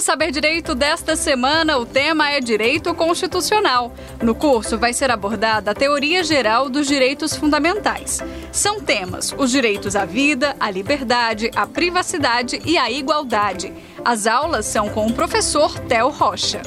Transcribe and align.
No 0.00 0.04
Saber 0.04 0.30
Direito 0.30 0.74
desta 0.74 1.14
semana, 1.14 1.76
o 1.76 1.84
tema 1.84 2.30
é 2.30 2.40
Direito 2.40 2.94
Constitucional. 2.94 3.92
No 4.22 4.34
curso 4.34 4.78
vai 4.78 4.94
ser 4.94 5.10
abordada 5.10 5.72
a 5.72 5.74
teoria 5.74 6.24
geral 6.24 6.70
dos 6.70 6.86
direitos 6.86 7.36
fundamentais. 7.36 8.18
São 8.50 8.80
temas 8.80 9.34
os 9.36 9.50
direitos 9.50 9.94
à 9.94 10.06
vida, 10.06 10.56
à 10.58 10.70
liberdade, 10.70 11.50
à 11.54 11.66
privacidade 11.66 12.62
e 12.64 12.78
à 12.78 12.90
igualdade. 12.90 13.74
As 14.02 14.26
aulas 14.26 14.64
são 14.64 14.88
com 14.88 15.06
o 15.06 15.12
professor 15.12 15.78
Theo 15.80 16.08
Rocha. 16.08 16.62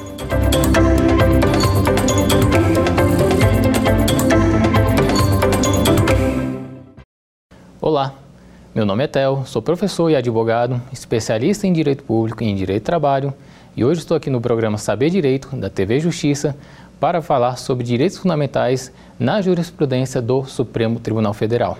Olá, 7.81 8.13
meu 8.73 8.87
nome 8.87 9.03
é 9.03 9.07
Tel, 9.07 9.43
sou 9.45 9.61
professor 9.61 10.09
e 10.09 10.15
advogado, 10.15 10.81
especialista 10.91 11.67
em 11.67 11.71
Direito 11.71 12.03
Público 12.03 12.41
e 12.41 12.47
em 12.47 12.55
Direito 12.55 12.81
do 12.81 12.85
Trabalho 12.85 13.31
e 13.77 13.85
hoje 13.85 13.99
estou 13.99 14.17
aqui 14.17 14.31
no 14.31 14.41
programa 14.41 14.79
Saber 14.79 15.11
Direito 15.11 15.55
da 15.55 15.69
TV 15.69 15.99
Justiça 15.99 16.55
para 16.99 17.21
falar 17.21 17.57
sobre 17.57 17.83
direitos 17.83 18.17
fundamentais 18.17 18.91
na 19.19 19.39
jurisprudência 19.43 20.19
do 20.19 20.43
Supremo 20.45 20.99
Tribunal 20.99 21.35
Federal. 21.35 21.77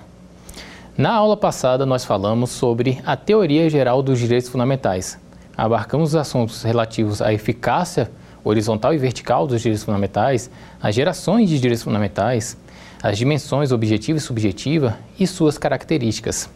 Na 0.95 1.15
aula 1.15 1.35
passada 1.35 1.83
nós 1.83 2.05
falamos 2.05 2.51
sobre 2.51 3.01
a 3.03 3.17
teoria 3.17 3.67
geral 3.71 4.03
dos 4.03 4.19
direitos 4.19 4.49
fundamentais. 4.49 5.17
Abarcamos 5.57 6.09
os 6.09 6.15
assuntos 6.15 6.61
relativos 6.61 7.23
à 7.23 7.33
eficácia 7.33 8.11
horizontal 8.43 8.93
e 8.93 8.99
vertical 8.99 9.47
dos 9.47 9.63
direitos 9.63 9.83
fundamentais, 9.83 10.47
as 10.79 10.93
gerações 10.93 11.49
de 11.49 11.59
direitos 11.59 11.83
fundamentais, 11.83 12.55
as 13.01 13.17
dimensões 13.17 13.71
objetiva 13.71 14.19
e 14.19 14.21
subjetiva 14.21 14.95
e 15.19 15.25
suas 15.25 15.57
características. 15.57 16.51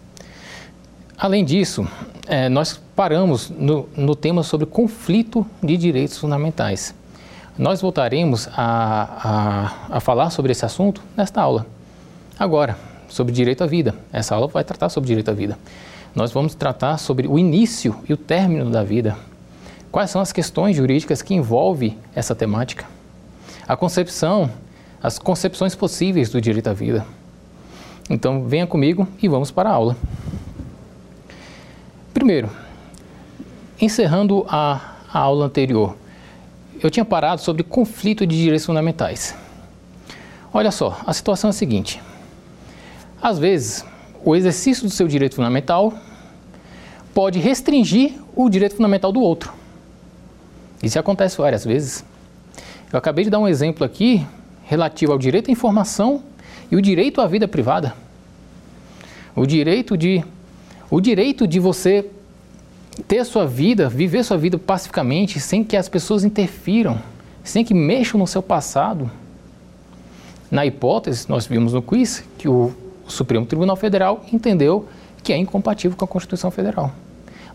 Além 1.18 1.44
disso, 1.44 1.88
é, 2.28 2.48
nós 2.48 2.80
paramos 2.96 3.50
no, 3.50 3.90
no, 3.98 4.16
tema 4.16 4.44
sobre 4.44 4.68
conflito 4.68 5.44
de 5.64 5.76
direitos 5.76 6.16
fundamentais. 6.20 6.94
Nós 7.58 7.82
voltaremos 7.82 8.48
a, 8.56 9.74
a, 9.90 9.98
a 9.98 10.00
falar 10.00 10.30
sobre 10.30 10.52
esse 10.52 10.64
assunto 10.64 11.02
nesta 11.16 11.42
aula. 11.42 11.66
Agora, 12.38 12.78
sobre 13.10 13.34
direito 13.34 13.64
à 13.64 13.68
vida. 13.68 13.96
Essa 14.14 14.36
aula 14.36 14.48
vai 14.48 14.64
tratar 14.64 14.90
sobre 14.90 15.08
direito 15.08 15.32
à 15.32 15.34
vida. 15.34 15.58
Nós 16.14 16.32
vamos 16.32 16.54
tratar 16.54 17.00
sobre 17.00 17.28
o 17.28 17.40
início 17.40 17.96
e 18.08 18.14
o 18.14 18.18
término 18.18 18.70
da 18.70 18.84
vida. 18.84 19.18
Quais 19.92 20.12
são 20.12 20.22
as 20.22 20.32
questões 20.32 20.76
jurídicas 20.76 21.24
que 21.24 21.34
envolvem 21.34 21.98
essa 22.14 22.36
temática? 22.36 22.86
A 23.68 23.76
concepção, 23.76 24.52
as 25.02 25.18
concepções 25.18 25.74
possíveis 25.74 26.30
do 26.30 26.40
direito 26.40 26.68
à 26.68 26.74
vida. 26.74 27.04
Então, 28.08 28.44
venha 28.44 28.68
comigo 28.68 29.08
e 29.20 29.28
vamos 29.28 29.50
para 29.50 29.70
a 29.70 29.74
aula. 29.74 29.96
Primeiro, 32.18 32.50
encerrando 33.80 34.44
a, 34.50 34.96
a 35.14 35.20
aula 35.20 35.46
anterior, 35.46 35.96
eu 36.82 36.90
tinha 36.90 37.06
parado 37.06 37.40
sobre 37.42 37.62
conflito 37.62 38.26
de 38.26 38.36
direitos 38.36 38.66
fundamentais. 38.66 39.36
Olha 40.52 40.72
só, 40.72 41.00
a 41.06 41.14
situação 41.14 41.50
é 41.50 41.52
a 41.52 41.54
seguinte: 41.54 42.02
às 43.22 43.38
vezes, 43.38 43.86
o 44.26 44.36
exercício 44.36 44.84
do 44.84 44.90
seu 44.90 45.08
direito 45.08 45.36
fundamental 45.36 45.94
pode 47.14 47.38
restringir 47.38 48.14
o 48.36 48.50
direito 48.50 48.78
fundamental 48.78 49.12
do 49.12 49.22
outro. 49.22 49.54
Isso 50.82 50.98
acontece 50.98 51.38
várias 51.38 51.64
vezes. 51.64 52.04
Eu 52.92 52.98
acabei 52.98 53.26
de 53.26 53.30
dar 53.30 53.38
um 53.38 53.48
exemplo 53.48 53.86
aqui 53.86 54.26
relativo 54.64 55.12
ao 55.12 55.20
direito 55.20 55.50
à 55.50 55.52
informação 55.52 56.24
e 56.72 56.76
o 56.76 56.82
direito 56.82 57.22
à 57.22 57.28
vida 57.28 57.48
privada. 57.48 57.94
O 59.36 59.46
direito 59.46 59.96
de 59.96 60.24
o 60.90 61.02
direito 61.02 61.48
de 61.48 61.60
você 61.60 62.06
ter 63.08 63.24
sua 63.26 63.46
vida, 63.46 63.90
viver 63.90 64.24
sua 64.24 64.38
vida 64.38 64.58
pacificamente, 64.58 65.40
sem 65.40 65.64
que 65.64 65.76
as 65.76 65.90
pessoas 65.90 66.24
interfiram, 66.24 67.00
sem 67.44 67.64
que 67.64 67.74
mexam 67.74 68.20
no 68.20 68.28
seu 68.28 68.42
passado. 68.42 69.10
Na 70.50 70.66
hipótese, 70.66 71.30
nós 71.30 71.46
vimos 71.46 71.74
no 71.74 71.82
quiz 71.82 72.24
que 72.38 72.48
o 72.48 72.72
Supremo 73.08 73.46
Tribunal 73.46 73.76
Federal 73.76 74.26
entendeu 74.32 74.88
que 75.24 75.34
é 75.34 75.38
incompatível 75.38 75.98
com 75.98 76.06
a 76.06 76.08
Constituição 76.08 76.50
Federal. 76.50 76.92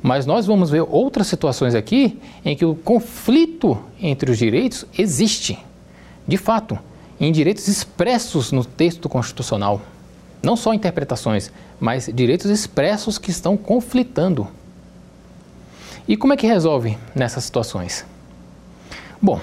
Mas 0.02 0.26
nós 0.26 0.46
vamos 0.46 0.70
ver 0.70 0.82
outras 0.82 1.26
situações 1.26 1.74
aqui 1.74 2.18
em 2.44 2.56
que 2.56 2.64
o 2.64 2.74
conflito 2.74 3.78
entre 4.00 4.30
os 4.30 4.38
direitos 4.38 4.84
existe, 4.98 5.58
de 6.26 6.36
fato, 6.36 6.78
em 7.20 7.30
direitos 7.30 7.68
expressos 7.68 8.50
no 8.50 8.64
texto 8.64 9.08
constitucional. 9.08 9.80
Não 10.42 10.56
só 10.56 10.75
interpretações, 10.75 11.53
mas 11.78 12.10
direitos 12.12 12.50
expressos 12.50 13.16
que 13.16 13.30
estão 13.30 13.56
conflitando. 13.56 14.48
E 16.08 16.16
como 16.16 16.32
é 16.32 16.36
que 16.36 16.47
resolve 16.47 16.98
nessas 17.14 17.44
situações? 17.44 18.04
Bom, 19.20 19.41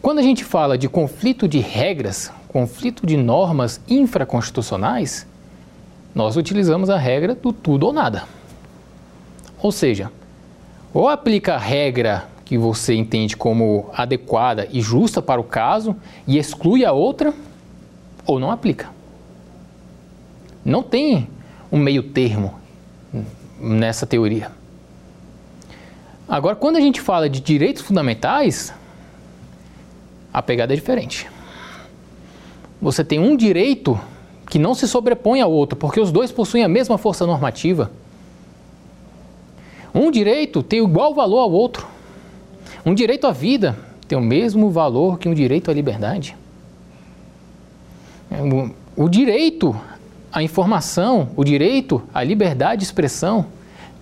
quando 0.00 0.20
a 0.20 0.22
gente 0.22 0.44
fala 0.44 0.78
de 0.78 0.88
conflito 0.88 1.48
de 1.48 1.58
regras, 1.58 2.30
conflito 2.46 3.04
de 3.04 3.16
normas 3.16 3.80
infraconstitucionais, 3.88 5.26
nós 6.14 6.36
utilizamos 6.36 6.88
a 6.88 6.96
regra 6.96 7.34
do 7.34 7.52
tudo 7.52 7.86
ou 7.86 7.92
nada. 7.92 8.22
Ou 9.60 9.72
seja, 9.72 10.12
ou 10.92 11.08
aplica 11.08 11.54
a 11.54 11.58
regra 11.58 12.28
que 12.44 12.56
você 12.56 12.94
entende 12.94 13.36
como 13.36 13.90
adequada 13.92 14.68
e 14.70 14.80
justa 14.80 15.20
para 15.20 15.40
o 15.40 15.44
caso 15.44 15.96
e 16.24 16.38
exclui 16.38 16.84
a 16.84 16.92
outra, 16.92 17.34
ou 18.24 18.38
não 18.38 18.52
aplica. 18.52 18.93
Não 20.64 20.82
tem 20.82 21.28
um 21.70 21.78
meio 21.78 22.02
termo 22.02 22.54
nessa 23.60 24.06
teoria. 24.06 24.50
Agora, 26.28 26.56
quando 26.56 26.76
a 26.76 26.80
gente 26.80 27.00
fala 27.00 27.28
de 27.28 27.40
direitos 27.40 27.82
fundamentais, 27.82 28.72
a 30.32 30.42
pegada 30.42 30.72
é 30.72 30.76
diferente. 30.76 31.28
Você 32.80 33.04
tem 33.04 33.18
um 33.18 33.36
direito 33.36 34.00
que 34.48 34.58
não 34.58 34.74
se 34.74 34.88
sobrepõe 34.88 35.40
ao 35.40 35.50
outro, 35.50 35.76
porque 35.76 36.00
os 36.00 36.10
dois 36.10 36.32
possuem 36.32 36.64
a 36.64 36.68
mesma 36.68 36.96
força 36.96 37.26
normativa. 37.26 37.90
Um 39.94 40.10
direito 40.10 40.62
tem 40.62 40.82
igual 40.82 41.14
valor 41.14 41.40
ao 41.40 41.52
outro. 41.52 41.86
Um 42.84 42.94
direito 42.94 43.26
à 43.26 43.32
vida 43.32 43.78
tem 44.08 44.18
o 44.18 44.20
mesmo 44.20 44.70
valor 44.70 45.18
que 45.18 45.28
um 45.28 45.34
direito 45.34 45.70
à 45.70 45.74
liberdade. 45.74 46.36
O 48.96 49.08
direito 49.08 49.74
a 50.34 50.42
informação, 50.42 51.28
o 51.36 51.44
direito 51.44 52.02
à 52.12 52.24
liberdade 52.24 52.80
de 52.80 52.84
expressão 52.84 53.46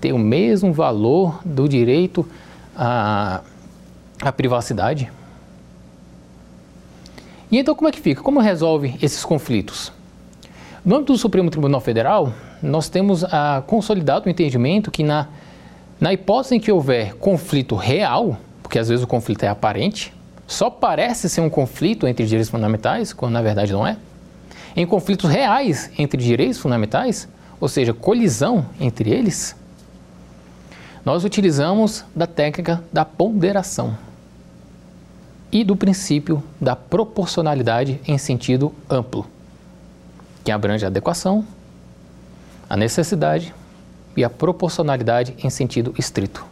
tem 0.01 0.13
o 0.13 0.19
mesmo 0.19 0.73
valor 0.73 1.39
do 1.45 1.69
direito 1.69 2.27
à, 2.75 3.43
à 4.19 4.33
privacidade. 4.33 5.13
E 7.51 7.59
então 7.59 7.75
como 7.75 7.87
é 7.89 7.93
que 7.93 8.01
fica? 8.01 8.23
Como 8.23 8.41
resolve 8.41 8.97
esses 9.03 9.23
conflitos? 9.23 9.93
No 10.83 10.97
âmbito 10.97 11.13
do 11.13 11.19
Supremo 11.19 11.51
Tribunal 11.51 11.83
Federal, 11.83 12.33
nós 12.63 12.89
temos 12.89 13.25
ah, 13.25 13.63
consolidado 13.67 14.27
o 14.27 14.31
entendimento 14.31 14.91
que 14.91 15.05
na, 15.05 15.29
na 16.01 16.15
hipótese 16.15 16.57
em 16.57 16.61
que 16.61 16.73
houver 16.73 17.15
conflito 17.17 17.77
real, 17.77 18.39
porque 18.63 18.79
às 18.79 18.89
vezes 18.89 19.05
o 19.05 19.07
conflito 19.07 19.43
é 19.43 19.49
aparente, 19.49 20.15
só 20.47 20.71
parece 20.71 21.29
ser 21.29 21.43
um 21.43 21.51
conflito 21.51 22.09
entre 22.09 22.25
direitos 22.25 22.51
fundamentais, 22.51 23.13
quando 23.13 23.35
na 23.35 23.43
verdade 23.43 23.71
não 23.71 23.87
é, 23.87 23.99
em 24.75 24.87
conflitos 24.87 25.31
reais 25.31 25.91
entre 25.99 26.23
direitos 26.23 26.59
fundamentais, 26.59 27.29
ou 27.61 27.69
seja, 27.69 27.93
colisão 27.93 28.67
entre 28.81 29.11
eles, 29.11 29.55
nós 31.05 31.25
utilizamos 31.25 32.05
da 32.15 32.27
técnica 32.27 32.83
da 32.93 33.05
ponderação 33.05 33.97
e 35.51 35.65
do 35.65 35.77
princípio 35.77 36.43
da 36.61 36.75
proporcionalidade 36.75 38.01
em 38.07 38.17
sentido 38.17 38.73
amplo, 38.89 39.27
que 40.45 40.51
abrange 40.51 40.85
a 40.85 40.89
adequação, 40.89 41.45
a 42.71 42.77
necessidade 42.77 43.53
e 44.17 44.25
a 44.25 44.31
proporcionalidade 44.31 45.35
em 45.43 45.51
sentido 45.51 45.95
estrito. 45.99 46.45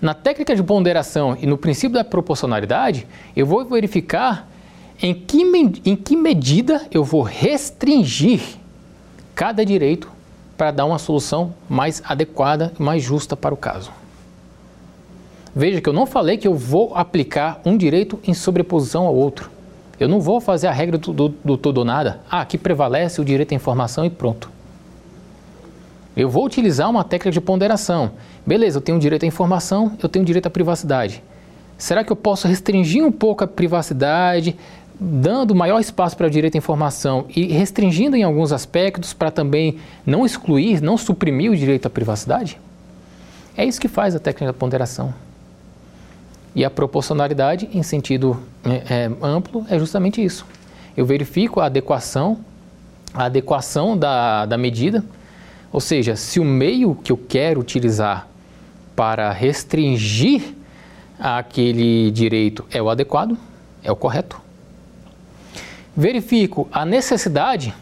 Na 0.00 0.12
técnica 0.12 0.54
de 0.54 0.62
ponderação 0.62 1.36
e 1.40 1.46
no 1.46 1.56
princípio 1.56 1.94
da 1.94 2.04
proporcionalidade, 2.04 3.06
eu 3.34 3.46
vou 3.46 3.64
verificar 3.64 4.48
em 5.00 5.14
que, 5.14 5.42
em 5.84 5.96
que 5.96 6.16
medida 6.16 6.86
eu 6.90 7.04
vou 7.04 7.22
restringir 7.22 8.40
cada 9.34 9.64
direito 9.64 10.10
para 10.56 10.70
dar 10.70 10.86
uma 10.86 10.98
solução 10.98 11.52
mais 11.68 12.02
adequada 12.04 12.72
e 12.78 12.82
mais 12.82 13.02
justa 13.02 13.36
para 13.36 13.54
o 13.54 13.56
caso. 13.56 13.90
Veja 15.54 15.80
que 15.80 15.88
eu 15.88 15.92
não 15.92 16.06
falei 16.06 16.36
que 16.36 16.48
eu 16.48 16.54
vou 16.54 16.94
aplicar 16.94 17.60
um 17.64 17.76
direito 17.76 18.18
em 18.26 18.34
sobreposição 18.34 19.06
ao 19.06 19.14
outro. 19.14 19.50
Eu 19.98 20.08
não 20.08 20.20
vou 20.20 20.40
fazer 20.40 20.66
a 20.66 20.72
regra 20.72 20.98
do, 20.98 21.12
do, 21.12 21.28
do 21.28 21.56
todo 21.56 21.78
ou 21.78 21.84
nada. 21.84 22.20
Ah, 22.30 22.42
aqui 22.42 22.58
prevalece 22.58 23.20
o 23.20 23.24
direito 23.24 23.52
à 23.52 23.54
informação 23.54 24.04
e 24.04 24.10
pronto. 24.10 24.50
Eu 26.14 26.28
vou 26.28 26.44
utilizar 26.44 26.88
uma 26.88 27.04
técnica 27.04 27.30
de 27.30 27.40
ponderação. 27.40 28.12
Beleza, 28.46 28.78
eu 28.78 28.82
tenho 28.82 28.98
direito 28.98 29.24
à 29.24 29.26
informação, 29.26 29.96
eu 30.02 30.08
tenho 30.08 30.24
direito 30.24 30.46
à 30.46 30.50
privacidade. 30.50 31.22
Será 31.78 32.02
que 32.02 32.10
eu 32.10 32.16
posso 32.16 32.48
restringir 32.48 33.04
um 33.04 33.12
pouco 33.12 33.44
a 33.44 33.46
privacidade, 33.46 34.56
dando 34.98 35.54
maior 35.54 35.78
espaço 35.78 36.16
para 36.16 36.26
o 36.26 36.30
direito 36.30 36.54
à 36.54 36.58
informação 36.58 37.26
e 37.34 37.46
restringindo 37.46 38.16
em 38.16 38.22
alguns 38.22 38.52
aspectos 38.52 39.12
para 39.12 39.30
também 39.30 39.78
não 40.04 40.24
excluir, 40.24 40.80
não 40.80 40.96
suprimir 40.96 41.50
o 41.50 41.56
direito 41.56 41.86
à 41.86 41.90
privacidade? 41.90 42.58
É 43.56 43.64
isso 43.64 43.80
que 43.80 43.88
faz 43.88 44.14
a 44.14 44.18
técnica 44.18 44.52
da 44.52 44.58
ponderação. 44.58 45.14
E 46.54 46.64
a 46.64 46.70
proporcionalidade, 46.70 47.68
em 47.72 47.82
sentido 47.82 48.40
é, 48.64 49.04
é, 49.04 49.10
amplo, 49.22 49.66
é 49.68 49.78
justamente 49.78 50.24
isso. 50.24 50.46
Eu 50.96 51.04
verifico 51.04 51.60
a 51.60 51.66
adequação, 51.66 52.38
a 53.12 53.24
adequação 53.24 53.96
da, 53.96 54.46
da 54.46 54.56
medida, 54.56 55.04
ou 55.70 55.80
seja, 55.80 56.16
se 56.16 56.40
o 56.40 56.44
meio 56.44 56.94
que 56.94 57.12
eu 57.12 57.16
quero 57.16 57.60
utilizar 57.60 58.26
para 58.94 59.30
restringir 59.30 60.54
aquele 61.18 62.10
direito 62.10 62.64
é 62.70 62.80
o 62.80 62.88
adequado, 62.88 63.36
é 63.82 63.92
o 63.92 63.96
correto. 63.96 64.45
Verifico 65.96 66.68
a 66.70 66.84
necessidade 66.84 67.74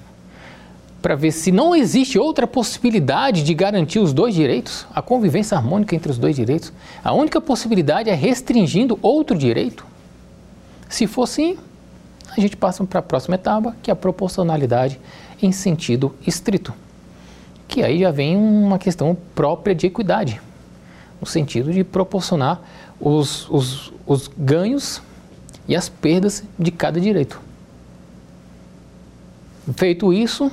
para 1.03 1.17
ver 1.17 1.33
se 1.33 1.53
não 1.53 1.75
existe 1.75 2.19
outra 2.19 2.47
possibilidade 2.47 3.43
de 3.43 3.53
garantir 3.53 3.99
os 3.99 4.13
dois 4.15 4.35
direitos, 4.35 4.87
a 4.95 5.03
convivência 5.03 5.55
harmônica 5.55 5.95
entre 5.95 6.11
os 6.11 6.17
dois 6.17 6.35
direitos. 6.35 6.73
A 7.05 7.13
única 7.13 7.43
possibilidade 7.43 8.09
é 8.09 8.15
restringindo 8.15 8.99
outro 9.03 9.37
direito. 9.37 9.85
Se 10.89 11.07
for 11.07 11.27
sim, 11.27 11.59
a 12.35 12.41
gente 12.41 12.57
passa 12.57 12.83
para 12.85 13.01
a 13.01 13.03
próxima 13.03 13.35
etapa, 13.35 13.77
que 13.83 13.91
é 13.91 13.93
a 13.93 13.97
proporcionalidade 13.97 14.99
em 15.43 15.53
sentido 15.53 16.15
estrito. 16.27 16.73
Que 17.69 17.83
aí 17.83 18.01
já 18.01 18.11
vem 18.11 18.37
uma 18.37 18.79
questão 18.79 19.15
própria 19.35 19.75
de 19.75 19.87
equidade, 19.87 20.41
no 21.21 21.27
sentido 21.27 21.71
de 21.71 21.85
proporcionar 21.85 22.63
os, 22.99 23.47
os, 23.51 23.93
os 24.07 24.31
ganhos 24.39 25.03
e 25.69 25.77
as 25.77 25.91
perdas 25.91 26.45
de 26.59 26.71
cada 26.71 26.99
direito. 26.99 27.41
Feito 29.73 30.13
isso, 30.13 30.51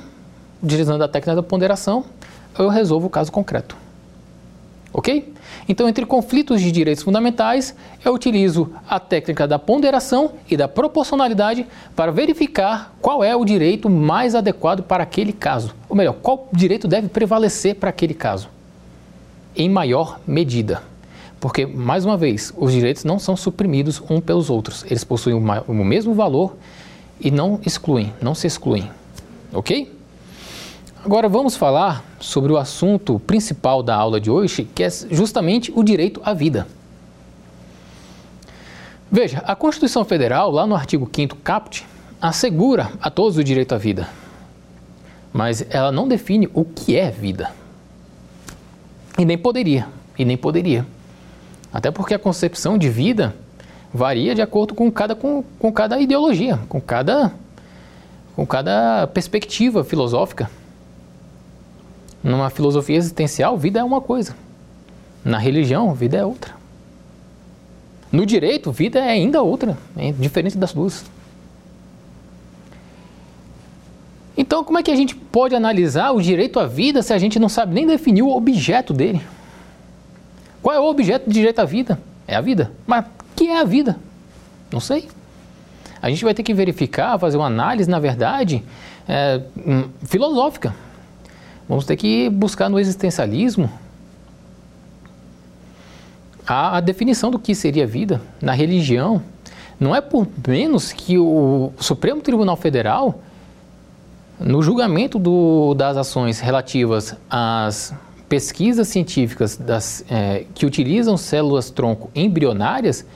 utilizando 0.62 1.02
a 1.02 1.08
técnica 1.08 1.36
da 1.36 1.42
ponderação, 1.42 2.04
eu 2.58 2.68
resolvo 2.68 3.06
o 3.06 3.10
caso 3.10 3.30
concreto. 3.30 3.76
Ok? 4.92 5.32
Então, 5.68 5.88
entre 5.88 6.04
conflitos 6.04 6.60
de 6.60 6.72
direitos 6.72 7.02
fundamentais, 7.02 7.74
eu 8.04 8.12
utilizo 8.12 8.70
a 8.88 8.98
técnica 8.98 9.46
da 9.46 9.58
ponderação 9.58 10.32
e 10.50 10.56
da 10.56 10.66
proporcionalidade 10.68 11.66
para 11.94 12.12
verificar 12.12 12.94
qual 13.00 13.22
é 13.22 13.34
o 13.34 13.44
direito 13.44 13.88
mais 13.88 14.34
adequado 14.34 14.82
para 14.82 15.02
aquele 15.02 15.32
caso. 15.32 15.74
Ou 15.88 15.96
melhor, 15.96 16.14
qual 16.14 16.48
direito 16.52 16.88
deve 16.88 17.08
prevalecer 17.08 17.76
para 17.76 17.90
aquele 17.90 18.14
caso, 18.14 18.48
em 19.56 19.68
maior 19.68 20.20
medida. 20.26 20.82
Porque, 21.40 21.66
mais 21.66 22.04
uma 22.04 22.16
vez, 22.16 22.52
os 22.56 22.72
direitos 22.72 23.04
não 23.04 23.18
são 23.18 23.36
suprimidos 23.36 24.02
um 24.08 24.20
pelos 24.20 24.48
outros. 24.50 24.84
Eles 24.84 25.04
possuem 25.04 25.36
o 25.36 25.72
mesmo 25.72 26.14
valor 26.14 26.56
e 27.20 27.30
não 27.30 27.60
excluem, 27.64 28.12
não 28.20 28.34
se 28.34 28.46
excluem. 28.46 28.90
Ok? 29.52 29.92
Agora 31.04 31.28
vamos 31.28 31.56
falar 31.56 32.04
sobre 32.20 32.52
o 32.52 32.56
assunto 32.56 33.18
principal 33.20 33.82
da 33.82 33.94
aula 33.94 34.20
de 34.20 34.30
hoje, 34.30 34.68
que 34.72 34.84
é 34.84 34.90
justamente 35.10 35.72
o 35.74 35.82
direito 35.82 36.20
à 36.24 36.32
vida. 36.32 36.66
Veja, 39.10 39.38
a 39.40 39.54
Constituição 39.54 40.04
Federal, 40.04 40.50
lá 40.50 40.66
no 40.66 40.74
artigo 40.74 41.10
5 41.12 41.36
caput, 41.38 41.84
assegura 42.20 42.92
a 43.00 43.10
todos 43.10 43.36
o 43.36 43.44
direito 43.44 43.74
à 43.74 43.78
vida. 43.78 44.08
Mas 45.32 45.66
ela 45.68 45.90
não 45.90 46.08
define 46.08 46.48
o 46.54 46.64
que 46.64 46.96
é 46.96 47.10
vida. 47.10 47.50
E 49.18 49.24
nem 49.24 49.36
poderia, 49.36 49.86
e 50.18 50.24
nem 50.24 50.36
poderia. 50.36 50.86
Até 51.72 51.90
porque 51.90 52.14
a 52.14 52.18
concepção 52.18 52.78
de 52.78 52.88
vida 52.88 53.34
varia 53.92 54.34
de 54.34 54.40
acordo 54.40 54.72
com 54.72 54.90
cada, 54.90 55.14
com, 55.14 55.44
com 55.58 55.72
cada 55.72 56.00
ideologia, 56.00 56.58
com 56.68 56.80
cada, 56.80 57.32
com 58.34 58.46
cada 58.46 59.06
perspectiva 59.08 59.84
filosófica. 59.84 60.50
Numa 62.22 62.50
filosofia 62.50 62.96
existencial, 62.96 63.56
vida 63.58 63.80
é 63.80 63.84
uma 63.84 64.00
coisa. 64.00 64.36
Na 65.24 65.38
religião, 65.38 65.92
vida 65.94 66.16
é 66.16 66.24
outra. 66.24 66.54
No 68.10 68.26
direito, 68.26 68.70
vida 68.70 68.98
é 68.98 69.08
ainda 69.08 69.42
outra, 69.42 69.76
é 69.96 70.12
diferente 70.12 70.58
das 70.58 70.72
duas. 70.72 71.04
Então, 74.36 74.64
como 74.64 74.78
é 74.78 74.82
que 74.82 74.90
a 74.90 74.96
gente 74.96 75.14
pode 75.14 75.54
analisar 75.54 76.10
o 76.12 76.20
direito 76.20 76.58
à 76.58 76.66
vida 76.66 77.02
se 77.02 77.12
a 77.12 77.18
gente 77.18 77.38
não 77.38 77.48
sabe 77.48 77.74
nem 77.74 77.86
definir 77.86 78.22
o 78.22 78.30
objeto 78.30 78.92
dele? 78.92 79.20
Qual 80.62 80.74
é 80.74 80.80
o 80.80 80.84
objeto 80.84 81.26
do 81.26 81.32
direito 81.32 81.58
à 81.58 81.64
vida? 81.64 81.98
É 82.26 82.36
a 82.36 82.40
vida. 82.40 82.72
Mas 82.86 83.04
o 83.04 83.34
que 83.34 83.48
é 83.48 83.60
a 83.60 83.64
vida? 83.64 83.98
Não 84.70 84.80
sei. 84.80 85.08
A 86.02 86.10
gente 86.10 86.24
vai 86.24 86.34
ter 86.34 86.42
que 86.42 86.52
verificar, 86.52 87.16
fazer 87.16 87.36
uma 87.36 87.46
análise, 87.46 87.88
na 87.88 88.00
verdade, 88.00 88.62
é, 89.08 89.40
hum, 89.56 89.84
filosófica. 90.04 90.74
Vamos 91.68 91.86
ter 91.86 91.96
que 91.96 92.28
buscar 92.28 92.68
no 92.68 92.80
existencialismo 92.80 93.70
a, 96.46 96.78
a 96.78 96.80
definição 96.80 97.30
do 97.30 97.38
que 97.38 97.54
seria 97.54 97.86
vida 97.86 98.20
na 98.40 98.52
religião. 98.52 99.22
Não 99.78 99.94
é 99.94 100.00
por 100.00 100.26
menos 100.46 100.92
que 100.92 101.16
o 101.18 101.72
Supremo 101.78 102.20
Tribunal 102.20 102.56
Federal, 102.56 103.20
no 104.40 104.60
julgamento 104.60 105.18
do, 105.20 105.72
das 105.74 105.96
ações 105.96 106.40
relativas 106.40 107.16
às 107.30 107.94
pesquisas 108.28 108.88
científicas 108.88 109.56
das, 109.56 110.04
é, 110.10 110.46
que 110.54 110.66
utilizam 110.66 111.16
células-tronco 111.16 112.10
embrionárias, 112.14 113.06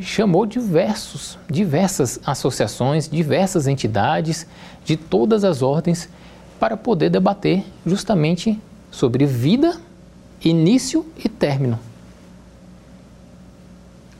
chamou 0.00 0.46
diversos, 0.46 1.38
diversas 1.48 2.18
associações, 2.24 3.08
diversas 3.08 3.66
entidades 3.66 4.46
de 4.84 4.96
todas 4.96 5.44
as 5.44 5.62
ordens 5.62 6.08
para 6.58 6.76
poder 6.76 7.10
debater 7.10 7.64
justamente 7.84 8.60
sobre 8.90 9.26
vida, 9.26 9.80
início 10.42 11.06
e 11.22 11.28
término. 11.28 11.78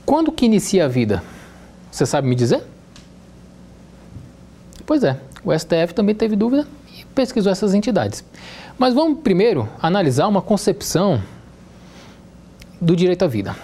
Quando 0.04 0.32
que 0.32 0.46
inicia 0.46 0.86
a 0.86 0.88
vida? 0.88 1.22
Você 1.90 2.04
sabe 2.06 2.28
me 2.28 2.34
dizer? 2.34 2.62
Pois 4.86 5.04
é, 5.04 5.20
o 5.44 5.56
STF 5.56 5.94
também 5.94 6.14
teve 6.14 6.34
dúvida 6.34 6.66
e 6.98 7.04
pesquisou 7.14 7.52
essas 7.52 7.74
entidades. 7.74 8.24
Mas 8.78 8.94
vamos 8.94 9.20
primeiro 9.20 9.68
analisar 9.80 10.26
uma 10.26 10.42
concepção 10.42 11.22
do 12.80 12.96
direito 12.96 13.24
à 13.24 13.28
vida. 13.28 13.54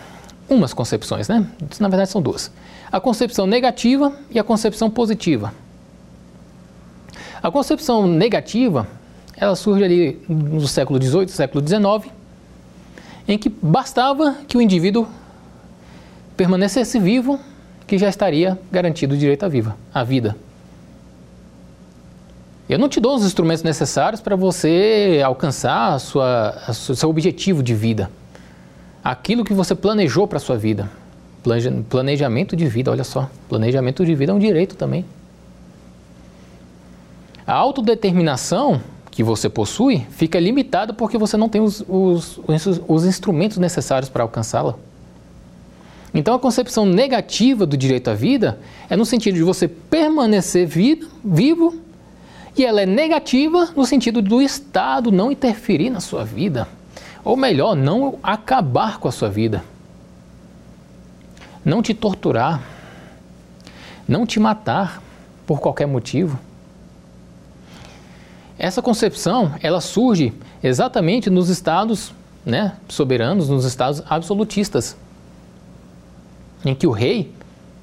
Umas 0.48 0.72
concepções, 0.72 1.28
né? 1.28 1.46
Na 1.80 1.88
verdade 1.88 2.10
são 2.10 2.22
duas. 2.22 2.50
A 2.90 3.00
concepção 3.00 3.46
negativa 3.46 4.12
e 4.30 4.38
a 4.38 4.44
concepção 4.44 4.88
positiva. 4.88 5.52
A 7.42 7.50
concepção 7.50 8.06
negativa, 8.06 8.86
ela 9.36 9.56
surge 9.56 9.84
ali 9.84 10.20
no 10.28 10.66
século 10.66 11.02
XVIII, 11.02 11.28
século 11.28 11.66
XIX, 11.66 12.12
em 13.28 13.36
que 13.36 13.48
bastava 13.48 14.36
que 14.46 14.56
o 14.56 14.62
indivíduo 14.62 15.06
permanecesse 16.36 16.98
vivo, 16.98 17.40
que 17.86 17.98
já 17.98 18.08
estaria 18.08 18.58
garantido 18.70 19.14
o 19.14 19.18
direito 19.18 19.44
à, 19.44 19.48
viva, 19.48 19.76
à 19.92 20.04
vida. 20.04 20.36
Eu 22.68 22.78
não 22.78 22.88
te 22.88 22.98
dou 22.98 23.14
os 23.14 23.24
instrumentos 23.24 23.62
necessários 23.62 24.20
para 24.20 24.34
você 24.34 25.22
alcançar 25.24 25.94
a 25.94 25.98
sua, 25.98 26.50
a 26.66 26.72
seu 26.72 27.08
objetivo 27.08 27.62
de 27.62 27.74
vida. 27.74 28.10
Aquilo 29.06 29.44
que 29.44 29.54
você 29.54 29.72
planejou 29.72 30.26
para 30.26 30.38
a 30.38 30.40
sua 30.40 30.58
vida. 30.58 30.90
Planejamento 31.88 32.56
de 32.56 32.66
vida, 32.66 32.90
olha 32.90 33.04
só. 33.04 33.30
Planejamento 33.48 34.04
de 34.04 34.12
vida 34.16 34.32
é 34.32 34.34
um 34.34 34.38
direito 34.40 34.74
também. 34.74 35.04
A 37.46 37.52
autodeterminação 37.52 38.80
que 39.08 39.22
você 39.22 39.48
possui 39.48 40.04
fica 40.10 40.40
limitada 40.40 40.92
porque 40.92 41.16
você 41.16 41.36
não 41.36 41.48
tem 41.48 41.60
os, 41.60 41.84
os, 41.88 42.40
os 42.88 43.04
instrumentos 43.04 43.58
necessários 43.58 44.10
para 44.10 44.24
alcançá-la. 44.24 44.74
Então, 46.12 46.34
a 46.34 46.38
concepção 46.40 46.84
negativa 46.84 47.64
do 47.64 47.76
direito 47.76 48.10
à 48.10 48.14
vida 48.14 48.58
é 48.90 48.96
no 48.96 49.06
sentido 49.06 49.36
de 49.36 49.44
você 49.44 49.68
permanecer 49.68 50.66
vivo, 50.66 51.76
e 52.58 52.64
ela 52.64 52.80
é 52.80 52.86
negativa 52.86 53.68
no 53.76 53.86
sentido 53.86 54.20
do 54.20 54.42
Estado 54.42 55.12
não 55.12 55.30
interferir 55.30 55.90
na 55.90 56.00
sua 56.00 56.24
vida, 56.24 56.66
ou 57.26 57.36
melhor, 57.36 57.74
não 57.74 58.20
acabar 58.22 59.00
com 59.00 59.08
a 59.08 59.12
sua 59.12 59.28
vida, 59.28 59.64
não 61.64 61.82
te 61.82 61.92
torturar, 61.92 62.62
não 64.06 64.24
te 64.24 64.38
matar 64.38 65.02
por 65.44 65.58
qualquer 65.58 65.86
motivo. 65.86 66.38
Essa 68.56 68.80
concepção, 68.80 69.52
ela 69.60 69.80
surge 69.80 70.32
exatamente 70.62 71.28
nos 71.28 71.48
estados 71.48 72.14
né, 72.44 72.76
soberanos, 72.88 73.48
nos 73.48 73.64
estados 73.64 74.04
absolutistas, 74.08 74.96
em 76.64 76.76
que 76.76 76.86
o 76.86 76.92
rei 76.92 77.34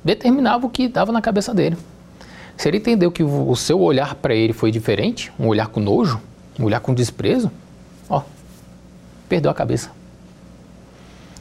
determinava 0.05 0.65
o 0.65 0.69
que 0.69 0.87
dava 0.87 1.11
na 1.11 1.21
cabeça 1.21 1.53
dele. 1.53 1.75
Se 2.55 2.69
ele 2.69 2.77
entendeu 2.77 3.11
que 3.11 3.23
o 3.23 3.55
seu 3.57 3.81
olhar 3.81 4.15
para 4.15 4.33
ele 4.33 4.53
foi 4.53 4.71
diferente, 4.71 5.33
um 5.37 5.47
olhar 5.47 5.67
com 5.67 5.81
nojo, 5.81 6.21
um 6.57 6.63
olhar 6.63 6.79
com 6.79 6.93
desprezo, 6.93 7.51
perdeu 9.27 9.51
a 9.51 9.53
cabeça. 9.53 9.91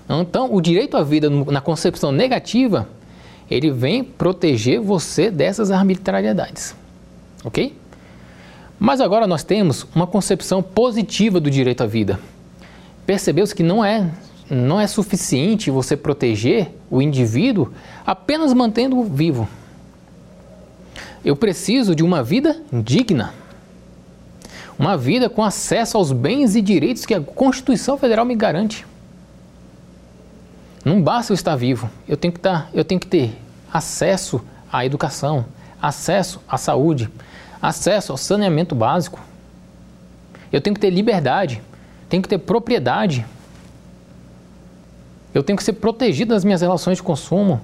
Então, 0.09 0.53
o 0.53 0.61
direito 0.61 0.97
à 0.97 1.03
vida 1.03 1.31
na 1.31 1.61
concepção 1.61 2.13
negativa, 2.13 2.89
ele 3.51 3.71
vem 3.71 4.03
proteger 4.05 4.81
você 4.81 5.31
dessas 5.31 5.71
arbitrariedades. 5.71 6.75
Ok? 7.45 7.77
Mas 8.79 9.01
agora 9.01 9.27
nós 9.27 9.45
temos 9.45 9.87
uma 9.95 10.07
concepção 10.07 10.63
positiva 10.63 11.39
do 11.39 11.51
direito 11.51 11.83
à 11.83 11.87
vida. 11.87 12.19
Percebeu-se 13.07 13.55
que 13.55 13.63
não 13.63 13.85
é 13.85 14.11
não 14.51 14.79
é 14.79 14.87
suficiente 14.87 15.71
você 15.71 15.97
proteger 15.97 16.71
o 16.91 17.01
indivíduo 17.01 17.73
apenas 18.05 18.53
mantendo-o 18.53 19.05
vivo. 19.05 19.49
Eu 21.25 21.37
preciso 21.37 21.95
de 21.95 22.03
uma 22.03 22.23
vida 22.23 22.61
digna. 22.71 23.33
Uma 24.83 24.97
vida 24.97 25.31
com 25.31 25.45
acesso 25.45 25.97
aos 25.97 26.11
bens 26.11 26.57
e 26.57 26.61
direitos 26.61 27.07
que 27.07 27.15
a 27.15 27.21
Constituição 27.21 27.97
Federal 27.97 28.25
me 28.25 28.35
garante. 28.35 28.85
Não 30.85 31.01
basta 31.01 31.33
eu 31.33 31.37
estar 31.37 31.55
vivo, 31.55 31.89
eu 32.09 32.17
tenho 32.17 32.33
que, 32.33 32.41
estar, 32.41 32.69
eu 32.75 32.85
tenho 32.85 33.01
que 33.01 33.07
ter 33.07 33.39
acesso 33.73 34.45
à 34.73 34.85
educação, 34.85 35.45
acesso 35.81 36.41
à 36.49 36.59
saúde, 36.59 37.09
acesso 37.63 38.11
ao 38.11 38.19
saneamento 38.19 38.75
básico. 38.75 39.21
Eu 40.51 40.61
tenho 40.61 40.75
que 40.75 40.81
ter 40.81 40.91
liberdade, 40.91 41.63
tenho 42.09 42.21
que 42.21 42.29
ter 42.29 42.39
propriedade. 42.39 43.25
Eu 45.33 45.45
tenho 45.45 45.57
que 45.57 45.63
ser 45.63 45.75
protegido 45.75 46.35
das 46.35 46.45
minhas 46.45 46.61
relações 46.61 46.97
de 46.97 47.05
consumo. 47.05 47.61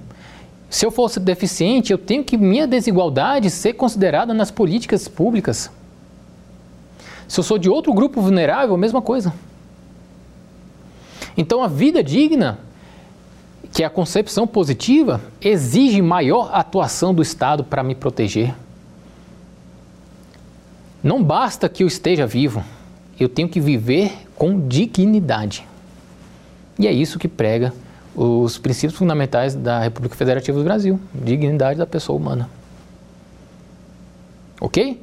Se 0.69 0.85
eu 0.85 0.89
fosse 0.89 1.19
deficiente, 1.19 1.91
eu 1.91 1.97
tenho 1.97 2.23
que 2.23 2.37
minha 2.37 2.65
desigualdade 2.65 3.49
ser 3.49 3.73
considerada 3.73 4.33
nas 4.33 4.49
políticas 4.49 5.09
públicas. 5.09 5.69
Se 7.29 7.39
eu 7.39 7.43
sou 7.43 7.59
de 7.59 7.69
outro 7.69 7.93
grupo 7.93 8.19
vulnerável, 8.19 8.73
a 8.73 8.77
mesma 8.77 9.03
coisa. 9.03 9.31
Então 11.37 11.63
a 11.63 11.67
vida 11.67 12.03
digna, 12.03 12.59
que 13.71 13.83
é 13.83 13.85
a 13.85 13.89
concepção 13.89 14.47
positiva, 14.47 15.21
exige 15.39 16.01
maior 16.01 16.49
atuação 16.51 17.13
do 17.13 17.21
Estado 17.21 17.63
para 17.63 17.83
me 17.83 17.93
proteger. 17.93 18.55
Não 21.03 21.23
basta 21.23 21.69
que 21.69 21.83
eu 21.83 21.87
esteja 21.87 22.25
vivo, 22.25 22.63
eu 23.19 23.29
tenho 23.29 23.47
que 23.47 23.61
viver 23.61 24.27
com 24.35 24.67
dignidade. 24.67 25.67
E 26.79 26.87
é 26.87 26.91
isso 26.91 27.19
que 27.19 27.27
prega 27.27 27.71
os 28.15 28.57
princípios 28.57 28.97
fundamentais 28.97 29.53
da 29.53 29.79
República 29.79 30.15
Federativa 30.15 30.57
do 30.57 30.63
Brasil, 30.63 30.99
dignidade 31.13 31.77
da 31.77 31.85
pessoa 31.85 32.17
humana. 32.17 32.49
Ok? 34.59 34.99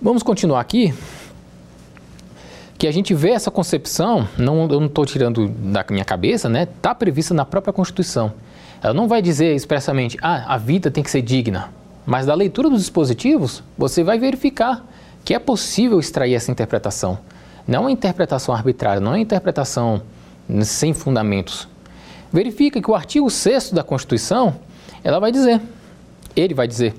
Vamos 0.00 0.22
continuar 0.22 0.60
aqui. 0.60 0.94
Que 2.78 2.86
a 2.86 2.92
gente 2.92 3.12
vê 3.12 3.30
essa 3.30 3.50
concepção, 3.50 4.28
não, 4.38 4.62
eu 4.70 4.78
não 4.78 4.86
estou 4.86 5.04
tirando 5.04 5.48
da 5.48 5.84
minha 5.90 6.04
cabeça, 6.04 6.48
né? 6.48 6.62
Está 6.62 6.94
prevista 6.94 7.34
na 7.34 7.44
própria 7.44 7.72
Constituição. 7.72 8.32
Ela 8.80 8.94
não 8.94 9.08
vai 9.08 9.20
dizer 9.20 9.54
expressamente, 9.54 10.16
ah, 10.22 10.54
a 10.54 10.56
vida 10.56 10.88
tem 10.90 11.02
que 11.02 11.10
ser 11.10 11.20
digna. 11.20 11.70
Mas 12.06 12.26
da 12.26 12.34
leitura 12.34 12.70
dos 12.70 12.80
dispositivos, 12.80 13.62
você 13.76 14.04
vai 14.04 14.18
verificar 14.18 14.86
que 15.24 15.34
é 15.34 15.38
possível 15.38 15.98
extrair 15.98 16.34
essa 16.34 16.50
interpretação. 16.50 17.18
Não 17.66 17.88
é 17.88 17.92
interpretação 17.92 18.54
arbitrária, 18.54 19.00
não 19.00 19.14
é 19.14 19.18
interpretação 19.18 20.00
sem 20.62 20.94
fundamentos. 20.94 21.68
Verifica 22.32 22.80
que 22.80 22.90
o 22.90 22.94
artigo 22.94 23.28
6 23.28 23.72
da 23.72 23.82
Constituição, 23.82 24.54
ela 25.02 25.18
vai 25.18 25.32
dizer, 25.32 25.60
ele 26.36 26.54
vai 26.54 26.68
dizer, 26.68 26.94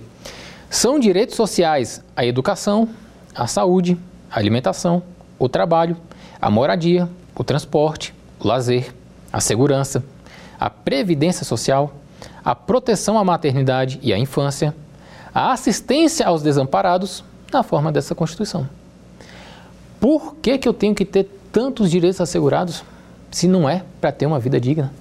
são 0.69 0.99
direitos 0.99 1.35
sociais 1.35 2.03
a 2.15 2.25
educação, 2.25 2.89
a 3.33 3.47
saúde, 3.47 3.97
a 4.29 4.37
alimentação, 4.37 5.01
o 5.39 5.47
trabalho, 5.49 5.97
a 6.39 6.51
moradia, 6.51 7.09
o 7.35 7.43
transporte, 7.43 8.13
o 8.39 8.47
lazer, 8.47 8.93
a 9.31 9.39
segurança, 9.39 10.03
a 10.59 10.69
previdência 10.69 11.45
social, 11.45 11.93
a 12.43 12.53
proteção 12.53 13.17
à 13.17 13.23
maternidade 13.23 13.99
e 14.03 14.13
à 14.13 14.19
infância, 14.19 14.75
a 15.33 15.53
assistência 15.53 16.27
aos 16.27 16.43
desamparados 16.43 17.23
na 17.51 17.63
forma 17.63 17.91
dessa 17.91 18.13
Constituição. 18.13 18.67
Por 19.99 20.35
que, 20.35 20.57
que 20.57 20.67
eu 20.67 20.73
tenho 20.73 20.93
que 20.93 21.05
ter 21.05 21.27
tantos 21.51 21.89
direitos 21.89 22.19
assegurados 22.21 22.83
se 23.31 23.47
não 23.47 23.69
é 23.69 23.83
para 23.99 24.11
ter 24.11 24.25
uma 24.25 24.39
vida 24.39 24.59
digna? 24.59 24.91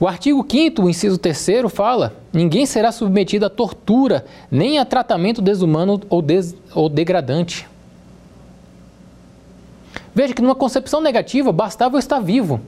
O 0.00 0.06
artigo 0.06 0.46
5 0.48 0.82
o 0.82 0.88
inciso 0.88 1.18
3 1.18 1.48
fala: 1.72 2.14
ninguém 2.32 2.66
será 2.66 2.92
submetido 2.92 3.46
a 3.46 3.50
tortura, 3.50 4.24
nem 4.50 4.78
a 4.78 4.84
tratamento 4.84 5.42
desumano 5.42 6.00
ou, 6.08 6.22
des, 6.22 6.54
ou 6.72 6.88
degradante. 6.88 7.66
Veja 10.18 10.34
que 10.34 10.42
numa 10.42 10.56
concepção 10.56 11.00
negativa 11.00 11.52
bastava 11.52 11.94
eu 11.94 12.00
estar 12.00 12.18
vivo. 12.18 12.60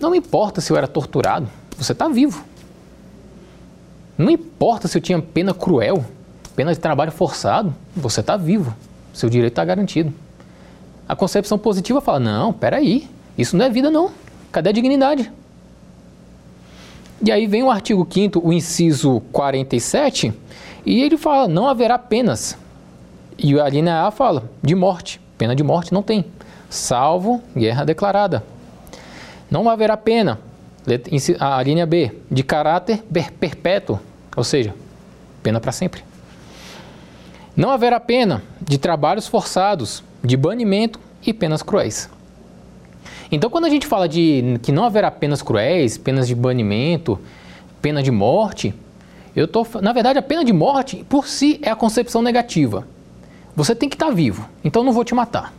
Não 0.00 0.12
importa 0.12 0.60
se 0.60 0.72
eu 0.72 0.76
era 0.76 0.88
torturado, 0.88 1.48
você 1.78 1.92
está 1.92 2.08
vivo. 2.08 2.44
Não 4.18 4.28
importa 4.28 4.88
se 4.88 4.98
eu 4.98 5.00
tinha 5.00 5.22
pena 5.22 5.54
cruel, 5.54 6.04
pena 6.56 6.72
de 6.72 6.80
trabalho 6.80 7.12
forçado, 7.12 7.72
você 7.94 8.18
está 8.18 8.36
vivo. 8.36 8.74
Seu 9.14 9.30
direito 9.30 9.52
está 9.52 9.64
garantido. 9.64 10.12
A 11.08 11.14
concepção 11.14 11.56
positiva 11.56 12.00
fala: 12.00 12.18
não, 12.18 12.52
peraí, 12.52 13.08
isso 13.38 13.56
não 13.56 13.66
é 13.66 13.70
vida, 13.70 13.88
não. 13.88 14.10
Cadê 14.50 14.70
a 14.70 14.72
dignidade? 14.72 15.30
E 17.24 17.30
aí 17.30 17.46
vem 17.46 17.62
o 17.62 17.70
artigo 17.70 18.04
5, 18.10 18.44
o 18.44 18.52
inciso 18.52 19.20
47, 19.30 20.34
e 20.84 21.00
ele 21.00 21.16
fala: 21.16 21.46
não 21.46 21.68
haverá 21.68 21.96
penas. 21.96 22.58
E 23.38 23.56
a 23.60 23.68
linha 23.68 24.02
A 24.02 24.10
fala: 24.10 24.50
de 24.60 24.74
morte. 24.74 25.20
Pena 25.40 25.56
de 25.56 25.62
morte 25.62 25.94
não 25.94 26.02
tem, 26.02 26.26
salvo 26.70 27.42
guerra 27.54 27.84
declarada. 27.84 28.44
Não 29.50 29.68
haverá 29.68 29.96
pena. 29.96 30.38
A 31.38 31.62
linha 31.62 31.84
B, 31.84 32.10
de 32.30 32.42
caráter 32.42 33.02
perpétuo, 33.38 34.00
ou 34.34 34.42
seja, 34.42 34.74
pena 35.42 35.60
para 35.60 35.72
sempre. 35.72 36.02
Não 37.54 37.70
haverá 37.70 38.00
pena 38.00 38.42
de 38.62 38.78
trabalhos 38.78 39.26
forçados, 39.26 40.02
de 40.24 40.36
banimento 40.36 40.98
e 41.26 41.34
penas 41.34 41.62
cruéis. 41.62 42.08
Então, 43.30 43.50
quando 43.50 43.66
a 43.66 43.68
gente 43.68 43.86
fala 43.86 44.08
de 44.08 44.58
que 44.62 44.72
não 44.72 44.84
haverá 44.84 45.10
penas 45.10 45.42
cruéis, 45.42 45.98
penas 45.98 46.26
de 46.26 46.34
banimento, 46.34 47.18
pena 47.82 48.02
de 48.02 48.10
morte, 48.10 48.74
eu 49.36 49.46
tô, 49.46 49.66
na 49.80 49.92
verdade, 49.92 50.18
a 50.18 50.22
pena 50.22 50.44
de 50.44 50.52
morte 50.52 51.04
por 51.08 51.26
si 51.26 51.60
é 51.62 51.70
a 51.70 51.76
concepção 51.76 52.22
negativa. 52.22 52.86
Você 53.54 53.74
tem 53.74 53.88
que 53.88 53.94
estar 53.94 54.06
tá 54.06 54.12
vivo, 54.12 54.48
então 54.64 54.82
não 54.82 54.92
vou 54.92 55.04
te 55.04 55.14
matar. 55.14 55.52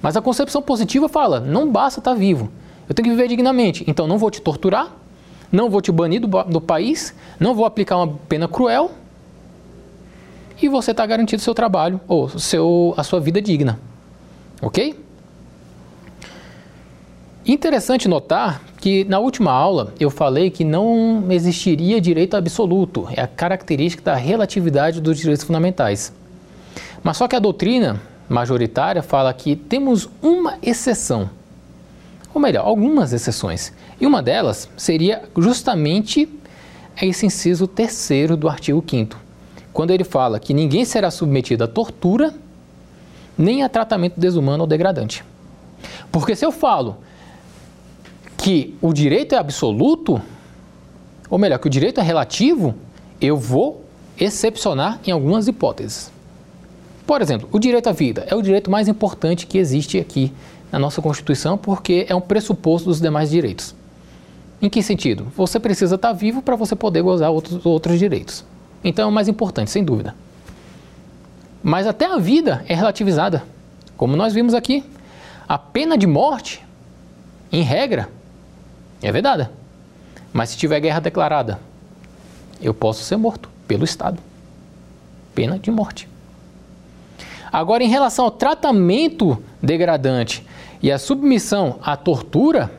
Mas 0.00 0.16
a 0.16 0.22
concepção 0.22 0.62
positiva 0.62 1.08
fala: 1.08 1.40
não 1.40 1.70
basta 1.70 2.00
estar 2.00 2.12
tá 2.12 2.16
vivo, 2.16 2.50
eu 2.88 2.94
tenho 2.94 3.04
que 3.04 3.14
viver 3.14 3.28
dignamente, 3.28 3.84
então 3.86 4.06
não 4.06 4.18
vou 4.18 4.30
te 4.30 4.40
torturar, 4.40 4.92
não 5.50 5.68
vou 5.68 5.80
te 5.80 5.92
banir 5.92 6.20
do, 6.20 6.28
do 6.44 6.60
país, 6.60 7.14
não 7.38 7.54
vou 7.54 7.64
aplicar 7.64 7.96
uma 7.96 8.18
pena 8.28 8.48
cruel 8.48 8.92
e 10.60 10.68
você 10.68 10.90
está 10.90 11.06
garantido 11.06 11.40
seu 11.40 11.54
trabalho 11.54 12.00
ou 12.08 12.28
seu, 12.28 12.94
a 12.96 13.04
sua 13.04 13.20
vida 13.20 13.40
digna. 13.40 13.78
Ok? 14.60 14.98
Interessante 17.46 18.08
notar 18.08 18.60
que 18.78 19.04
na 19.04 19.18
última 19.18 19.50
aula 19.50 19.94
eu 19.98 20.10
falei 20.10 20.50
que 20.50 20.64
não 20.64 21.24
existiria 21.30 22.00
direito 22.00 22.36
absoluto, 22.36 23.08
é 23.14 23.22
a 23.22 23.26
característica 23.26 24.02
da 24.02 24.14
relatividade 24.14 25.00
dos 25.00 25.16
direitos 25.18 25.44
fundamentais. 25.44 26.12
Mas 27.02 27.16
só 27.16 27.26
que 27.26 27.36
a 27.36 27.38
doutrina 27.38 28.00
majoritária 28.28 29.02
fala 29.02 29.32
que 29.32 29.56
temos 29.56 30.08
uma 30.22 30.58
exceção, 30.62 31.30
ou 32.34 32.40
melhor, 32.40 32.66
algumas 32.66 33.12
exceções. 33.12 33.72
E 34.00 34.06
uma 34.06 34.22
delas 34.22 34.68
seria 34.76 35.24
justamente 35.36 36.28
esse 37.00 37.26
inciso 37.26 37.66
terceiro 37.66 38.36
do 38.36 38.48
artigo 38.48 38.84
5 38.86 39.28
quando 39.78 39.92
ele 39.92 40.02
fala 40.02 40.40
que 40.40 40.52
ninguém 40.52 40.84
será 40.84 41.08
submetido 41.08 41.62
a 41.62 41.68
tortura 41.68 42.34
nem 43.38 43.62
a 43.62 43.68
tratamento 43.68 44.18
desumano 44.18 44.64
ou 44.64 44.66
degradante. 44.66 45.24
Porque 46.10 46.34
se 46.34 46.44
eu 46.44 46.50
falo 46.50 46.96
que 48.36 48.76
o 48.82 48.92
direito 48.92 49.36
é 49.36 49.38
absoluto, 49.38 50.20
ou 51.30 51.38
melhor, 51.38 51.60
que 51.60 51.68
o 51.68 51.70
direito 51.70 52.00
é 52.00 52.02
relativo, 52.02 52.74
eu 53.20 53.36
vou 53.36 53.84
excepcionar 54.18 54.98
em 55.06 55.12
algumas 55.12 55.46
hipóteses. 55.46 56.10
Por 57.08 57.22
exemplo, 57.22 57.48
o 57.50 57.58
direito 57.58 57.88
à 57.88 57.92
vida 57.92 58.26
é 58.28 58.34
o 58.34 58.42
direito 58.42 58.70
mais 58.70 58.86
importante 58.86 59.46
que 59.46 59.56
existe 59.56 59.98
aqui 59.98 60.30
na 60.70 60.78
nossa 60.78 61.00
Constituição 61.00 61.56
porque 61.56 62.04
é 62.06 62.14
um 62.14 62.20
pressuposto 62.20 62.90
dos 62.90 63.00
demais 63.00 63.30
direitos. 63.30 63.74
Em 64.60 64.68
que 64.68 64.82
sentido? 64.82 65.26
Você 65.34 65.58
precisa 65.58 65.94
estar 65.94 66.12
vivo 66.12 66.42
para 66.42 66.54
você 66.54 66.76
poder 66.76 67.00
gozar 67.00 67.30
outros, 67.30 67.64
outros 67.64 67.98
direitos. 67.98 68.44
Então 68.84 69.06
é 69.06 69.08
o 69.08 69.10
mais 69.10 69.26
importante, 69.26 69.70
sem 69.70 69.82
dúvida. 69.82 70.14
Mas 71.62 71.86
até 71.86 72.04
a 72.04 72.18
vida 72.18 72.62
é 72.68 72.74
relativizada. 72.74 73.42
Como 73.96 74.14
nós 74.14 74.34
vimos 74.34 74.52
aqui, 74.52 74.84
a 75.48 75.56
pena 75.56 75.96
de 75.96 76.06
morte, 76.06 76.62
em 77.50 77.62
regra, 77.62 78.06
é 79.00 79.10
vedada. 79.10 79.50
Mas 80.30 80.50
se 80.50 80.58
tiver 80.58 80.78
guerra 80.78 81.00
declarada, 81.00 81.58
eu 82.60 82.74
posso 82.74 83.02
ser 83.02 83.16
morto 83.16 83.48
pelo 83.66 83.84
Estado. 83.84 84.18
Pena 85.34 85.58
de 85.58 85.70
morte. 85.70 86.06
Agora, 87.50 87.82
em 87.82 87.88
relação 87.88 88.26
ao 88.26 88.30
tratamento 88.30 89.42
degradante 89.62 90.44
e 90.82 90.92
a 90.92 90.98
submissão 90.98 91.78
à 91.82 91.96
tortura, 91.96 92.70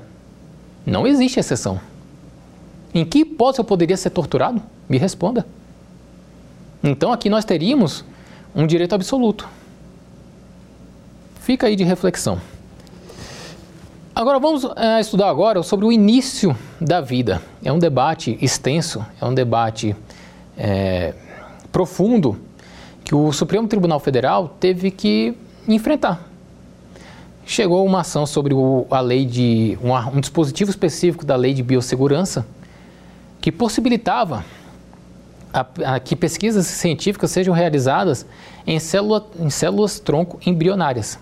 não 0.86 1.06
existe 1.06 1.40
exceção. 1.40 1.80
Em 2.94 3.06
que 3.06 3.20
hipótese 3.20 3.60
eu 3.60 3.66
poderia 3.66 3.98
ser 3.98 4.10
torturado? 4.10 4.62
Me 4.88 4.98
responda. 4.98 5.46
Então, 6.84 7.12
aqui 7.12 7.30
nós 7.30 7.46
teríamos 7.46 8.04
um 8.56 8.66
direito 8.66 8.96
absoluto. 8.96 9.48
Fica 11.40 11.68
aí 11.68 11.76
de 11.76 11.84
reflexão. 11.84 12.40
Agora 14.16 14.40
vamos 14.40 14.66
é, 14.76 15.00
estudar 15.00 15.30
agora 15.30 15.64
sobre 15.64 15.86
o 15.86 15.92
início 15.92 16.56
da 16.80 17.00
vida. 17.00 17.42
É 17.64 17.72
um 17.72 17.80
debate 17.80 18.38
extenso, 18.42 19.06
é 19.22 19.26
um 19.26 19.34
debate 19.34 19.96
é, 20.58 21.14
profundo 21.72 22.38
que 23.10 23.16
o 23.16 23.34
Supremo 23.34 23.68
Tribunal 23.68 24.00
Federal 24.00 24.56
teve 24.60 24.92
que 24.92 25.34
enfrentar. 25.68 26.30
Chegou 27.44 27.84
uma 27.84 28.02
ação 28.02 28.24
sobre 28.28 28.54
o, 28.54 28.86
a 28.92 29.00
lei 29.00 29.26
de 29.26 29.80
um, 29.82 29.96
um 30.16 30.20
dispositivo 30.20 30.70
específico 30.70 31.26
da 31.26 31.36
lei 31.36 31.52
de 31.56 31.64
biossegurança 31.64 32.46
que 33.42 33.52
possibilitava 33.52 34.46
a, 35.52 35.66
a, 35.96 36.00
que 36.00 36.16
pesquisas 36.16 36.68
científicas 36.68 37.32
sejam 37.32 37.52
realizadas 37.52 38.28
em, 38.68 38.78
célula, 38.78 39.26
em 39.40 39.50
células 39.50 40.00
tronco 40.00 40.40
embrionárias. 40.46 41.18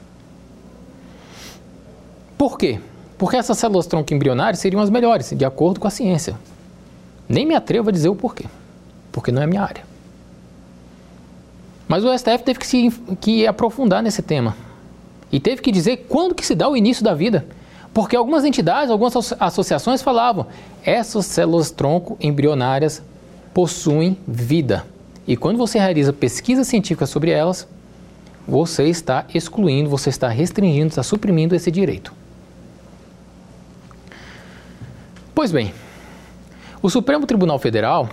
Por 2.38 2.58
quê? 2.58 2.82
Porque 3.17 3.38
essas 3.38 3.58
células 3.58 3.88
tronco 3.88 4.13
embrionárias 4.13 4.60
seriam 4.60 4.82
as 4.82 4.89
melhores, 4.89 5.32
de 5.32 5.46
acordo 5.46 5.79
com 5.79 5.88
a 5.88 5.91
ciência. 5.91 6.38
Nem 7.29 7.46
me 7.46 7.56
atrevo 7.56 7.88
a 7.88 7.94
dizer 7.94 8.10
o 8.10 8.15
porquê, 8.15 8.44
porque 9.10 9.32
não 9.32 9.41
é 9.41 9.48
minha 9.48 9.63
área. 9.63 9.87
Mas 11.88 12.03
o 12.03 12.17
STF 12.17 12.44
teve 12.44 12.60
que 12.60 12.67
se 12.67 12.91
que 13.22 13.48
aprofundar 13.48 14.03
nesse 14.03 14.22
tema 14.22 14.56
e 15.32 15.39
teve 15.39 15.62
que 15.62 15.72
dizer 15.72 16.06
quando 16.10 16.36
que 16.36 16.46
se 16.46 16.56
dá 16.56 16.67
o 16.67 16.75
início 16.75 17.03
da 17.03 17.13
vida. 17.13 17.46
Porque 17.94 18.15
algumas 18.15 18.46
entidades, 18.46 18.91
algumas 18.91 19.15
associações 19.39 20.01
falavam, 20.01 20.48
essas 20.84 21.25
células 21.25 21.72
tronco 21.72 22.17
embrionárias 22.22 23.01
possuem 23.53 24.17
vida. 24.27 24.86
E 25.27 25.36
quando 25.36 25.58
você 25.58 25.79
realiza 25.79 26.13
pesquisa 26.13 26.63
científica 26.63 27.06
sobre 27.06 27.32
elas, 27.32 27.67
você 28.48 28.84
está 28.84 29.25
excluindo, 29.34 29.89
você 29.89 30.10
está 30.10 30.27
restringindo, 30.27 30.89
está 30.89 31.03
suprimindo 31.03 31.56
esse 31.56 31.72
direito. 31.72 32.13
Pois 35.34 35.51
bem, 35.51 35.74
o 36.82 36.89
Supremo 36.89 37.25
Tribunal 37.25 37.60
Federal, 37.60 38.10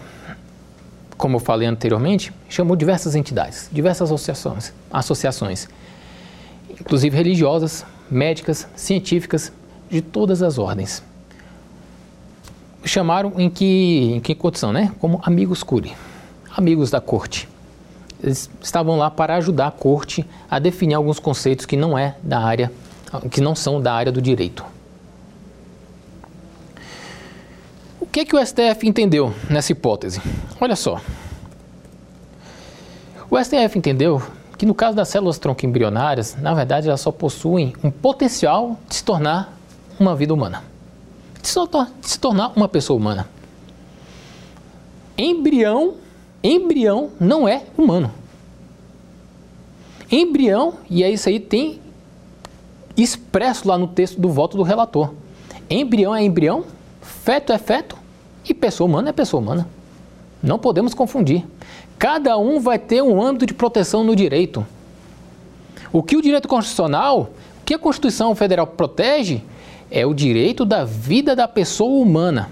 como 1.16 1.37
eu 1.37 1.40
falei 1.40 1.68
anteriormente, 1.68 2.33
chamou 2.49 2.76
diversas 2.76 3.14
entidades, 3.14 3.68
diversas 3.73 4.11
associações, 4.11 4.73
associações 4.92 5.68
inclusive 6.80 7.16
religiosas, 7.16 7.85
médicas, 8.11 8.66
científicas, 8.76 9.52
de 9.90 10.00
todas 10.00 10.42
as 10.42 10.59
ordens. 10.59 11.02
Chamaram 12.85 13.33
em 13.38 13.49
que, 13.49 14.12
em 14.16 14.21
que 14.21 14.35
condição, 14.35 14.73
né? 14.73 14.92
Como 15.00 15.21
amigos 15.23 15.62
curi, 15.62 15.94
amigos 16.54 16.90
da 16.90 17.00
corte. 17.00 17.49
Eles 18.23 18.50
estavam 18.61 18.97
lá 18.97 19.11
para 19.11 19.37
ajudar 19.37 19.68
a 19.68 19.71
corte 19.71 20.25
a 20.50 20.59
definir 20.59 20.94
alguns 20.94 21.18
conceitos 21.18 21.66
que 21.66 21.76
não 21.76 21.97
é 21.97 22.16
da 22.23 22.40
área, 22.40 22.73
que 23.30 23.40
não 23.40 23.54
são 23.54 23.80
da 23.80 23.92
área 23.92 24.12
do 24.12 24.21
direito. 24.21 24.64
O 28.00 28.03
que, 28.14 28.25
que 28.25 28.37
o 28.37 28.47
STF 28.47 28.87
entendeu 28.87 29.35
nessa 29.50 29.73
hipótese? 29.73 30.23
Olha 30.61 30.76
só. 30.76 31.00
O 33.28 33.37
STF 33.37 33.76
entendeu 33.76 34.23
que 34.56 34.64
no 34.64 34.73
caso 34.73 34.94
das 34.97 35.09
células 35.09 35.37
tronco 35.37 35.66
embrionárias, 35.66 36.37
na 36.37 36.54
verdade 36.54 36.87
elas 36.87 37.00
só 37.00 37.11
possuem 37.11 37.75
um 37.83 37.90
potencial 37.90 38.78
de 38.88 38.94
se 38.94 39.04
tornar 39.04 39.59
uma 39.99 40.14
vida 40.14 40.33
humana, 40.33 40.62
de 41.42 41.49
se 41.49 42.21
tornar 42.21 42.52
uma 42.54 42.68
pessoa 42.68 42.97
humana. 42.97 43.28
Embrião, 45.18 45.94
embrião 46.40 47.11
não 47.18 47.49
é 47.49 47.64
humano. 47.76 48.12
Embrião, 50.09 50.75
e 50.88 51.02
é 51.02 51.11
isso 51.11 51.28
aí 51.28 51.40
tem 51.40 51.80
expresso 52.97 53.66
lá 53.66 53.76
no 53.76 53.88
texto 53.88 54.21
do 54.21 54.28
voto 54.28 54.56
do 54.56 54.62
relator. 54.62 55.12
Embrião 55.68 56.14
é 56.14 56.22
embrião, 56.22 56.64
feto 57.03 57.53
é 57.53 57.59
feto 57.59 58.03
e 58.48 58.52
pessoa 58.52 58.88
humana 58.88 59.11
é 59.11 59.12
pessoa 59.12 59.42
humana. 59.42 59.68
Não 60.42 60.59
podemos 60.59 60.92
confundir. 60.92 61.44
Cada 61.98 62.37
um 62.37 62.61
vai 62.61 62.78
ter 62.78 63.02
um 63.02 63.22
âmbito 63.22 63.46
de 63.46 63.54
proteção 63.54 64.04
no 64.04 64.14
direito. 64.14 64.66
O 65.92 66.02
que 66.02 66.16
o 66.16 66.22
direito 66.22 66.48
constitucional, 66.48 67.30
o 67.61 67.64
que 67.64 67.72
a 67.72 67.78
Constituição 67.78 68.35
Federal 68.35 68.66
protege, 68.66 69.42
é 69.90 70.04
o 70.04 70.12
direito 70.12 70.64
da 70.64 70.85
vida 70.85 71.35
da 71.35 71.48
pessoa 71.48 72.02
humana. 72.02 72.50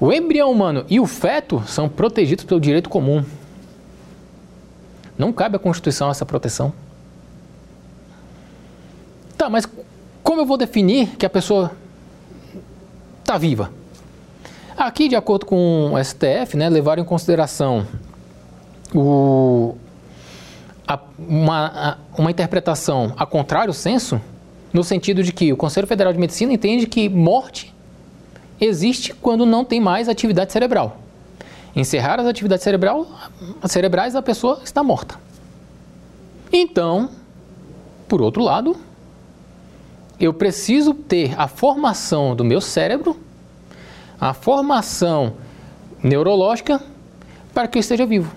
O 0.00 0.12
embrião 0.12 0.50
humano 0.50 0.84
e 0.88 1.00
o 1.00 1.06
feto 1.06 1.62
são 1.66 1.88
protegidos 1.88 2.44
pelo 2.44 2.60
direito 2.60 2.88
comum. 2.90 3.24
Não 5.16 5.32
cabe 5.32 5.56
à 5.56 5.58
Constituição 5.58 6.10
essa 6.10 6.26
proteção. 6.26 6.72
Tá, 9.36 9.48
mas 9.48 9.66
como 10.22 10.40
eu 10.40 10.46
vou 10.46 10.56
definir 10.56 11.16
que 11.16 11.24
a 11.24 11.30
pessoa 11.30 11.72
está 13.20 13.38
viva? 13.38 13.77
Aqui, 14.78 15.08
de 15.08 15.16
acordo 15.16 15.44
com 15.44 15.92
o 15.92 16.04
STF, 16.04 16.56
né, 16.56 16.68
levaram 16.68 17.02
em 17.02 17.04
consideração 17.04 17.84
o, 18.94 19.74
a, 20.86 21.00
uma, 21.18 21.66
a, 21.66 21.96
uma 22.16 22.30
interpretação 22.30 23.12
a 23.16 23.26
contrário 23.26 23.74
senso, 23.74 24.20
no 24.72 24.84
sentido 24.84 25.20
de 25.24 25.32
que 25.32 25.52
o 25.52 25.56
Conselho 25.56 25.88
Federal 25.88 26.12
de 26.12 26.18
Medicina 26.20 26.52
entende 26.52 26.86
que 26.86 27.08
morte 27.08 27.74
existe 28.60 29.12
quando 29.14 29.44
não 29.44 29.64
tem 29.64 29.80
mais 29.80 30.08
atividade 30.08 30.52
cerebral. 30.52 30.98
Encerrar 31.74 32.20
as 32.20 32.26
atividades 32.26 32.62
cerebral, 32.62 33.04
cerebrais, 33.66 34.14
a 34.14 34.22
pessoa 34.22 34.60
está 34.62 34.84
morta. 34.84 35.16
Então, 36.52 37.10
por 38.06 38.22
outro 38.22 38.44
lado, 38.44 38.76
eu 40.20 40.32
preciso 40.32 40.94
ter 40.94 41.34
a 41.36 41.48
formação 41.48 42.36
do 42.36 42.44
meu 42.44 42.60
cérebro 42.60 43.16
a 44.20 44.34
formação 44.34 45.34
neurológica 46.02 46.80
para 47.54 47.68
que 47.68 47.78
esteja 47.78 48.06
vivo. 48.06 48.32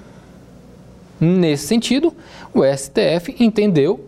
Nesse 1.20 1.68
sentido, 1.68 2.16
o 2.54 2.62
STF 2.64 3.36
entendeu 3.40 4.08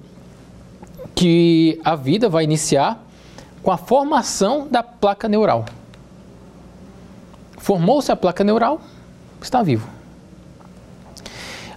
que 1.13 1.79
a 1.83 1.95
vida 1.95 2.27
vai 2.27 2.43
iniciar 2.43 3.03
com 3.61 3.71
a 3.71 3.77
formação 3.77 4.67
da 4.67 4.81
placa 4.81 5.27
neural. 5.27 5.65
Formou-se 7.57 8.11
a 8.11 8.15
placa 8.15 8.43
neural, 8.43 8.81
está 9.41 9.61
vivo. 9.61 9.87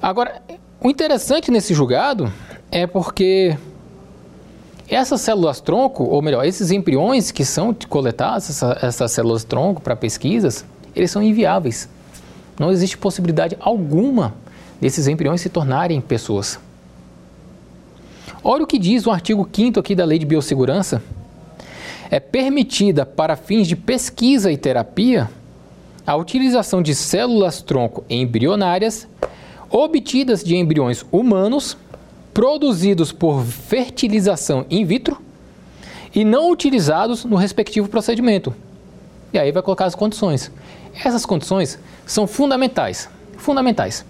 Agora, 0.01 0.43
o 0.81 0.89
interessante 0.91 1.51
nesse 1.51 1.75
julgado 1.75 2.33
é 2.71 2.87
porque 2.87 3.57
essas 4.95 5.21
células 5.21 5.61
tronco, 5.61 6.05
ou 6.05 6.23
melhor, 6.23 6.45
esses 6.45 6.71
embriões 6.71 7.31
que 7.31 7.45
são 7.45 7.75
coletados, 7.89 8.51
essa, 8.51 8.79
essas 8.81 9.11
células 9.11 9.43
tronco 9.43 9.81
para 9.81 9.97
pesquisas, 9.97 10.65
eles 10.95 11.11
são 11.11 11.23
inviáveis. 11.23 11.89
Não 12.59 12.71
existe 12.71 12.97
possibilidade 12.97 13.57
alguma 13.61 14.35
desses 14.81 15.09
embriões 15.09 15.41
se 15.41 15.49
tornarem 15.49 16.01
pessoas. 16.01 16.59
Olha 18.43 18.63
o 18.63 18.67
que 18.67 18.79
diz 18.79 19.07
o 19.07 19.11
artigo 19.11 19.49
5 19.51 19.81
aqui 19.81 19.95
da 19.95 20.05
Lei 20.05 20.19
de 20.19 20.27
Biossegurança. 20.27 21.03
É 22.11 22.21
permitida 22.21 23.05
para 23.05 23.35
fins 23.35 23.67
de 23.67 23.75
pesquisa 23.75 24.53
e 24.53 24.57
terapia 24.57 25.29
a 26.07 26.15
utilização 26.15 26.81
de 26.81 26.95
células 26.95 27.61
tronco 27.61 28.05
embrionárias 28.09 29.09
obtidas 29.69 30.45
de 30.45 30.55
embriões 30.55 31.05
humanos 31.11 31.77
produzidos 32.37 33.13
por 33.13 33.43
fertilização 33.47 34.67
in 34.69 34.85
vitro 34.85 35.17
e 36.15 36.23
não 36.23 36.51
utilizados 36.51 37.25
no 37.25 37.35
respectivo 37.35 37.89
procedimento. 37.89 38.55
E 39.33 39.39
aí 39.39 39.51
vai 39.51 39.63
colocar 39.63 39.87
as 39.87 39.95
condições. 39.95 40.53
Essas 41.03 41.25
condições 41.25 41.79
são 42.05 42.27
fundamentais, 42.27 43.09
fundamentais. 43.39 44.05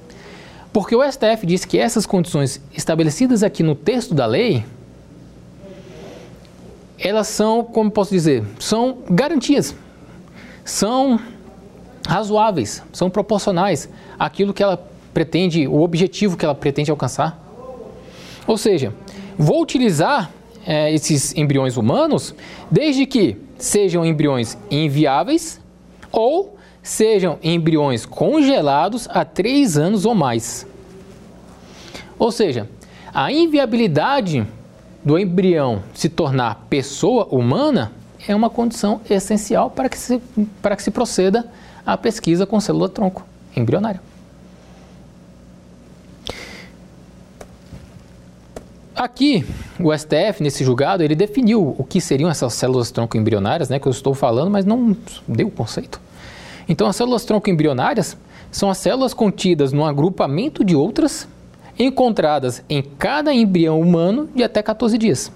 Porque 0.73 0.97
o 0.97 1.09
STF 1.09 1.47
diz 1.47 1.65
que 1.65 1.79
essas 1.79 2.05
condições 2.05 2.61
estabelecidas 2.77 3.45
aqui 3.45 3.62
no 3.62 3.77
texto 3.77 4.12
da 4.12 4.27
lei, 4.27 4.65
elas 6.99 7.29
são, 7.29 7.62
como 7.62 7.93
posso 7.93 8.11
dizer, 8.11 8.43
são 8.59 9.05
garantias, 9.09 9.73
são 10.65 11.21
razoáveis, 12.09 12.83
são 12.93 13.09
proporcionais 13.09 13.89
àquilo 14.19 14.53
que 14.53 14.65
ela 14.65 14.85
pretende, 15.15 15.69
o 15.69 15.81
objetivo 15.81 16.37
que 16.37 16.45
ela 16.45 16.57
pretende 16.57 16.91
alcançar. 16.91 17.46
Ou 18.47 18.57
seja, 18.57 18.95
vou 19.37 19.63
utilizar 19.63 20.31
é, 20.67 20.93
esses 20.93 21.35
embriões 21.37 21.77
humanos 21.77 22.35
desde 22.71 23.07
que 23.07 23.37
sejam 23.59 24.05
embriões 24.05 24.57
inviáveis 24.71 25.61
ou 26.13 26.57
sejam 26.83 27.39
embriões 27.43 28.07
congelados 28.07 29.09
há 29.11 29.25
três 29.25 29.77
anos 29.77 30.05
ou 30.05 30.15
mais. 30.15 30.67
Ou 32.19 32.31
seja, 32.31 32.69
a 33.13 33.33
inviabilidade 33.33 34.47
do 35.05 35.19
embrião 35.19 35.83
se 35.95 36.09
tornar 36.09 36.67
pessoa 36.69 37.27
humana 37.31 37.93
é 38.27 38.35
uma 38.35 38.51
condição 38.51 39.01
essencial 39.09 39.71
para 39.71 39.89
que 39.89 39.99
se, 39.99 40.21
para 40.61 40.75
que 40.77 40.83
se 40.83 40.91
proceda 40.91 41.47
à 41.85 41.97
pesquisa 41.97 42.47
com 42.47 42.61
célula-tronco 42.61 43.25
embrionária. 43.57 44.01
Aqui, 48.97 49.45
o 49.79 49.95
STF, 49.95 50.43
nesse 50.43 50.65
julgado, 50.65 51.03
ele 51.03 51.15
definiu 51.15 51.75
o 51.77 51.85
que 51.85 52.01
seriam 52.01 52.31
essas 52.31 52.55
células 52.55 52.91
tronco 52.91 53.19
embrionárias, 53.19 53.69
né, 53.69 53.79
que 53.79 53.87
eu 53.87 53.93
estou 53.93 54.15
falando, 54.15 54.51
mas 54.51 54.65
não 54.65 54.97
deu 55.29 55.49
o 55.49 55.51
conceito. 55.51 56.01
Então, 56.67 56.89
as 56.89 56.97
células 56.97 57.23
tronco 57.23 57.51
embrionárias 57.51 58.17
são 58.51 58.71
as 58.71 58.79
células 58.79 59.13
contidas 59.13 59.71
num 59.71 59.85
agrupamento 59.85 60.65
de 60.65 60.75
outras, 60.75 61.29
encontradas 61.79 62.63
em 62.71 62.83
cada 62.83 63.35
embrião 63.35 63.79
humano 63.79 64.31
de 64.35 64.43
até 64.43 64.63
14 64.63 64.97
dias. 64.97 65.31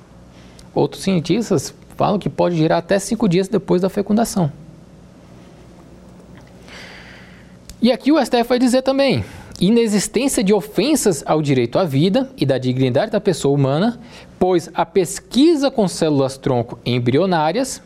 Outros 0.74 1.02
cientistas 1.02 1.74
falam 1.96 2.18
que 2.18 2.30
pode 2.30 2.56
girar 2.56 2.78
até 2.78 2.98
5 2.98 3.28
dias 3.28 3.46
depois 3.46 3.82
da 3.82 3.90
fecundação. 3.90 4.50
E 7.82 7.92
aqui 7.92 8.10
o 8.10 8.24
STF 8.24 8.44
vai 8.44 8.58
dizer 8.58 8.80
também: 8.80 9.22
inexistência 9.60 10.42
de 10.42 10.54
ofensas 10.54 11.22
ao 11.26 11.42
direito 11.42 11.78
à 11.78 11.84
vida 11.84 12.30
e 12.36 12.46
da 12.46 12.56
dignidade 12.56 13.12
da 13.12 13.20
pessoa 13.20 13.54
humana, 13.54 14.00
pois 14.38 14.70
a 14.72 14.86
pesquisa 14.86 15.70
com 15.70 15.86
células-tronco 15.86 16.78
embrionárias, 16.84 17.82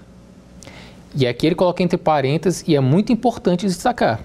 e 1.16 1.26
aqui 1.26 1.46
ele 1.46 1.56
coloca 1.56 1.82
entre 1.82 1.98
parênteses, 1.98 2.64
e 2.66 2.76
é 2.76 2.80
muito 2.80 3.12
importante 3.12 3.66
destacar, 3.66 4.20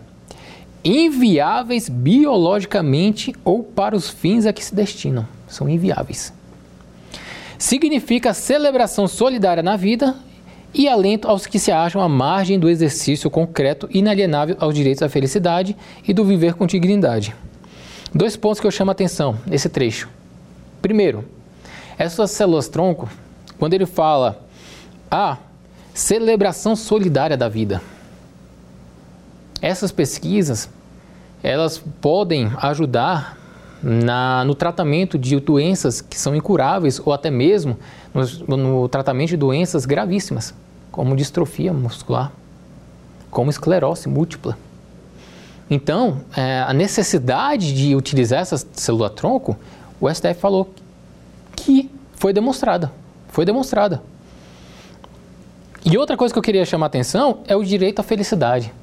inviáveis 0.83 1.89
biologicamente 1.89 3.33
ou 3.43 3.63
para 3.63 3.95
os 3.95 4.09
fins 4.09 4.45
a 4.45 4.53
que 4.53 4.63
se 4.63 4.73
destinam. 4.73 5.27
São 5.47 5.67
inviáveis. 5.67 6.31
Significa 7.57 8.33
celebração 8.33 9.07
solidária 9.07 9.63
na 9.63 9.75
vida 9.75 10.15
e 10.73 10.87
alento 10.87 11.27
aos 11.27 11.45
que 11.45 11.59
se 11.59 11.71
acham 11.71 12.01
à 12.01 12.07
margem 12.07 12.59
do 12.59 12.69
exercício 12.69 13.29
concreto 13.29 13.87
inalienável 13.91 14.55
aos 14.59 14.73
direitos 14.73 15.01
à 15.01 15.09
felicidade 15.09 15.75
e 16.07 16.13
do 16.13 16.23
viver 16.23 16.53
com 16.53 16.67
dignidade. 16.67 17.35
Dois 18.13 18.35
pontos 18.35 18.59
que 18.59 18.67
eu 18.67 18.71
chamo 18.71 18.91
a 18.91 18.93
atenção 18.93 19.37
nesse 19.45 19.69
trecho. 19.69 20.09
Primeiro, 20.81 21.25
essas 21.97 22.31
células-tronco, 22.31 23.09
quando 23.57 23.73
ele 23.73 23.85
fala 23.85 24.45
a 25.11 25.37
celebração 25.93 26.75
solidária 26.75 27.35
da 27.35 27.49
vida, 27.49 27.81
essas 29.61 29.91
pesquisas 29.91 30.69
elas 31.43 31.77
podem 32.01 32.51
ajudar 32.57 33.37
na, 33.81 34.43
no 34.43 34.53
tratamento 34.53 35.17
de 35.17 35.39
doenças 35.39 36.01
que 36.01 36.17
são 36.19 36.35
incuráveis 36.35 37.01
ou 37.03 37.13
até 37.13 37.31
mesmo 37.31 37.77
no, 38.13 38.57
no 38.57 38.89
tratamento 38.89 39.29
de 39.29 39.37
doenças 39.37 39.85
gravíssimas, 39.85 40.53
como 40.91 41.15
distrofia 41.15 41.71
muscular, 41.73 42.31
como 43.29 43.49
esclerose 43.49 44.07
múltipla. 44.07 44.57
Então, 45.69 46.21
é, 46.35 46.61
a 46.61 46.73
necessidade 46.73 47.73
de 47.73 47.95
utilizar 47.95 48.41
essa 48.41 48.57
célula-tronco, 48.73 49.55
o 50.01 50.09
STF 50.09 50.35
falou 50.35 50.73
que 51.55 51.89
foi 52.15 52.33
demonstrada. 52.33 52.91
Foi 53.27 53.45
demonstrada. 53.45 54.01
E 55.85 55.97
outra 55.97 56.17
coisa 56.17 56.33
que 56.33 56.37
eu 56.37 56.43
queria 56.43 56.65
chamar 56.65 56.87
a 56.87 56.87
atenção 56.87 57.39
é 57.47 57.55
o 57.55 57.63
direito 57.63 57.99
à 57.99 58.03
felicidade. 58.03 58.73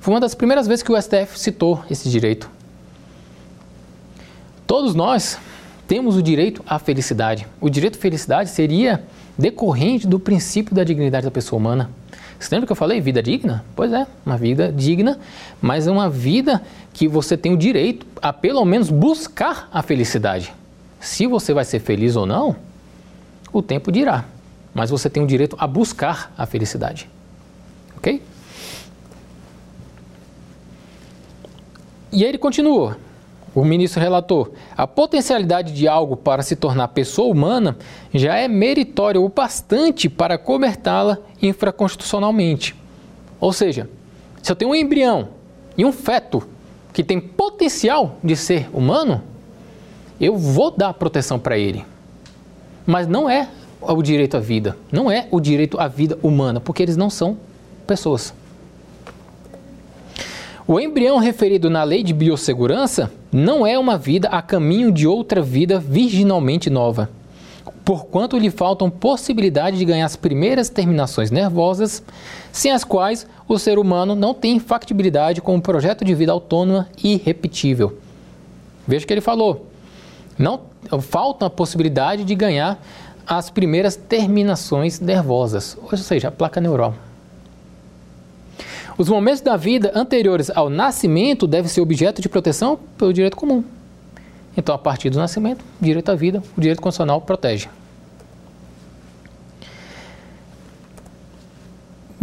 Foi 0.00 0.12
uma 0.12 0.20
das 0.20 0.34
primeiras 0.34 0.66
vezes 0.66 0.82
que 0.82 0.92
o 0.92 1.00
STF 1.00 1.38
citou 1.38 1.82
esse 1.90 2.10
direito. 2.10 2.50
Todos 4.66 4.94
nós 4.94 5.38
temos 5.86 6.16
o 6.16 6.22
direito 6.22 6.62
à 6.66 6.78
felicidade. 6.78 7.46
O 7.60 7.70
direito 7.70 7.96
à 7.96 8.00
felicidade 8.00 8.50
seria 8.50 9.04
decorrente 9.38 10.06
do 10.06 10.18
princípio 10.18 10.74
da 10.74 10.84
dignidade 10.84 11.24
da 11.24 11.30
pessoa 11.30 11.58
humana. 11.58 11.90
Você 12.38 12.54
lembra 12.54 12.66
que 12.66 12.72
eu 12.72 12.76
falei 12.76 13.00
vida 13.00 13.22
digna? 13.22 13.64
Pois 13.74 13.92
é, 13.92 14.06
uma 14.24 14.36
vida 14.36 14.72
digna, 14.72 15.18
mas 15.60 15.86
é 15.86 15.90
uma 15.90 16.08
vida 16.10 16.62
que 16.92 17.08
você 17.08 17.36
tem 17.36 17.52
o 17.52 17.56
direito 17.56 18.06
a 18.20 18.32
pelo 18.32 18.64
menos 18.64 18.90
buscar 18.90 19.68
a 19.72 19.82
felicidade. 19.82 20.52
Se 21.00 21.26
você 21.26 21.54
vai 21.54 21.64
ser 21.64 21.78
feliz 21.78 22.16
ou 22.16 22.26
não, 22.26 22.56
o 23.52 23.62
tempo 23.62 23.90
dirá. 23.90 24.24
Mas 24.74 24.90
você 24.90 25.08
tem 25.08 25.22
o 25.22 25.26
direito 25.26 25.56
a 25.58 25.66
buscar 25.66 26.32
a 26.36 26.44
felicidade. 26.44 27.08
Ok? 27.96 28.22
E 32.12 32.22
aí 32.22 32.28
ele 32.28 32.38
continuou. 32.38 32.94
O 33.56 33.64
ministro 33.64 34.02
relatou: 34.02 34.52
a 34.76 34.86
potencialidade 34.86 35.72
de 35.72 35.88
algo 35.88 36.14
para 36.14 36.42
se 36.42 36.54
tornar 36.54 36.88
pessoa 36.88 37.32
humana 37.32 37.74
já 38.12 38.36
é 38.36 38.46
meritória 38.46 39.18
o 39.18 39.30
bastante 39.30 40.10
para 40.10 40.36
cobertá-la 40.36 41.16
infraconstitucionalmente. 41.40 42.76
Ou 43.40 43.54
seja, 43.54 43.88
se 44.42 44.52
eu 44.52 44.56
tenho 44.56 44.72
um 44.72 44.74
embrião 44.74 45.28
e 45.74 45.86
um 45.86 45.90
feto 45.90 46.46
que 46.92 47.02
tem 47.02 47.18
potencial 47.18 48.18
de 48.22 48.36
ser 48.36 48.68
humano, 48.74 49.22
eu 50.20 50.36
vou 50.36 50.70
dar 50.70 50.92
proteção 50.92 51.38
para 51.38 51.56
ele. 51.56 51.82
Mas 52.84 53.06
não 53.06 53.28
é 53.28 53.48
o 53.80 54.02
direito 54.02 54.36
à 54.36 54.40
vida, 54.40 54.76
não 54.92 55.10
é 55.10 55.28
o 55.30 55.40
direito 55.40 55.80
à 55.80 55.88
vida 55.88 56.18
humana, 56.22 56.60
porque 56.60 56.82
eles 56.82 56.96
não 56.96 57.08
são 57.08 57.38
pessoas. 57.86 58.34
O 60.68 60.80
embrião 60.80 61.18
referido 61.18 61.70
na 61.70 61.84
lei 61.84 62.02
de 62.02 62.12
biossegurança 62.12 63.12
não 63.30 63.64
é 63.64 63.78
uma 63.78 63.96
vida 63.96 64.26
a 64.26 64.42
caminho 64.42 64.90
de 64.90 65.06
outra 65.06 65.40
vida 65.40 65.78
virginalmente 65.78 66.68
nova, 66.68 67.08
porquanto 67.84 68.36
lhe 68.36 68.50
faltam 68.50 68.90
possibilidade 68.90 69.78
de 69.78 69.84
ganhar 69.84 70.06
as 70.06 70.16
primeiras 70.16 70.68
terminações 70.68 71.30
nervosas, 71.30 72.02
sem 72.50 72.72
as 72.72 72.82
quais 72.82 73.28
o 73.46 73.60
ser 73.60 73.78
humano 73.78 74.16
não 74.16 74.34
tem 74.34 74.58
factibilidade 74.58 75.40
com 75.40 75.54
um 75.54 75.60
projeto 75.60 76.04
de 76.04 76.12
vida 76.16 76.32
autônoma 76.32 76.88
e 77.00 77.16
repetível. 77.16 78.00
Veja 78.88 79.04
o 79.04 79.06
que 79.06 79.14
ele 79.14 79.20
falou. 79.20 79.66
Não 80.36 80.62
falta 81.00 81.46
a 81.46 81.50
possibilidade 81.50 82.24
de 82.24 82.34
ganhar 82.34 82.84
as 83.24 83.50
primeiras 83.50 83.94
terminações 83.94 84.98
nervosas, 84.98 85.78
ou 85.80 85.96
seja, 85.96 86.26
a 86.26 86.32
placa 86.32 86.60
neural. 86.60 86.92
Os 88.98 89.08
momentos 89.10 89.42
da 89.42 89.56
vida 89.56 89.92
anteriores 89.94 90.50
ao 90.50 90.70
nascimento 90.70 91.46
devem 91.46 91.68
ser 91.68 91.82
objeto 91.82 92.22
de 92.22 92.28
proteção 92.28 92.78
pelo 92.96 93.12
direito 93.12 93.36
comum. 93.36 93.62
Então, 94.56 94.74
a 94.74 94.78
partir 94.78 95.10
do 95.10 95.18
nascimento, 95.18 95.62
direito 95.78 96.10
à 96.10 96.14
vida, 96.14 96.42
o 96.56 96.60
direito 96.60 96.80
constitucional 96.80 97.20
protege. 97.20 97.68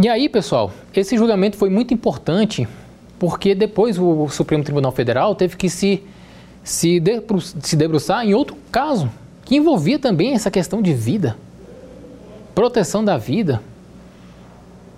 E 0.02 0.10
aí, 0.10 0.28
pessoal, 0.28 0.72
esse 0.96 1.16
julgamento 1.16 1.56
foi 1.58 1.70
muito 1.70 1.94
importante 1.94 2.68
porque 3.20 3.54
depois 3.54 4.00
o 4.00 4.28
Supremo 4.30 4.64
Tribunal 4.64 4.92
Federal 4.92 5.36
teve 5.36 5.56
que 5.56 5.70
se, 5.70 6.04
se, 6.64 7.02
se 7.62 7.76
debruçar 7.76 8.26
em 8.26 8.34
outro 8.34 8.58
caso 8.72 9.12
que 9.46 9.56
envolvia 9.56 10.00
também 10.00 10.34
essa 10.34 10.50
questão 10.50 10.82
de 10.82 10.94
vida, 10.94 11.38
proteção 12.56 13.06
da 13.06 13.16
vida, 13.16 13.62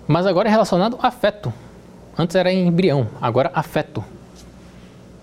mas 0.08 0.26
agora 0.26 0.48
é 0.48 0.50
relacionado 0.50 0.98
a 1.02 1.08
afeto. 1.08 1.52
Antes 2.18 2.34
era 2.34 2.50
embrião, 2.50 3.08
agora 3.20 3.50
afeto. 3.54 4.02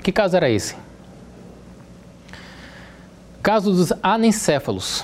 Que 0.03 0.12
caso 0.12 0.38
era 0.38 0.49
esse? 0.49 0.75
Caso 3.41 3.71
dos 3.71 3.91
anencéfalos. 4.03 5.03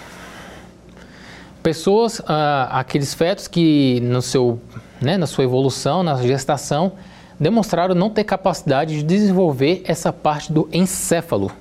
Pessoas, 1.63 2.21
ah, 2.27 2.69
aqueles 2.71 3.13
fetos 3.13 3.47
que 3.47 3.99
no 4.01 4.21
seu, 4.21 4.61
né, 5.01 5.17
na 5.17 5.25
sua 5.25 5.43
evolução, 5.43 6.03
na 6.03 6.15
gestação, 6.21 6.93
demonstraram 7.39 7.95
não 7.95 8.09
ter 8.09 8.23
capacidade 8.23 8.97
de 8.97 9.03
desenvolver 9.03 9.81
essa 9.85 10.13
parte 10.13 10.53
do 10.53 10.69
encéfalo. 10.71 11.51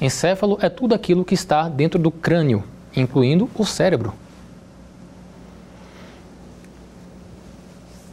Encéfalo 0.00 0.58
é 0.60 0.68
tudo 0.68 0.94
aquilo 0.94 1.24
que 1.24 1.34
está 1.34 1.68
dentro 1.68 1.98
do 1.98 2.10
crânio, 2.10 2.62
incluindo 2.94 3.48
o 3.54 3.64
cérebro. 3.64 4.12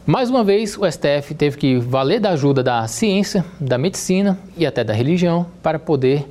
Mais 0.06 0.30
uma 0.30 0.42
vez, 0.42 0.78
o 0.78 0.90
STF 0.90 1.34
teve 1.34 1.58
que 1.58 1.76
valer 1.76 2.20
da 2.20 2.30
ajuda 2.30 2.62
da 2.62 2.86
ciência, 2.88 3.44
da 3.60 3.76
medicina 3.76 4.38
e 4.56 4.64
até 4.64 4.82
da 4.82 4.94
religião 4.94 5.46
para 5.62 5.78
poder 5.78 6.26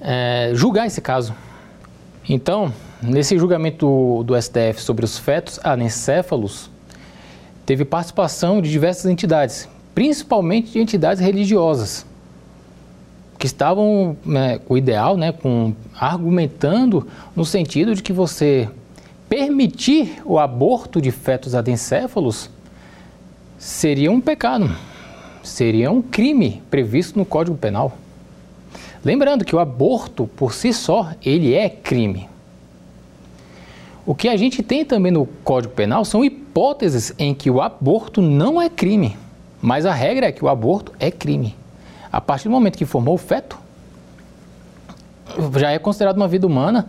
é, 0.00 0.50
julgar 0.52 0.88
esse 0.88 1.00
caso. 1.00 1.32
Então, 2.28 2.72
nesse 3.00 3.38
julgamento 3.38 3.86
do, 3.86 4.24
do 4.24 4.42
STF 4.42 4.80
sobre 4.80 5.04
os 5.04 5.16
fetos 5.16 5.60
anencéfalos, 5.62 6.68
teve 7.64 7.84
participação 7.84 8.60
de 8.60 8.68
diversas 8.68 9.06
entidades, 9.06 9.68
principalmente 9.94 10.72
de 10.72 10.80
entidades 10.80 11.22
religiosas, 11.22 12.04
que 13.38 13.46
estavam 13.46 14.16
né, 14.26 14.60
o 14.68 14.76
ideal, 14.76 15.16
né, 15.16 15.30
com, 15.30 15.72
argumentando 15.94 17.06
no 17.34 17.44
sentido 17.44 17.94
de 17.94 18.02
que 18.02 18.12
você 18.12 18.68
permitir 19.28 20.20
o 20.24 20.36
aborto 20.38 21.00
de 21.00 21.12
fetos 21.12 21.54
anencéfalos 21.54 22.50
seria 23.64 24.12
um 24.12 24.20
pecado, 24.20 24.70
seria 25.42 25.90
um 25.90 26.02
crime 26.02 26.62
previsto 26.70 27.18
no 27.18 27.24
Código 27.24 27.56
Penal. 27.56 27.96
Lembrando 29.02 29.42
que 29.42 29.56
o 29.56 29.58
aborto 29.58 30.26
por 30.36 30.52
si 30.52 30.70
só, 30.70 31.12
ele 31.24 31.54
é 31.54 31.70
crime. 31.70 32.28
O 34.04 34.14
que 34.14 34.28
a 34.28 34.36
gente 34.36 34.62
tem 34.62 34.84
também 34.84 35.10
no 35.10 35.24
Código 35.42 35.72
Penal 35.72 36.04
são 36.04 36.22
hipóteses 36.22 37.14
em 37.18 37.34
que 37.34 37.50
o 37.50 37.62
aborto 37.62 38.20
não 38.20 38.60
é 38.60 38.68
crime, 38.68 39.16
mas 39.62 39.86
a 39.86 39.94
regra 39.94 40.26
é 40.26 40.32
que 40.32 40.44
o 40.44 40.48
aborto 40.48 40.92
é 41.00 41.10
crime. 41.10 41.56
A 42.12 42.20
partir 42.20 42.44
do 42.44 42.50
momento 42.50 42.76
que 42.76 42.84
formou 42.84 43.14
o 43.14 43.18
feto, 43.18 43.58
já 45.58 45.70
é 45.70 45.78
considerado 45.78 46.18
uma 46.18 46.28
vida 46.28 46.46
humana 46.46 46.86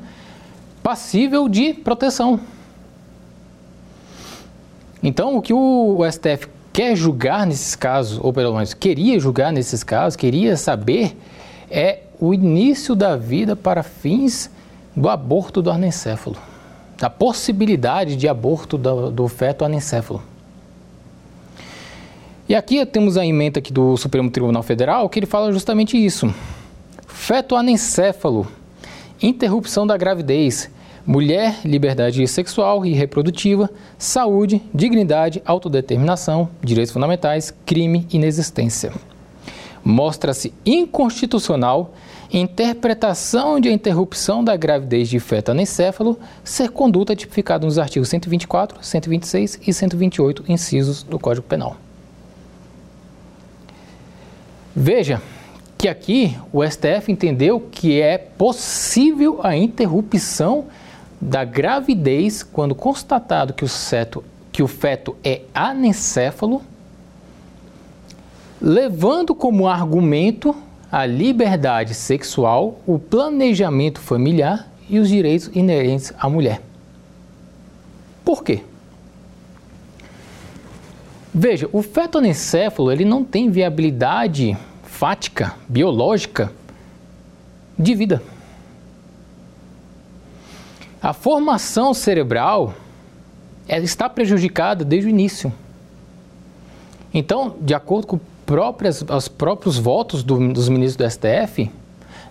passível 0.83 1.47
de 1.47 1.73
proteção. 1.73 2.37
Então, 5.01 5.37
o 5.37 5.41
que 5.41 5.53
o 5.53 5.99
STF 6.11 6.49
quer 6.75 6.93
julgar 6.93 7.47
nesses 7.47 7.73
casos, 7.73 8.19
ou 8.21 8.33
pelo 8.33 8.53
menos 8.53 8.73
queria 8.73 9.17
julgar 9.17 9.53
nesses 9.53 9.81
casos, 9.81 10.17
queria 10.17 10.57
saber, 10.57 11.17
é 11.71 11.99
o 12.19 12.33
início 12.33 12.93
da 12.93 13.15
vida 13.15 13.55
para 13.55 13.81
fins 13.81 14.51
do 14.93 15.07
aborto 15.07 15.61
do 15.61 15.71
anencéfalo, 15.71 16.35
da 16.97 17.09
possibilidade 17.09 18.17
de 18.17 18.27
aborto 18.27 18.77
do, 18.77 19.09
do 19.09 19.25
feto 19.29 19.63
anencéfalo. 19.63 20.21
E 22.49 22.53
aqui 22.53 22.85
temos 22.85 23.15
a 23.15 23.25
emenda 23.25 23.59
aqui 23.59 23.71
do 23.71 23.95
Supremo 23.95 24.29
Tribunal 24.29 24.61
Federal 24.61 25.07
que 25.07 25.19
ele 25.19 25.25
fala 25.25 25.53
justamente 25.53 25.95
isso. 25.95 26.35
Feto 27.07 27.55
anencéfalo, 27.55 28.45
interrupção 29.21 29.87
da 29.87 29.95
gravidez, 29.95 30.69
mulher, 31.05 31.59
liberdade 31.63 32.27
sexual 32.27 32.85
e 32.85 32.93
reprodutiva, 32.93 33.69
saúde, 33.97 34.61
dignidade, 34.73 35.41
autodeterminação, 35.45 36.49
direitos 36.63 36.91
fundamentais, 36.91 37.53
crime, 37.65 38.07
inexistência. 38.11 38.91
Mostra-se 39.83 40.53
inconstitucional 40.65 41.93
interpretação 42.33 43.59
de 43.59 43.71
interrupção 43.71 44.43
da 44.43 44.55
gravidez 44.55 45.07
de 45.07 45.19
feto 45.19 45.51
anencéfalo 45.51 46.19
ser 46.43 46.69
conduta 46.69 47.15
tipificada 47.15 47.65
nos 47.65 47.77
artigos 47.77 48.09
124, 48.09 48.83
126 48.83 49.59
e 49.65 49.73
128, 49.73 50.43
incisos 50.47 51.03
do 51.03 51.19
Código 51.19 51.45
Penal. 51.45 51.77
Veja, 54.75 55.21
que 55.77 55.87
aqui 55.87 56.35
o 56.51 56.63
STF 56.65 57.11
entendeu 57.11 57.59
que 57.59 58.01
é 58.01 58.17
possível 58.17 59.39
a 59.43 59.55
interrupção 59.55 60.65
da 61.19 61.43
gravidez 61.43 62.43
quando 62.43 62.75
constatado 62.75 63.53
que 63.53 63.63
o, 63.63 63.67
feto, 63.67 64.23
que 64.51 64.61
o 64.61 64.67
feto 64.67 65.15
é 65.23 65.41
anencéfalo, 65.53 66.61
levando 68.61 69.33
como 69.33 69.67
argumento 69.67 70.55
a 70.91 71.05
liberdade 71.05 71.93
sexual, 71.93 72.79
o 72.85 72.97
planejamento 72.97 73.99
familiar 73.99 74.71
e 74.89 74.99
os 74.99 75.09
direitos 75.09 75.49
inerentes 75.53 76.13
à 76.19 76.29
mulher. 76.29 76.61
Por 78.23 78.43
quê? 78.43 78.63
Veja, 81.33 81.67
o 81.73 81.81
feto 81.81 82.17
anencéfalo 82.17 82.91
ele 82.91 83.03
não 83.03 83.23
tem 83.23 83.49
viabilidade 83.49 84.57
fática, 84.83 85.53
biológica 85.67 86.51
de 87.77 87.93
vida. 87.93 88.21
A 91.05 91.13
formação 91.13 91.93
cerebral 91.93 92.73
está 93.69 94.09
prejudicada 94.09 94.83
desde 94.83 95.07
o 95.07 95.09
início. 95.11 95.53
Então, 97.13 97.57
de 97.61 97.75
acordo 97.75 98.07
com 98.07 98.19
próprias, 98.43 99.05
os 99.07 99.27
próprios 99.27 99.77
votos 99.77 100.23
do, 100.23 100.51
dos 100.51 100.67
ministros 100.67 100.95
do 100.95 101.07
STF, 101.07 101.69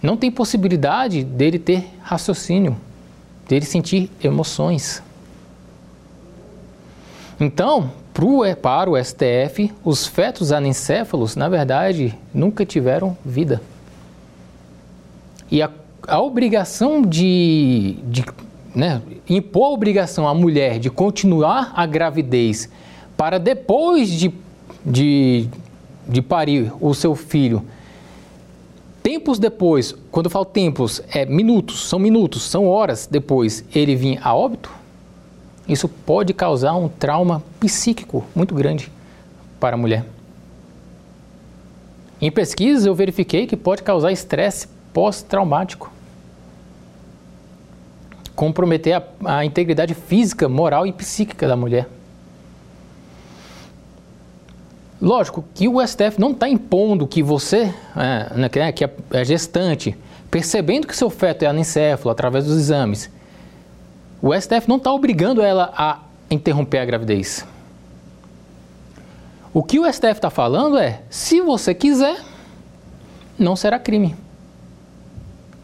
não 0.02 0.16
tem 0.16 0.28
possibilidade 0.28 1.22
dele 1.22 1.56
ter 1.56 1.88
raciocínio, 2.02 2.76
dele 3.48 3.64
sentir 3.64 4.10
emoções. 4.20 5.00
Então, 7.38 7.92
para 8.60 8.90
o 8.90 8.96
STF, 9.00 9.72
os 9.84 10.04
fetos 10.04 10.50
anencéfalos, 10.50 11.36
na 11.36 11.48
verdade, 11.48 12.18
nunca 12.34 12.66
tiveram 12.66 13.16
vida. 13.24 13.62
E 15.48 15.62
a, 15.62 15.70
a 16.08 16.20
obrigação 16.20 17.02
de, 17.02 17.98
de 18.08 18.24
né, 18.74 19.00
impor 19.28 19.66
a 19.66 19.70
obrigação 19.70 20.26
à 20.26 20.34
mulher 20.34 20.78
de 20.78 20.90
continuar 20.90 21.72
a 21.76 21.86
gravidez 21.86 22.68
para 23.16 23.38
depois 23.38 24.10
de, 24.10 24.32
de, 24.84 25.48
de 26.08 26.20
parir 26.20 26.72
o 26.80 26.92
seu 26.94 27.14
filho, 27.14 27.64
tempos 29.02 29.38
depois, 29.38 29.94
quando 30.10 30.26
eu 30.26 30.30
falo 30.30 30.44
tempos, 30.44 31.00
é 31.12 31.24
minutos, 31.24 31.88
são 31.88 31.98
minutos, 31.98 32.42
são 32.42 32.66
horas 32.66 33.06
depois, 33.06 33.64
ele 33.74 33.94
vir 33.94 34.18
a 34.22 34.34
óbito, 34.34 34.70
isso 35.68 35.88
pode 35.88 36.34
causar 36.34 36.74
um 36.74 36.88
trauma 36.88 37.42
psíquico 37.60 38.24
muito 38.34 38.54
grande 38.54 38.90
para 39.60 39.76
a 39.76 39.78
mulher. 39.78 40.04
Em 42.20 42.30
pesquisas 42.30 42.86
eu 42.86 42.94
verifiquei 42.94 43.46
que 43.46 43.56
pode 43.56 43.82
causar 43.82 44.12
estresse 44.12 44.68
pós-traumático, 44.92 45.90
comprometer 48.34 48.94
a, 48.94 49.38
a, 49.38 49.44
integridade 49.44 49.94
física, 49.94 50.48
moral 50.48 50.86
e 50.86 50.92
psíquica 50.92 51.46
da 51.46 51.56
mulher. 51.56 51.88
Lógico 55.00 55.44
que 55.54 55.68
o 55.68 55.86
STF 55.86 56.18
não 56.18 56.30
está 56.30 56.48
impondo 56.48 57.06
que 57.06 57.22
você, 57.22 57.74
é, 57.96 58.36
né, 58.36 58.48
que 58.48 58.84
é 58.84 59.24
gestante, 59.24 59.96
percebendo 60.30 60.86
que 60.86 60.96
seu 60.96 61.10
feto 61.10 61.42
é 61.42 61.46
anencéfalo 61.46 62.10
através 62.10 62.46
dos 62.46 62.56
exames, 62.56 63.10
o 64.20 64.32
STF 64.34 64.68
não 64.68 64.76
está 64.76 64.90
obrigando 64.92 65.42
ela 65.42 65.72
a 65.76 66.00
interromper 66.30 66.78
a 66.78 66.84
gravidez. 66.84 67.46
O 69.52 69.62
que 69.62 69.78
o 69.78 69.92
STF 69.92 70.14
está 70.14 70.30
falando 70.30 70.78
é: 70.78 71.02
se 71.08 71.40
você 71.40 71.74
quiser, 71.74 72.20
não 73.38 73.54
será 73.54 73.78
crime. 73.78 74.16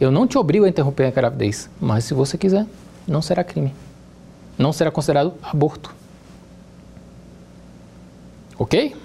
Eu 0.00 0.10
não 0.10 0.26
te 0.26 0.38
obrigo 0.38 0.64
a 0.64 0.68
interromper 0.68 1.04
a 1.04 1.10
gravidez, 1.10 1.68
mas 1.78 2.04
se 2.04 2.14
você 2.14 2.38
quiser, 2.38 2.64
não 3.06 3.20
será 3.20 3.44
crime. 3.44 3.74
Não 4.56 4.72
será 4.72 4.90
considerado 4.90 5.34
aborto. 5.42 5.94
Ok? 8.58 8.96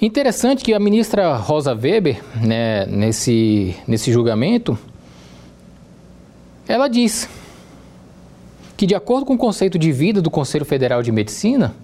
Interessante 0.00 0.64
que 0.64 0.72
a 0.72 0.80
ministra 0.80 1.36
Rosa 1.36 1.74
Weber, 1.74 2.22
né, 2.36 2.86
nesse, 2.86 3.76
nesse 3.86 4.10
julgamento, 4.10 4.78
ela 6.68 6.88
diz 6.88 7.28
que, 8.76 8.86
de 8.86 8.94
acordo 8.94 9.26
com 9.26 9.34
o 9.34 9.38
conceito 9.38 9.78
de 9.78 9.92
vida 9.92 10.20
do 10.20 10.30
Conselho 10.30 10.64
Federal 10.64 11.02
de 11.02 11.12
Medicina, 11.12 11.74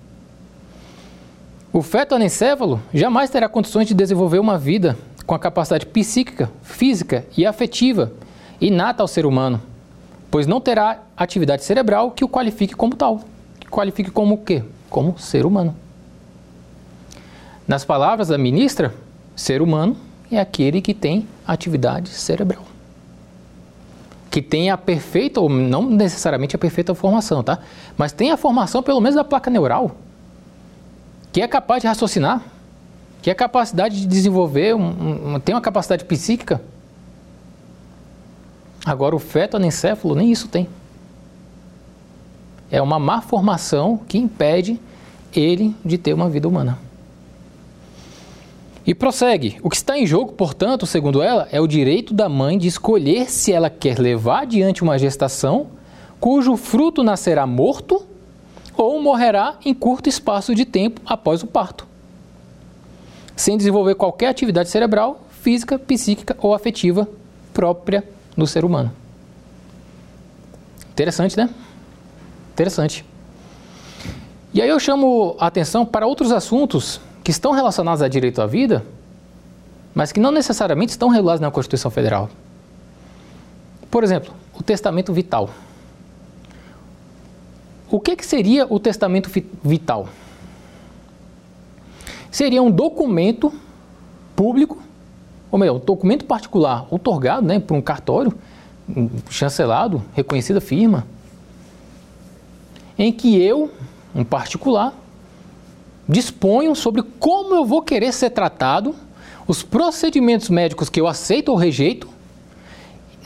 o 1.73 1.81
feto 1.81 2.15
anencéfalo 2.15 2.83
jamais 2.93 3.31
terá 3.31 3.49
condições 3.49 3.89
de 3.89 3.95
desenvolver 3.95 4.39
uma 4.39 4.59
vida 4.59 4.97
com 5.27 5.35
a 5.35 5.39
capacidade 5.39 5.87
psíquica, 5.87 6.51
física 6.63 7.25
e 7.37 7.47
afetiva 7.47 8.13
inata 8.61 9.03
ao 9.03 9.09
ser 9.09 9.27
humano, 9.27 9.61
pois 10.31 10.47
não 10.47 10.61
terá 10.61 11.03
atividade 11.17 11.65
cerebral 11.65 12.11
que 12.11 12.25
o 12.25 12.29
qualifique 12.29 12.75
como 12.75 12.95
tal, 12.95 13.21
que 13.59 13.69
qualifique 13.69 14.11
como 14.11 14.35
o 14.35 14.39
quê? 14.39 14.63
Como 14.89 15.19
ser 15.19 15.47
humano. 15.47 15.75
Nas 17.67 17.85
palavras 17.85 18.29
da 18.29 18.39
ministra, 18.39 18.95
ser 19.37 19.63
humano 19.63 19.97
é 20.31 20.39
aquele 20.39 20.81
que 20.81 20.95
tem 20.95 21.27
atividade 21.47 22.09
cerebral 22.09 22.65
que 24.33 24.41
tem 24.41 24.71
a 24.71 24.79
perfeita, 24.79 25.43
ou 25.43 25.49
não 25.51 25.83
necessariamente 25.91 26.57
a 26.57 26.59
perfeita 26.59 26.95
formação, 26.95 27.43
tá? 27.43 27.59
Mas 27.99 28.13
tem 28.13 28.31
a 28.31 28.37
formação 28.39 28.83
pelo 28.83 28.99
menos 28.99 29.15
da 29.15 29.23
placa 29.23 29.51
neural, 29.51 29.95
que 31.31 31.43
é 31.43 31.47
capaz 31.47 31.83
de 31.83 31.87
raciocinar, 31.87 32.43
que 33.23 33.31
é 33.31 33.35
capacidade 33.35 34.01
de 34.01 34.07
desenvolver, 34.07 34.75
um, 34.75 35.35
um, 35.35 35.41
tem 35.41 35.55
uma 35.55 35.61
capacidade 35.61 36.05
psíquica. 36.05 36.61
Agora 38.85 39.15
o 39.15 39.21
feto 39.21 39.57
anencéfalo 39.57 40.17
nem 40.17 40.33
isso 40.33 40.49
tem. 40.49 40.69
É 42.69 42.83
uma 42.83 42.99
má 42.99 43.23
formação 43.23 43.97
que 44.09 44.19
impede 44.19 44.81
ele 45.33 45.75
de 45.85 45.97
ter 45.97 46.13
uma 46.13 46.29
vida 46.29 46.49
humana. 46.49 46.79
E 48.85 48.93
prossegue. 48.93 49.61
O 49.63 49.71
que 49.71 49.77
está 49.77 49.97
em 49.97 50.05
jogo, 50.05 50.33
portanto, 50.33 50.85
segundo 50.85 51.23
ela, 51.23 51.47
é 51.53 51.61
o 51.61 51.69
direito 51.69 52.13
da 52.13 52.29
mãe 52.29 52.59
de 52.59 52.67
escolher 52.67 53.31
se 53.31 53.53
ela 53.53 53.71
quer 53.71 54.01
levar 54.01 54.43
adiante 54.43 54.83
uma 54.83 54.99
gestação 54.99 55.69
cujo 56.19 56.57
fruto 56.57 57.05
nascerá 57.05 57.47
morto 57.47 58.05
ou 58.77 59.01
morrerá 59.01 59.57
em 59.65 59.73
curto 59.73 60.09
espaço 60.09 60.55
de 60.55 60.65
tempo 60.65 61.01
após 61.07 61.43
o 61.43 61.47
parto, 61.47 61.87
sem 63.43 63.57
desenvolver 63.57 63.97
qualquer 63.97 64.29
atividade 64.29 64.69
cerebral, 64.69 65.21
física, 65.41 65.77
psíquica 65.77 66.37
ou 66.41 66.55
afetiva 66.55 67.09
própria 67.53 68.05
do 68.37 68.47
ser 68.47 68.65
humano. 68.65 68.93
Interessante, 70.93 71.37
né? 71.37 71.51
Interessante. 72.53 73.05
E 74.55 74.63
aí 74.63 74.69
eu 74.69 74.79
chamo 74.79 75.35
a 75.41 75.49
atenção 75.49 75.85
para 75.85 76.07
outros 76.07 76.31
assuntos 76.31 77.01
que 77.25 77.33
estão 77.33 77.51
relacionados 77.51 78.01
a 78.01 78.07
direito 78.07 78.41
à 78.41 78.47
vida, 78.47 78.87
mas 79.93 80.13
que 80.13 80.21
não 80.21 80.31
necessariamente 80.31 80.91
estão 80.91 81.09
regulados 81.09 81.41
na 81.41 81.51
Constituição 81.51 81.91
Federal. 81.91 82.31
Por 83.91 84.05
exemplo, 84.05 84.33
o 84.55 84.63
testamento 84.63 85.13
vital. 85.13 85.51
O 87.91 87.99
que, 87.99 88.15
que 88.15 88.25
seria 88.25 88.73
o 88.73 88.79
testamento 88.79 89.29
vital? 89.65 90.09
Seria 92.33 92.61
um 92.61 92.71
documento 92.71 93.53
público 94.35 94.83
ou 95.53 95.59
melhor, 95.59 95.77
um 95.77 95.79
documento 95.79 96.25
particular 96.25 96.87
otorgado 96.91 97.47
né, 97.47 97.61
por 97.61 97.77
um 97.77 97.83
cartório, 97.83 98.33
chancelado, 99.29 100.03
reconhecida 100.15 100.63
firma, 100.63 101.07
em 102.99 103.13
que 103.13 103.39
eu, 103.39 103.71
um 104.15 104.25
particular, 104.25 104.95
disponho 106.09 106.75
sobre 106.75 107.03
como 107.03 107.55
eu 107.55 107.67
vou 107.67 107.83
querer 107.83 108.13
ser 108.13 108.31
tratado, 108.31 108.95
os 109.47 109.63
procedimentos 109.63 110.49
médicos 110.49 110.89
que 110.89 110.99
eu 110.99 111.07
aceito 111.07 111.51
ou 111.51 111.57
rejeito, 111.57 112.09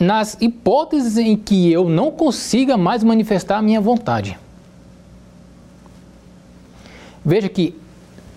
nas 0.00 0.36
hipóteses 0.40 1.16
em 1.16 1.36
que 1.36 1.70
eu 1.70 1.88
não 1.88 2.10
consiga 2.10 2.76
mais 2.76 3.04
manifestar 3.04 3.58
a 3.58 3.62
minha 3.62 3.80
vontade. 3.80 4.36
Veja 7.24 7.48
que 7.48 7.74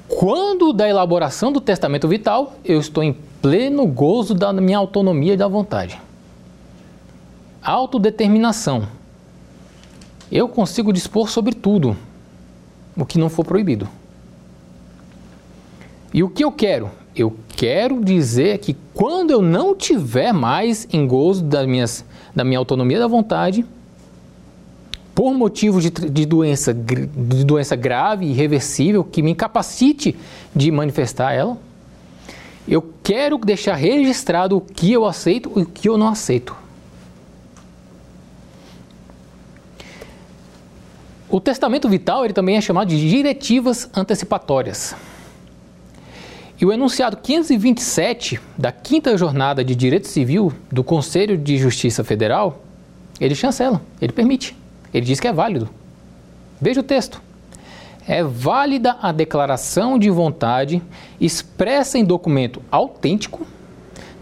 quando 0.09 0.73
da 0.73 0.89
elaboração 0.89 1.51
do 1.51 1.61
testamento 1.61 2.07
vital, 2.07 2.55
eu 2.65 2.79
estou 2.79 3.03
em 3.03 3.13
pleno 3.41 3.85
gozo 3.85 4.33
da 4.33 4.51
minha 4.51 4.79
autonomia 4.79 5.33
e 5.35 5.37
da 5.37 5.47
vontade. 5.47 6.01
Autodeterminação. 7.61 8.87
Eu 10.31 10.49
consigo 10.49 10.91
dispor 10.91 11.29
sobre 11.29 11.53
tudo, 11.53 11.95
o 12.97 13.05
que 13.05 13.19
não 13.19 13.29
for 13.29 13.45
proibido. 13.45 13.87
E 16.11 16.23
o 16.23 16.29
que 16.29 16.43
eu 16.43 16.51
quero? 16.51 16.89
Eu 17.15 17.35
quero 17.55 18.03
dizer 18.03 18.57
que 18.57 18.75
quando 18.93 19.29
eu 19.29 19.43
não 19.43 19.75
tiver 19.75 20.33
mais 20.33 20.87
em 20.91 21.05
gozo 21.05 21.43
das 21.43 21.67
minhas, 21.67 22.03
da 22.35 22.43
minha 22.43 22.57
autonomia 22.57 22.97
e 22.97 22.99
da 22.99 23.07
vontade, 23.07 23.63
por 25.13 25.33
motivo 25.33 25.81
de, 25.81 25.89
de, 25.89 26.25
doença, 26.25 26.73
de 26.73 27.43
doença 27.43 27.75
grave 27.75 28.25
e 28.25 28.29
irreversível 28.29 29.03
que 29.03 29.21
me 29.21 29.31
incapacite 29.31 30.15
de 30.55 30.71
manifestar 30.71 31.33
ela, 31.33 31.57
eu 32.67 32.93
quero 33.03 33.37
deixar 33.37 33.75
registrado 33.75 34.57
o 34.57 34.61
que 34.61 34.91
eu 34.91 35.05
aceito 35.05 35.51
e 35.55 35.61
o 35.61 35.65
que 35.65 35.89
eu 35.89 35.97
não 35.97 36.07
aceito. 36.07 36.55
O 41.27 41.39
testamento 41.39 41.87
vital 41.87 42.25
ele 42.25 42.33
também 42.33 42.57
é 42.57 42.61
chamado 42.61 42.89
de 42.89 43.09
diretivas 43.09 43.89
antecipatórias. 43.95 44.95
E 46.59 46.65
o 46.65 46.73
enunciado 46.73 47.17
527 47.17 48.39
da 48.57 48.71
quinta 48.71 49.17
jornada 49.17 49.63
de 49.63 49.75
Direito 49.75 50.07
Civil 50.07 50.51
do 50.71 50.83
Conselho 50.83 51.37
de 51.37 51.57
Justiça 51.57 52.03
Federal, 52.03 52.63
ele 53.21 53.33
chancela, 53.33 53.81
ele 54.01 54.11
permite, 54.11 54.55
ele 54.93 55.05
diz 55.05 55.19
que 55.19 55.27
é 55.27 55.33
válido. 55.33 55.69
Veja 56.61 56.81
o 56.81 56.83
texto 56.83 57.21
é 58.09 58.23
válida 58.23 58.97
a 59.03 59.11
declaração 59.11 59.99
de 59.99 60.09
vontade 60.09 60.81
expressa 61.21 61.95
em 61.95 62.03
documento 62.03 62.59
autêntico, 62.71 63.45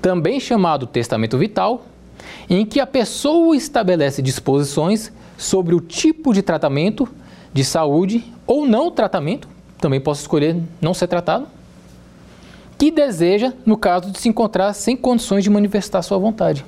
também 0.02 0.42
chamado 0.42 0.86
testamento 0.86 1.38
vital, 1.38 1.86
em 2.50 2.66
que 2.66 2.82
a 2.82 2.86
pessoa 2.86 3.56
estabelece 3.56 4.22
disposições 4.22 5.10
sobre 5.38 5.74
o 5.74 5.80
tipo 5.80 6.34
de 6.34 6.42
tratamento 6.42 7.08
de 7.54 7.64
saúde 7.64 8.26
ou 8.46 8.68
não 8.68 8.92
tratamento, 8.92 9.48
também 9.80 10.02
posso 10.02 10.20
escolher 10.20 10.58
não 10.82 10.94
ser 10.94 11.08
tratado, 11.08 11.48
que 12.78 12.92
deseja 12.92 13.54
no 13.66 13.78
caso 13.78 14.12
de 14.12 14.20
se 14.20 14.28
encontrar 14.28 14.74
sem 14.74 14.98
condições 14.98 15.46
de 15.46 15.50
manifestar 15.50 16.02
sua 16.02 16.18
vontade. 16.18 16.66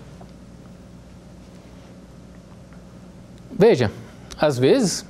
Veja, 3.59 3.91
às 4.39 4.57
vezes 4.57 5.05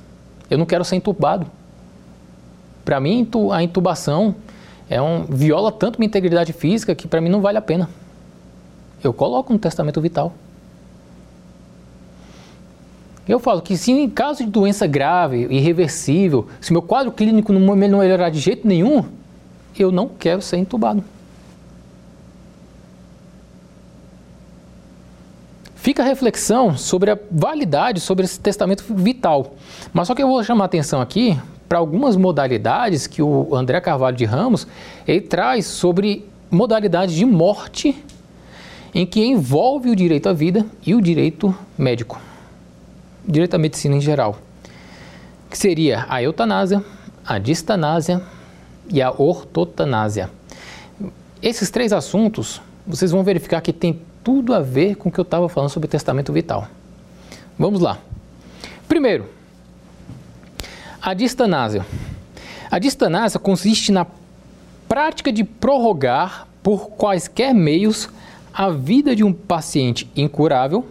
eu 0.50 0.58
não 0.58 0.66
quero 0.66 0.84
ser 0.84 0.96
entubado. 0.96 1.46
Para 2.84 2.98
mim, 2.98 3.24
a 3.52 3.62
intubação 3.62 4.34
é 4.88 5.00
um, 5.00 5.22
viola 5.24 5.70
tanto 5.70 6.00
minha 6.00 6.08
integridade 6.08 6.52
física 6.52 6.92
que 6.92 7.06
para 7.06 7.20
mim 7.20 7.28
não 7.28 7.40
vale 7.40 7.58
a 7.58 7.62
pena. 7.62 7.88
Eu 9.04 9.12
coloco 9.12 9.52
no 9.52 9.58
testamento 9.58 10.00
vital. 10.00 10.32
Eu 13.28 13.38
falo 13.38 13.62
que 13.62 13.76
se 13.76 13.92
em 13.92 14.10
caso 14.10 14.44
de 14.44 14.50
doença 14.50 14.84
grave, 14.84 15.46
irreversível, 15.48 16.48
se 16.60 16.72
meu 16.72 16.82
quadro 16.82 17.12
clínico 17.12 17.52
não 17.52 17.76
melhorar 17.76 18.30
de 18.30 18.40
jeito 18.40 18.66
nenhum, 18.66 19.04
eu 19.78 19.92
não 19.92 20.08
quero 20.08 20.42
ser 20.42 20.56
entubado. 20.56 21.04
Fica 25.80 26.02
a 26.02 26.06
reflexão 26.06 26.76
sobre 26.76 27.10
a 27.10 27.18
validade 27.30 28.00
sobre 28.00 28.26
esse 28.26 28.38
testamento 28.38 28.84
vital. 28.90 29.54
Mas 29.94 30.08
só 30.08 30.14
que 30.14 30.22
eu 30.22 30.28
vou 30.28 30.44
chamar 30.44 30.66
atenção 30.66 31.00
aqui 31.00 31.40
para 31.66 31.78
algumas 31.78 32.16
modalidades 32.16 33.06
que 33.06 33.22
o 33.22 33.54
André 33.54 33.80
Carvalho 33.80 34.14
de 34.14 34.26
Ramos 34.26 34.66
ele 35.08 35.22
traz 35.22 35.64
sobre 35.64 36.28
modalidades 36.50 37.14
de 37.14 37.24
morte 37.24 37.96
em 38.94 39.06
que 39.06 39.24
envolve 39.24 39.88
o 39.88 39.96
direito 39.96 40.28
à 40.28 40.34
vida 40.34 40.66
e 40.84 40.94
o 40.94 41.00
direito 41.00 41.56
médico, 41.78 42.20
direito 43.26 43.54
à 43.54 43.58
medicina 43.58 43.96
em 43.96 44.02
geral, 44.02 44.36
que 45.48 45.56
seria 45.56 46.04
a 46.10 46.22
eutanásia, 46.22 46.84
a 47.24 47.38
distanásia 47.38 48.20
e 48.92 49.00
a 49.00 49.10
ortotanásia. 49.10 50.28
Esses 51.40 51.70
três 51.70 51.90
assuntos, 51.90 52.60
vocês 52.86 53.12
vão 53.12 53.22
verificar 53.22 53.62
que 53.62 53.72
tem 53.72 53.98
tudo 54.22 54.54
a 54.54 54.60
ver 54.60 54.96
com 54.96 55.08
o 55.08 55.12
que 55.12 55.18
eu 55.18 55.22
estava 55.22 55.48
falando 55.48 55.70
sobre 55.70 55.86
o 55.86 55.90
testamento 55.90 56.32
vital. 56.32 56.68
Vamos 57.58 57.80
lá. 57.80 57.98
Primeiro, 58.88 59.26
a 61.00 61.14
distanásia. 61.14 61.84
A 62.70 62.78
distanásia 62.78 63.40
consiste 63.40 63.90
na 63.90 64.06
prática 64.88 65.32
de 65.32 65.44
prorrogar 65.44 66.46
por 66.62 66.90
quaisquer 66.90 67.54
meios 67.54 68.08
a 68.52 68.70
vida 68.70 69.14
de 69.14 69.24
um 69.24 69.32
paciente 69.32 70.10
incurável, 70.16 70.84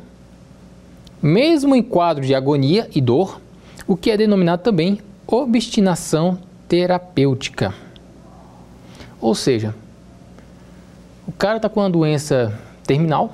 mesmo 1.21 1.75
em 1.75 1.83
quadro 1.83 2.25
de 2.25 2.33
agonia 2.33 2.89
e 2.95 3.01
dor, 3.01 3.39
o 3.85 3.95
que 3.95 4.09
é 4.09 4.17
denominado 4.17 4.63
também 4.63 4.99
obstinação 5.27 6.39
terapêutica. 6.67 7.73
Ou 9.21 9.35
seja, 9.35 9.75
o 11.27 11.31
cara 11.31 11.57
está 11.57 11.69
com 11.69 11.81
uma 11.81 11.89
doença 11.89 12.57
terminal, 12.89 13.33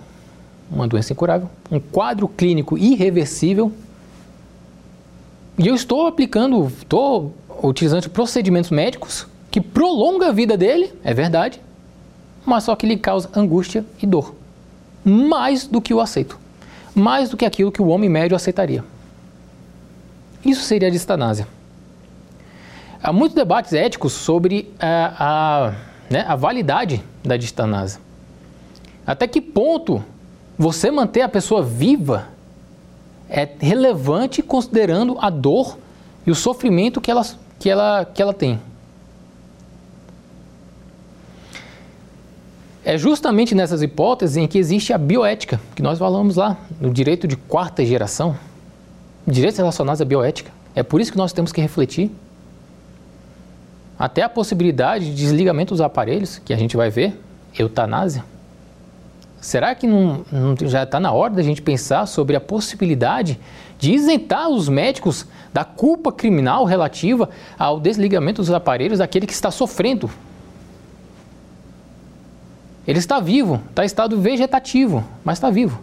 uma 0.70 0.86
doença 0.86 1.14
incurável, 1.14 1.50
um 1.72 1.80
quadro 1.80 2.28
clínico 2.28 2.78
irreversível 2.78 3.72
e 5.58 5.66
eu 5.66 5.74
estou 5.74 6.08
aplicando, 6.08 6.68
estou 6.68 7.34
utilizando 7.64 8.10
procedimentos 8.10 8.70
médicos 8.70 9.26
que 9.50 9.62
prolongam 9.62 10.28
a 10.28 10.34
vida 10.34 10.58
dele, 10.58 10.92
é 11.06 11.14
verdade, 11.14 11.62
mas 12.46 12.66
só 12.66 12.76
que 12.76 12.86
lhe 12.86 12.98
causa 12.98 13.30
angústia 13.34 13.86
e 14.04 14.06
dor. 14.06 14.36
Mais 15.06 15.66
do 15.66 15.80
que 15.80 15.94
o 15.94 16.02
aceito. 16.02 16.38
Mais 16.94 17.30
do 17.30 17.38
que 17.38 17.46
aquilo 17.46 17.72
que 17.72 17.82
o 17.82 17.88
homem 17.88 18.10
médio 18.10 18.36
aceitaria. 18.36 18.84
Isso 20.44 20.64
seria 20.64 20.90
a 20.90 20.92
distanásia. 20.92 21.48
Há 23.02 23.14
muitos 23.14 23.36
debates 23.36 23.72
éticos 23.72 24.12
sobre 24.12 24.70
a, 24.78 25.14
a, 25.18 25.74
né, 26.10 26.26
a 26.28 26.36
validade 26.36 27.02
da 27.24 27.38
distanásia. 27.38 28.05
Até 29.06 29.28
que 29.28 29.40
ponto 29.40 30.04
você 30.58 30.90
manter 30.90 31.22
a 31.22 31.30
pessoa 31.30 31.62
viva 31.62 32.30
é 33.30 33.48
relevante 33.60 34.42
considerando 34.42 35.18
a 35.20 35.30
dor 35.30 35.78
e 36.26 36.32
o 36.32 36.36
sofrimento 36.36 37.02
que 37.02 37.12
ela, 37.12 37.24
que 37.60 37.70
ela, 37.70 38.06
que 38.06 38.22
ela 38.22 38.34
tem. 38.34 38.60
É 42.84 42.98
justamente 42.98 43.56
nessas 43.56 43.82
hipóteses 43.82 44.38
em 44.38 44.48
que 44.48 44.60
existe 44.60 44.94
a 44.94 44.98
bioética, 44.98 45.60
que 45.76 45.82
nós 45.82 45.98
falamos 45.98 46.36
lá, 46.36 46.56
no 46.80 46.92
direito 46.92 47.28
de 47.28 47.36
quarta 47.36 47.84
geração, 47.84 48.38
direitos 49.26 49.58
relacionados 49.58 50.02
à 50.02 50.06
bioética. 50.06 50.52
É 50.76 50.84
por 50.84 51.02
isso 51.02 51.12
que 51.12 51.18
nós 51.18 51.34
temos 51.34 51.52
que 51.52 51.60
refletir. 51.60 52.12
Até 53.98 54.22
a 54.22 54.30
possibilidade 54.30 55.06
de 55.06 55.16
desligamento 55.16 55.74
dos 55.74 55.82
aparelhos, 55.82 56.38
que 56.38 56.54
a 56.54 56.58
gente 56.58 56.78
vai 56.78 56.92
ver, 56.92 57.20
eutanásia. 57.58 58.24
Será 59.46 59.76
que 59.76 59.86
não, 59.86 60.26
não 60.32 60.56
já 60.62 60.82
está 60.82 61.00
na 61.00 61.12
hora 61.12 61.36
da 61.36 61.44
gente 61.44 61.62
pensar 61.62 62.08
sobre 62.08 62.36
a 62.36 62.42
possibilidade 62.42 63.40
de 63.78 63.94
isentar 63.94 64.50
os 64.50 64.68
médicos 64.68 65.28
da 65.54 65.64
culpa 65.64 66.12
criminal 66.12 66.66
relativa 66.66 67.30
ao 67.56 67.80
desligamento 67.80 68.42
dos 68.42 68.50
aparelhos 68.50 68.98
daquele 68.98 69.28
que 69.28 69.34
está 69.34 69.52
sofrendo? 69.52 70.10
Ele 72.88 72.98
está 72.98 73.20
vivo, 73.20 73.62
está 73.70 73.84
em 73.84 73.86
estado 73.86 74.20
vegetativo, 74.20 75.04
mas 75.24 75.38
está 75.38 75.52
vivo. 75.52 75.80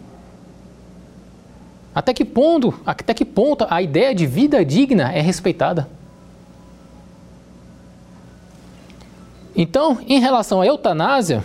Até 1.95 2.13
que 2.13 2.25
ponto, 2.25 2.77
até 2.85 3.13
que 3.13 3.23
ponto 3.23 3.65
a 3.69 3.81
ideia 3.81 4.13
de 4.13 4.25
vida 4.25 4.65
digna 4.65 5.13
é 5.13 5.21
respeitada? 5.21 5.87
Então, 9.55 9.99
em 10.05 10.19
relação 10.19 10.59
à 10.59 10.67
eutanásia, 10.67 11.41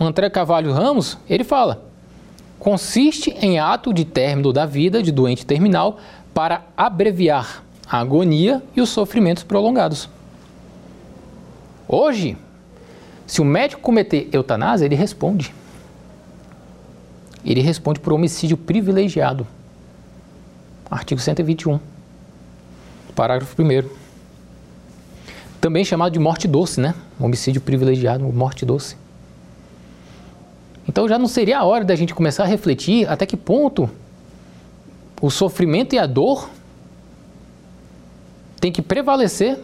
André 0.00 0.30
Cavalho 0.30 0.72
Ramos, 0.72 1.18
ele 1.28 1.44
fala: 1.44 1.84
consiste 2.58 3.30
em 3.40 3.58
ato 3.58 3.92
de 3.92 4.04
término 4.04 4.52
da 4.52 4.64
vida 4.66 5.02
de 5.02 5.10
doente 5.10 5.44
terminal 5.44 5.98
para 6.32 6.62
abreviar 6.76 7.64
a 7.88 7.98
agonia 7.98 8.62
e 8.76 8.80
os 8.80 8.90
sofrimentos 8.90 9.42
prolongados. 9.42 10.08
Hoje, 11.88 12.36
se 13.26 13.40
o 13.40 13.44
médico 13.44 13.80
cometer 13.80 14.28
eutanásia, 14.32 14.84
ele 14.84 14.94
responde. 14.94 15.54
ele 17.44 17.60
responde 17.60 17.98
por 17.98 18.12
homicídio 18.12 18.56
privilegiado. 18.56 19.46
Artigo 20.90 21.20
121, 21.20 21.80
parágrafo 23.14 23.60
1. 23.60 23.88
Também 25.60 25.84
chamado 25.84 26.12
de 26.12 26.18
morte 26.18 26.46
doce, 26.46 26.80
né? 26.80 26.94
Homicídio 27.18 27.60
privilegiado, 27.60 28.24
morte 28.24 28.64
doce. 28.64 28.96
Então 30.88 31.06
já 31.06 31.18
não 31.18 31.28
seria 31.28 31.58
a 31.58 31.64
hora 31.64 31.84
da 31.84 31.94
gente 31.94 32.14
começar 32.14 32.44
a 32.44 32.46
refletir 32.46 33.08
até 33.08 33.26
que 33.26 33.36
ponto 33.36 33.90
o 35.20 35.30
sofrimento 35.30 35.94
e 35.94 35.98
a 35.98 36.06
dor 36.06 36.48
tem 38.58 38.72
que 38.72 38.80
prevalecer 38.80 39.58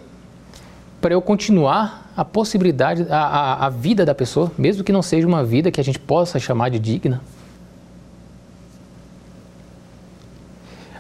para 1.00 1.14
eu 1.14 1.22
continuar 1.22 2.12
a 2.16 2.24
possibilidade, 2.24 3.06
a, 3.10 3.16
a, 3.16 3.66
a, 3.66 3.68
vida 3.70 4.04
da 4.04 4.14
pessoa, 4.14 4.52
mesmo 4.56 4.84
que 4.84 4.92
não 4.92 5.02
seja 5.02 5.26
uma 5.26 5.42
vida 5.42 5.70
que 5.70 5.80
a 5.80 5.84
gente 5.84 5.98
possa 5.98 6.38
chamar 6.38 6.68
de 6.68 6.78
digna. 6.78 7.20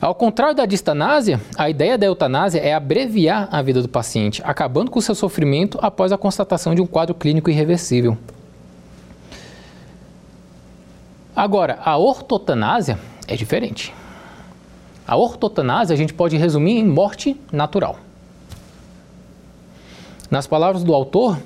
Ao 0.00 0.14
contrário 0.14 0.54
da 0.54 0.66
distanásia, 0.66 1.40
a 1.56 1.70
ideia 1.70 1.96
da 1.96 2.06
eutanásia 2.06 2.60
é 2.60 2.74
abreviar 2.74 3.48
a 3.50 3.62
vida 3.62 3.80
do 3.80 3.88
paciente, 3.88 4.42
acabando 4.44 4.90
com 4.90 4.98
o 4.98 5.02
seu 5.02 5.14
sofrimento 5.14 5.78
após 5.80 6.12
a 6.12 6.18
constatação 6.18 6.74
de 6.74 6.82
um 6.82 6.86
quadro 6.86 7.14
clínico 7.14 7.48
irreversível. 7.48 8.18
Agora, 11.34 11.78
a 11.84 11.96
ortotanásia 11.96 12.98
é 13.26 13.34
diferente. 13.34 13.92
A 15.06 15.16
ortotanásia 15.16 15.92
a 15.92 15.96
gente 15.96 16.14
pode 16.14 16.36
resumir 16.36 16.78
em 16.78 16.86
morte 16.86 17.36
natural. 17.52 17.98
Nas 20.30 20.46
palavras 20.46 20.82
do 20.82 20.94
autor, 20.94 21.38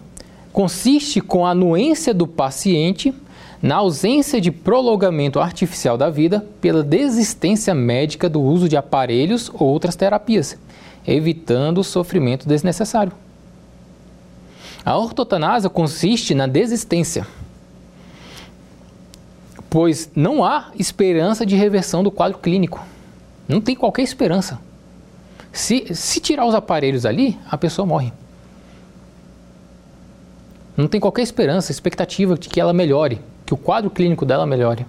consiste 0.53 1.21
com 1.21 1.45
a 1.45 1.51
anuência 1.51 2.15
do 2.15 2.27
paciente 2.27 3.15
na 3.61 3.77
ausência 3.77 4.41
de 4.41 4.51
prolongamento 4.51 5.41
artificial 5.41 5.97
da 5.99 6.09
vida 6.09 6.47
pela 6.61 6.83
desistência 6.83 7.75
médica 7.75 8.29
do 8.29 8.41
uso 8.41 8.69
de 8.69 8.77
aparelhos 8.77 9.51
ou 9.53 9.69
outras 9.69 9.97
terapias, 9.97 10.57
evitando 11.07 11.79
o 11.79 11.85
sofrimento 11.85 12.47
desnecessário. 12.47 13.13
A 14.85 14.97
ortotanásia 14.97 15.69
consiste 15.69 16.35
na 16.35 16.47
desistência, 16.47 17.27
pois 19.71 20.11
não 20.15 20.45
há 20.45 20.71
esperança 20.79 21.45
de 21.45 21.57
reversão 21.57 22.03
do 22.03 22.11
quadro 22.11 22.39
clínico. 22.39 22.85
Não 23.47 23.61
tem 23.61 23.75
qualquer 23.75 24.03
esperança. 24.03 24.61
Se, 25.53 25.95
se 25.95 26.21
tirar 26.21 26.47
os 26.47 26.55
aparelhos 26.55 27.05
ali, 27.05 27.39
a 27.51 27.57
pessoa 27.57 27.87
morre. 27.87 28.13
Não 30.77 30.87
tem 30.87 31.01
qualquer 31.01 31.23
esperança, 31.23 31.73
expectativa 31.73 32.37
de 32.37 32.49
que 32.49 32.61
ela 32.61 32.73
melhore 32.73 33.21
que 33.45 33.55
o 33.55 33.57
quadro 33.57 33.91
clínico 33.91 34.27
dela 34.27 34.47
melhore. 34.47 34.87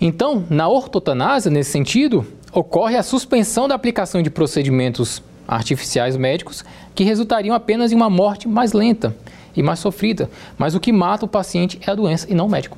Então, 0.00 0.44
na 0.50 0.68
ortotanásia, 0.68 1.50
nesse 1.50 1.70
sentido, 1.70 2.26
ocorre 2.52 2.96
a 2.96 3.02
suspensão 3.02 3.66
da 3.66 3.74
aplicação 3.74 4.20
de 4.20 4.28
procedimentos 4.28 5.22
artificiais 5.46 6.16
médicos 6.16 6.64
que 6.94 7.04
resultariam 7.04 7.54
apenas 7.54 7.92
em 7.92 7.94
uma 7.94 8.10
morte 8.10 8.48
mais 8.48 8.72
lenta 8.72 9.16
e 9.56 9.62
mais 9.62 9.78
sofrida. 9.78 10.30
Mas 10.58 10.74
o 10.74 10.80
que 10.80 10.92
mata 10.92 11.24
o 11.24 11.28
paciente 11.28 11.80
é 11.86 11.90
a 11.90 11.94
doença 11.94 12.30
e 12.30 12.34
não 12.34 12.46
o 12.46 12.50
médico. 12.50 12.76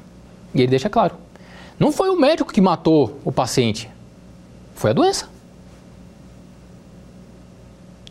E 0.55 0.61
ele 0.61 0.69
deixa 0.69 0.89
claro: 0.89 1.17
não 1.79 1.91
foi 1.91 2.09
o 2.09 2.19
médico 2.19 2.53
que 2.53 2.61
matou 2.61 3.19
o 3.25 3.33
paciente, 3.33 3.91
foi 4.75 4.91
a 4.91 4.95
doença. 4.95 5.29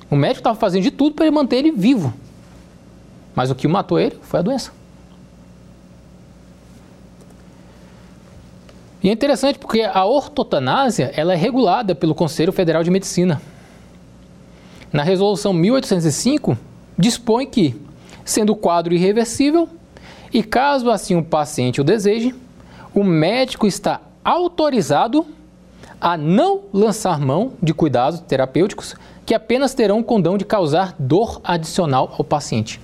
O 0.10 0.16
médico 0.16 0.40
estava 0.40 0.58
fazendo 0.58 0.84
de 0.84 0.92
tudo 0.92 1.16
para 1.16 1.26
ele 1.26 1.36
manter 1.36 1.58
ele 1.58 1.72
vivo. 1.72 2.14
Mas 3.36 3.52
o 3.52 3.56
que 3.56 3.68
matou 3.68 4.00
ele 4.00 4.18
foi 4.22 4.40
a 4.40 4.44
doença. 4.44 4.72
E 9.04 9.10
é 9.10 9.14
interessante 9.14 9.60
porque 9.60 9.82
a 9.82 10.06
ortotanásia 10.06 11.12
ela 11.16 11.34
é 11.34 11.36
regulada 11.36 11.94
pelo 11.94 12.16
Conselho 12.16 12.52
Federal 12.52 12.84
de 12.84 12.90
Medicina. 12.90 13.42
Na 14.92 15.04
resolução 15.04 15.54
1805 15.54 16.58
dispõe 16.98 17.46
que, 17.46 17.76
sendo 18.28 18.52
o 18.52 18.56
quadro 18.56 18.94
irreversível 18.94 19.70
e 20.34 20.44
caso 20.44 20.92
assim 20.92 21.16
o 21.16 21.24
paciente 21.24 21.80
o 21.80 21.84
deseje, 21.84 22.36
o 22.94 23.04
médico 23.04 23.66
está 23.66 24.02
autorizado 24.24 25.26
a 26.00 26.18
não 26.18 26.64
lançar 26.74 27.20
mão 27.20 27.54
de 27.64 27.74
cuidados 27.74 28.20
terapêuticos 28.20 28.96
que 29.26 29.34
apenas 29.34 29.74
terão 29.74 30.00
o 30.00 30.04
condão 30.04 30.38
de 30.38 30.44
causar 30.44 30.94
dor 31.00 31.40
adicional 31.44 32.14
ao 32.18 32.24
paciente. 32.24 32.80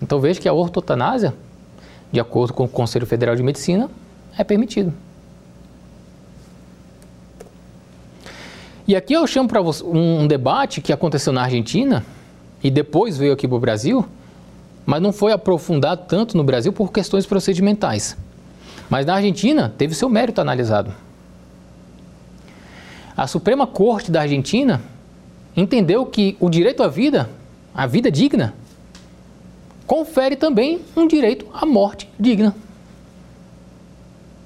Então 0.00 0.18
veja 0.18 0.40
que 0.40 0.48
a 0.48 0.52
ortotanásia, 0.52 1.34
de 2.10 2.18
acordo 2.18 2.54
com 2.54 2.64
o 2.64 2.68
Conselho 2.68 3.06
Federal 3.06 3.36
de 3.36 3.42
Medicina, 3.42 3.90
é 4.36 4.42
permitido. 4.42 4.92
E 8.88 8.96
aqui 8.96 9.12
eu 9.12 9.26
chamo 9.26 9.48
para 9.48 9.60
um 9.84 10.26
debate 10.26 10.80
que 10.80 10.92
aconteceu 10.92 11.32
na 11.32 11.42
Argentina 11.42 12.04
e 12.62 12.70
depois 12.70 13.16
veio 13.16 13.32
aqui 13.32 13.48
para 13.48 13.56
o 13.56 13.60
Brasil, 13.60 14.04
mas 14.86 15.00
não 15.00 15.12
foi 15.12 15.32
aprofundado 15.32 16.04
tanto 16.08 16.36
no 16.36 16.44
Brasil 16.44 16.72
por 16.72 16.92
questões 16.92 17.26
procedimentais. 17.26 18.16
Mas 18.88 19.06
na 19.06 19.14
Argentina 19.14 19.72
teve 19.76 19.94
seu 19.94 20.08
mérito 20.08 20.40
analisado. 20.40 20.92
A 23.16 23.26
Suprema 23.26 23.66
Corte 23.66 24.10
da 24.10 24.22
Argentina 24.22 24.82
entendeu 25.56 26.06
que 26.06 26.36
o 26.40 26.48
direito 26.48 26.82
à 26.82 26.88
vida, 26.88 27.28
a 27.74 27.86
vida 27.86 28.10
digna, 28.10 28.54
confere 29.86 30.36
também 30.36 30.80
um 30.96 31.06
direito 31.06 31.46
à 31.52 31.66
morte 31.66 32.08
digna. 32.18 32.54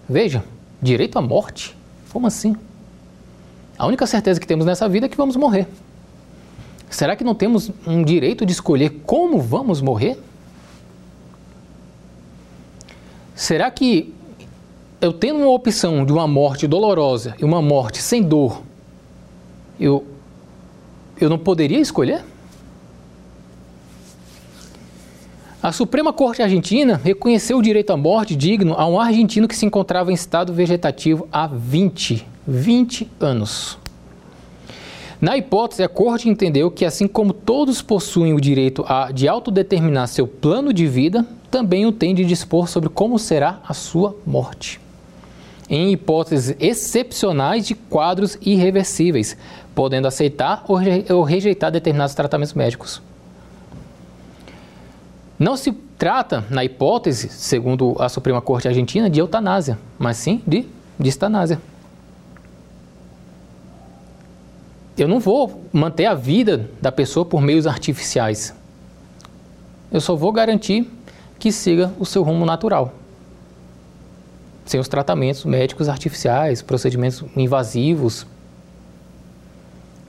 Veja, 0.08 0.44
direito 0.80 1.18
à 1.18 1.22
morte? 1.22 1.76
Como 2.12 2.26
assim? 2.26 2.56
A 3.78 3.86
única 3.86 4.06
certeza 4.06 4.40
que 4.40 4.46
temos 4.46 4.64
nessa 4.64 4.88
vida 4.88 5.06
é 5.06 5.08
que 5.08 5.16
vamos 5.16 5.36
morrer. 5.36 5.66
Será 6.88 7.16
que 7.16 7.24
não 7.24 7.34
temos 7.34 7.70
um 7.86 8.02
direito 8.02 8.46
de 8.46 8.52
escolher 8.52 9.02
como 9.04 9.40
vamos 9.40 9.80
morrer? 9.80 10.18
Será 13.34 13.70
que 13.70 14.14
eu 15.00 15.12
tendo 15.12 15.40
uma 15.40 15.50
opção 15.50 16.04
de 16.04 16.12
uma 16.12 16.26
morte 16.26 16.66
dolorosa 16.66 17.34
e 17.38 17.44
uma 17.44 17.60
morte 17.60 18.00
sem 18.00 18.22
dor, 18.22 18.62
eu, 19.78 20.06
eu 21.20 21.28
não 21.28 21.38
poderia 21.38 21.78
escolher? 21.78 22.24
A 25.62 25.72
Suprema 25.72 26.12
Corte 26.12 26.42
Argentina 26.42 27.00
reconheceu 27.02 27.58
o 27.58 27.62
direito 27.62 27.92
à 27.92 27.96
morte 27.96 28.36
digno 28.36 28.74
a 28.74 28.86
um 28.86 29.00
argentino 29.00 29.48
que 29.48 29.56
se 29.56 29.66
encontrava 29.66 30.12
em 30.12 30.14
estado 30.14 30.52
vegetativo 30.52 31.28
há 31.32 31.46
20, 31.46 32.24
20 32.46 33.10
anos. 33.18 33.76
Na 35.26 35.36
hipótese, 35.36 35.82
a 35.82 35.88
Corte 35.88 36.28
entendeu 36.28 36.70
que, 36.70 36.84
assim 36.84 37.08
como 37.08 37.32
todos 37.32 37.82
possuem 37.82 38.32
o 38.32 38.40
direito 38.40 38.84
a, 38.86 39.10
de 39.10 39.26
autodeterminar 39.26 40.06
seu 40.06 40.24
plano 40.24 40.72
de 40.72 40.86
vida, 40.86 41.26
também 41.50 41.84
o 41.84 41.90
tem 41.90 42.14
de 42.14 42.24
dispor 42.24 42.68
sobre 42.68 42.88
como 42.88 43.18
será 43.18 43.58
a 43.66 43.74
sua 43.74 44.14
morte. 44.24 44.80
Em 45.68 45.90
hipóteses 45.90 46.54
excepcionais 46.60 47.66
de 47.66 47.74
quadros 47.74 48.38
irreversíveis, 48.40 49.36
podendo 49.74 50.06
aceitar 50.06 50.64
ou 50.68 51.24
rejeitar 51.24 51.72
determinados 51.72 52.14
tratamentos 52.14 52.54
médicos. 52.54 53.02
Não 55.36 55.56
se 55.56 55.72
trata, 55.98 56.44
na 56.48 56.62
hipótese, 56.64 57.30
segundo 57.30 57.96
a 57.98 58.08
Suprema 58.08 58.40
Corte 58.40 58.68
Argentina, 58.68 59.10
de 59.10 59.18
eutanásia, 59.18 59.76
mas 59.98 60.18
sim 60.18 60.40
de 60.46 60.64
distanásia. 61.00 61.60
Eu 64.96 65.06
não 65.06 65.20
vou 65.20 65.62
manter 65.70 66.06
a 66.06 66.14
vida 66.14 66.70
da 66.80 66.90
pessoa 66.90 67.26
por 67.26 67.42
meios 67.42 67.66
artificiais. 67.66 68.54
Eu 69.92 70.00
só 70.00 70.16
vou 70.16 70.32
garantir 70.32 70.90
que 71.38 71.52
siga 71.52 71.92
o 71.98 72.06
seu 72.06 72.22
rumo 72.22 72.46
natural. 72.46 72.94
Sem 74.64 74.80
os 74.80 74.88
tratamentos 74.88 75.44
médicos 75.44 75.88
artificiais, 75.90 76.62
procedimentos 76.62 77.22
invasivos. 77.36 78.26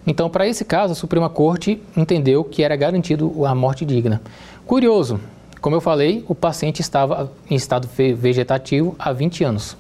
Então, 0.06 0.30
para 0.30 0.48
esse 0.48 0.64
caso, 0.64 0.94
a 0.94 0.96
Suprema 0.96 1.30
Corte 1.30 1.82
entendeu 1.96 2.44
que 2.46 2.64
era 2.64 2.76
garantido 2.78 3.46
a 3.46 3.54
morte 3.54 3.84
digna. 3.84 4.22
Curioso, 4.66 5.20
como 5.60 5.76
eu 5.76 5.82
falei, 5.82 6.24
o 6.30 6.34
paciente 6.34 6.80
estava 6.80 7.30
em 7.50 7.56
estado 7.56 7.90
vegetativo 8.16 8.96
há 8.98 9.12
20 9.12 9.44
anos. 9.44 9.76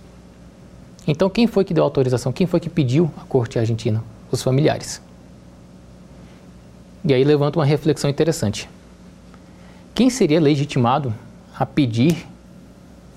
Então, 1.08 1.30
quem 1.30 1.48
foi 1.48 1.64
que 1.64 1.74
deu 1.74 1.86
autorização? 1.86 2.34
Quem 2.34 2.46
foi 2.46 2.60
que 2.60 2.70
pediu 2.70 3.10
a 3.18 3.24
corte 3.24 3.58
argentina? 3.58 4.04
Os 4.32 4.44
familiares. 4.44 5.02
E 7.04 7.14
aí 7.14 7.24
levanta 7.24 7.60
uma 7.60 7.66
reflexão 7.66 8.10
interessante. 8.10 8.70
Quem 9.96 10.10
seria 10.10 10.40
legitimado 10.40 11.14
a 11.58 11.66
pedir 11.66 12.28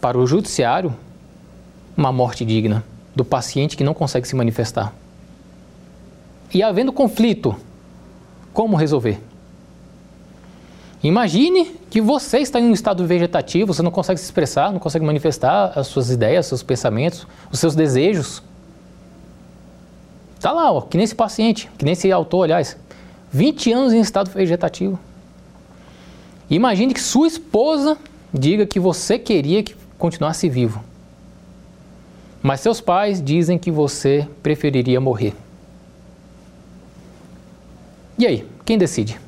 para 0.01 0.19
o 0.19 0.27
judiciário 0.27 0.95
uma 1.97 2.13
morte 2.13 2.45
digna 2.45 2.85
do 3.15 3.25
paciente 3.25 3.77
que 3.77 3.85
não 3.85 3.93
consegue 3.93 4.27
se 4.27 4.37
manifestar? 4.37 4.95
E 6.53 6.63
havendo 6.63 6.93
conflito, 6.93 7.55
como 8.53 8.77
resolver? 8.77 9.21
Imagine 11.03 11.67
que 11.89 12.01
você 12.01 12.39
está 12.39 12.61
em 12.61 12.65
um 12.65 12.73
estado 12.73 13.07
vegetativo, 13.07 13.73
você 13.73 13.83
não 13.83 13.91
consegue 13.91 14.21
se 14.21 14.27
expressar, 14.27 14.71
não 14.71 14.79
consegue 14.79 15.05
manifestar 15.05 15.73
as 15.75 15.87
suas 15.87 16.11
ideias, 16.11 16.47
seus 16.47 16.63
pensamentos, 16.63 17.27
os 17.51 17.59
seus 17.59 17.75
desejos. 17.75 18.43
Está 20.41 20.53
lá, 20.53 20.73
ó, 20.73 20.81
que 20.81 20.97
nem 20.97 21.05
esse 21.05 21.15
paciente, 21.15 21.69
que 21.77 21.85
nem 21.85 21.93
esse 21.93 22.11
autor, 22.11 22.45
aliás, 22.45 22.75
20 23.31 23.73
anos 23.75 23.93
em 23.93 24.01
estado 24.01 24.31
vegetativo. 24.31 24.99
Imagine 26.49 26.95
que 26.95 27.01
sua 27.03 27.27
esposa 27.27 27.99
diga 28.33 28.65
que 28.65 28.81
você 28.81 29.19
queria 29.19 29.63
que 29.63 29.77
continuasse 29.99 30.49
vivo. 30.49 30.83
Mas 32.43 32.61
seus 32.61 32.81
pais 32.81 33.23
dizem 33.23 33.59
que 33.59 33.71
você 33.71 34.27
preferiria 34.43 34.99
morrer. 34.99 35.35
E 38.19 38.27
aí, 38.27 38.49
quem 38.65 38.79
decide? 38.79 39.21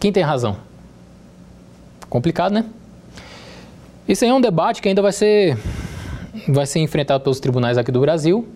Quem 0.00 0.10
tem 0.10 0.22
razão? 0.22 0.56
Complicado, 2.08 2.54
né? 2.54 2.64
Isso 4.08 4.24
aí 4.24 4.30
é 4.30 4.34
um 4.34 4.40
debate 4.40 4.80
que 4.80 4.88
ainda 4.88 5.02
vai 5.02 5.12
ser, 5.12 5.58
vai 6.48 6.64
ser 6.64 6.78
enfrentado 6.78 7.22
pelos 7.22 7.40
tribunais 7.40 7.76
aqui 7.76 7.92
do 7.92 8.00
Brasil, 8.00 8.48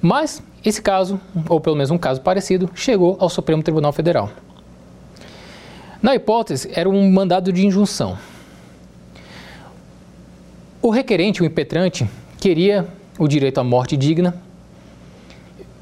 mas 0.00 0.42
esse 0.64 0.80
caso, 0.80 1.20
ou 1.48 1.60
pelo 1.60 1.76
menos 1.76 1.90
um 1.90 1.98
caso 1.98 2.20
parecido, 2.20 2.70
chegou 2.74 3.16
ao 3.20 3.28
Supremo 3.28 3.62
Tribunal 3.62 3.92
Federal. 3.92 4.30
Na 6.02 6.14
hipótese, 6.14 6.70
era 6.72 6.88
um 6.88 7.10
mandado 7.10 7.52
de 7.52 7.66
injunção. 7.66 8.18
O 10.82 10.90
requerente, 10.90 11.42
o 11.42 11.44
impetrante, 11.44 12.08
queria 12.38 12.86
o 13.18 13.26
direito 13.26 13.58
à 13.58 13.64
morte 13.64 13.96
digna. 13.96 14.40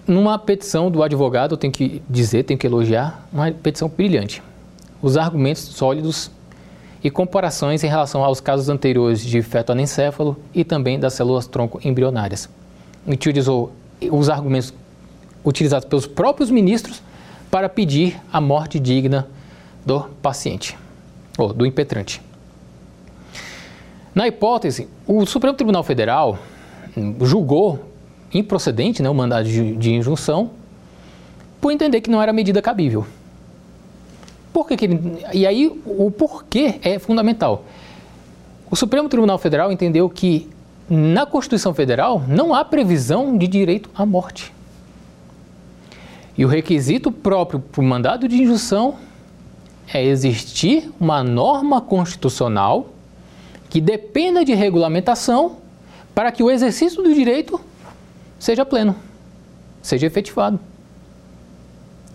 Numa 0.07 0.39
petição 0.39 0.91
do 0.91 1.03
advogado, 1.03 1.53
eu 1.53 1.57
tenho 1.57 1.73
que 1.73 2.03
dizer, 2.09 2.45
tenho 2.45 2.59
que 2.59 2.67
elogiar, 2.67 3.27
uma 3.33 3.51
petição 3.51 3.89
brilhante 3.89 4.43
os 5.05 5.19
argumentos 5.19 5.61
sólidos 5.61 6.31
e 7.03 7.11
comparações 7.11 7.85
em 7.85 7.87
relação 7.87 8.25
aos 8.25 8.41
casos 8.41 8.71
anteriores 8.71 9.23
de 9.23 9.43
feto 9.43 9.71
anencéfalo 9.71 10.35
e 10.55 10.65
também 10.65 10.99
das 10.99 11.13
células 11.13 11.47
tronco 11.47 11.79
embrionárias. 11.85 12.49
Utilizou 13.07 13.71
os 14.11 14.29
argumentos 14.29 14.73
utilizados 15.45 15.89
pelos 15.89 16.07
próprios 16.07 16.51
ministros 16.51 17.03
para 17.51 17.69
pedir 17.69 18.21
a 18.33 18.41
morte 18.41 18.81
digna 18.81 19.29
do 19.85 20.01
paciente, 20.23 20.77
ou 21.39 21.53
do 21.53 21.67
impetrante. 21.67 22.21
Na 24.15 24.27
hipótese, 24.27 24.89
o 25.07 25.27
Supremo 25.27 25.57
Tribunal 25.57 25.83
Federal 25.83 26.39
julgou 27.21 27.85
improcedente 28.33 29.03
né, 29.03 29.11
o 29.11 29.15
mandado 29.15 29.49
de, 29.49 29.77
de 29.77 29.93
injunção 29.93 30.51
por 31.61 31.73
entender 31.73 32.01
que 32.01 32.11
não 32.11 32.23
era 32.23 32.33
medida 32.33 32.63
cabível. 32.63 33.07
Por 34.53 34.69
que, 34.69 34.77
que 34.77 34.85
ele, 34.85 35.25
e 35.33 35.47
aí 35.47 35.81
o 35.85 36.11
porquê 36.11 36.79
é 36.83 36.99
fundamental. 36.99 37.65
O 38.71 38.77
Supremo 38.77 39.09
Tribunal 39.09 39.39
Federal 39.39 39.73
entendeu 39.73 40.09
que 40.09 40.49
na 40.89 41.25
Constituição 41.25 41.73
Federal 41.73 42.23
não 42.29 42.55
há 42.55 42.65
previsão 42.65 43.37
de 43.37 43.47
direito 43.47 43.91
à 43.95 44.05
morte. 44.05 44.53
E 46.37 46.45
o 46.45 46.49
requisito 46.49 47.13
próprio 47.13 47.61
para 47.61 47.81
o 47.81 47.85
mandado 47.85 48.29
de 48.29 48.43
injunção 48.43 48.97
é 49.93 50.05
existir 50.05 50.91
uma 50.99 51.23
norma 51.23 51.81
constitucional 51.81 52.89
que 53.71 53.81
dependa 53.81 54.45
de 54.45 54.55
regulamentação 54.55 55.57
para 56.15 56.31
que 56.33 56.43
o 56.43 56.51
exercício 56.51 57.03
do 57.03 57.13
direito 57.13 57.61
seja 58.39 58.65
pleno, 58.65 58.97
seja 59.83 60.07
efetivado. 60.07 60.59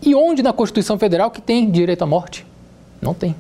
E 0.02 0.16
onde 0.16 0.42
na 0.42 0.54
Constituição 0.54 0.98
Federal 0.98 1.32
que 1.32 1.42
tem 1.42 1.70
direito 1.70 2.04
à 2.04 2.06
morte? 2.06 2.46
Não 3.02 3.14
tem. 3.14 3.36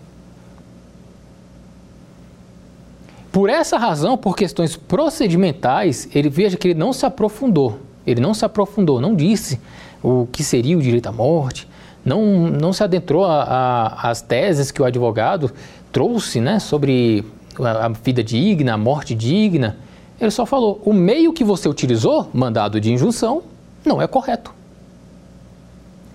Por 3.31 3.49
essa 3.49 3.77
razão, 3.77 4.17
por 4.17 4.35
questões 4.35 4.75
procedimentais, 4.75 6.09
ele 6.13 6.29
veja 6.29 6.57
que 6.57 6.69
ele 6.69 6.79
não 6.79 6.91
se 6.91 7.05
aprofundou. 7.05 7.79
Ele 8.05 8.19
não 8.19 8.33
se 8.33 8.43
aprofundou, 8.43 8.99
não 8.99 9.15
disse 9.15 9.59
o 10.01 10.27
que 10.31 10.43
seria 10.43 10.77
o 10.77 10.81
direito 10.81 11.07
à 11.07 11.11
morte, 11.11 11.67
não, 12.03 12.47
não 12.47 12.73
se 12.73 12.83
adentrou 12.83 13.25
às 13.25 14.21
teses 14.21 14.71
que 14.71 14.81
o 14.81 14.85
advogado 14.85 15.51
trouxe 15.91 16.39
né, 16.39 16.57
sobre 16.57 17.23
a, 17.59 17.85
a 17.85 17.89
vida 17.89 18.23
digna, 18.23 18.73
a 18.73 18.77
morte 18.77 19.13
digna. 19.13 19.77
Ele 20.19 20.31
só 20.31 20.45
falou: 20.45 20.81
o 20.85 20.93
meio 20.93 21.31
que 21.33 21.43
você 21.43 21.69
utilizou, 21.69 22.29
mandado 22.33 22.79
de 22.79 22.91
injunção, 22.91 23.43
não 23.85 24.01
é 24.01 24.07
correto 24.07 24.59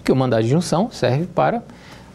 que 0.05 0.13
o 0.13 0.17
mandado 0.17 0.43
de 0.43 0.49
injunção 0.49 0.91
serve 0.93 1.27
para 1.27 1.63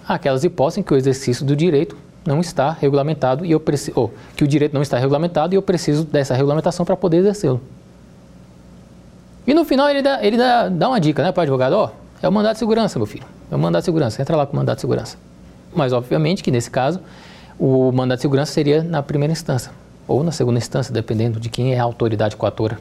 aquelas 0.08 0.43
hipóteses 0.43 0.78
em 0.78 0.84
que 0.84 0.93
o 0.93 0.97
exercício 0.97 1.43
do 1.43 1.56
direito 1.56 1.97
não 2.30 2.42
está 2.42 2.72
regulamentado 2.72 3.44
e 3.44 3.52
eu 3.52 3.60
preciso, 3.60 4.00
ou 4.00 4.14
que 4.36 4.44
o 4.44 4.48
direito 4.48 4.72
não 4.72 4.84
está 4.84 5.00
regulamentado 5.00 5.56
e 5.56 5.58
eu 5.58 5.64
preciso 5.64 6.04
dessa 6.04 6.36
regulamentação 6.36 6.86
para 6.86 6.96
poder 6.96 7.18
exercê-lo. 7.18 7.60
E 9.48 9.54
no 9.54 9.66
final 9.66 9.90
ele 9.90 10.04
dá, 10.04 10.24
ele 10.24 10.38
dá, 10.38 10.70
dá 10.70 10.90
uma 10.90 11.00
dica 11.00 11.24
né, 11.24 11.32
para 11.32 11.42
o 11.42 11.44
advogado, 11.44 11.74
ó, 11.74 11.90
é 12.22 12.30
o 12.30 12.32
mandado 12.32 12.54
de 12.54 12.60
segurança, 12.60 13.00
meu 13.00 13.08
filho, 13.08 13.26
é 13.52 13.56
o 13.56 13.58
mandado 13.58 13.82
de 13.82 13.86
segurança, 13.86 14.22
entra 14.22 14.38
lá 14.38 14.46
com 14.46 14.54
o 14.54 14.58
mandado 14.58 14.76
de 14.76 14.82
segurança. 14.82 15.18
Mas 15.74 15.92
obviamente 15.92 16.44
que 16.44 16.52
nesse 16.52 16.70
caso 16.70 17.02
o 17.58 17.92
mandado 17.92 18.20
de 18.20 18.22
segurança 18.22 18.52
seria 18.52 18.84
na 18.84 19.02
primeira 19.02 19.32
instância 19.32 19.72
ou 20.08 20.24
na 20.24 20.32
segunda 20.32 20.60
instância, 20.60 20.94
dependendo 20.94 21.40
de 21.40 21.50
quem 21.50 21.74
é 21.74 21.80
a 21.80 21.84
autoridade 21.84 22.36
coatora. 22.36 22.80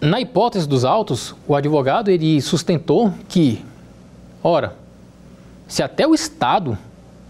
Na 0.00 0.20
hipótese 0.20 0.66
dos 0.66 0.84
autos, 0.84 1.32
o 1.46 1.54
advogado 1.54 2.10
ele 2.10 2.40
sustentou 2.40 3.14
que, 3.28 3.64
ora, 4.42 4.76
se 5.68 5.82
até 5.82 6.06
o 6.06 6.14
Estado 6.14 6.76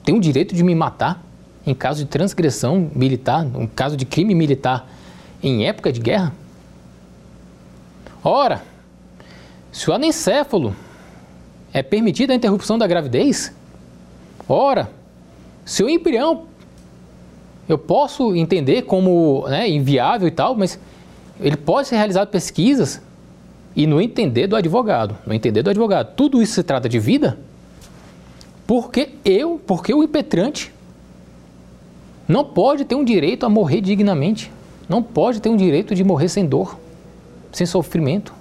tem 0.04 0.14
o 0.16 0.20
direito 0.20 0.54
de 0.54 0.62
me 0.62 0.74
matar 0.74 1.22
em 1.66 1.74
caso 1.74 2.04
de 2.04 2.10
transgressão 2.10 2.90
militar, 2.94 3.46
em 3.46 3.66
caso 3.66 3.96
de 3.96 4.04
crime 4.04 4.34
militar 4.34 4.88
em 5.42 5.66
época 5.66 5.92
de 5.92 6.00
guerra, 6.00 6.32
ora, 8.22 8.62
se 9.70 9.88
o 9.88 9.92
anencéfalo 9.92 10.74
é 11.72 11.82
permitida 11.82 12.32
a 12.32 12.36
interrupção 12.36 12.76
da 12.76 12.86
gravidez, 12.86 13.52
ora, 14.48 14.90
se 15.64 15.82
o 15.82 15.88
embrião 15.88 16.44
eu 17.68 17.78
posso 17.78 18.34
entender 18.34 18.82
como 18.82 19.46
né, 19.48 19.68
inviável 19.68 20.26
e 20.28 20.30
tal, 20.30 20.54
mas 20.54 20.78
ele 21.40 21.56
pode 21.56 21.88
ser 21.88 21.96
realizado 21.96 22.28
pesquisas 22.28 23.00
e 23.74 23.86
no 23.86 24.00
entender 24.00 24.46
do 24.46 24.56
advogado, 24.56 25.16
no 25.26 25.32
entender 25.32 25.62
do 25.62 25.70
advogado, 25.70 26.14
tudo 26.14 26.42
isso 26.42 26.54
se 26.54 26.62
trata 26.62 26.88
de 26.88 26.98
vida, 26.98 27.38
porque 28.66 29.10
eu, 29.24 29.60
porque 29.66 29.92
o 29.94 30.02
impetrante 30.02 30.72
não 32.28 32.44
pode 32.44 32.84
ter 32.84 32.94
um 32.94 33.04
direito 33.04 33.44
a 33.44 33.48
morrer 33.48 33.80
dignamente, 33.80 34.50
não 34.88 35.02
pode 35.02 35.40
ter 35.40 35.48
um 35.48 35.56
direito 35.56 35.94
de 35.94 36.04
morrer 36.04 36.28
sem 36.28 36.46
dor, 36.46 36.78
sem 37.50 37.66
sofrimento. 37.66 38.32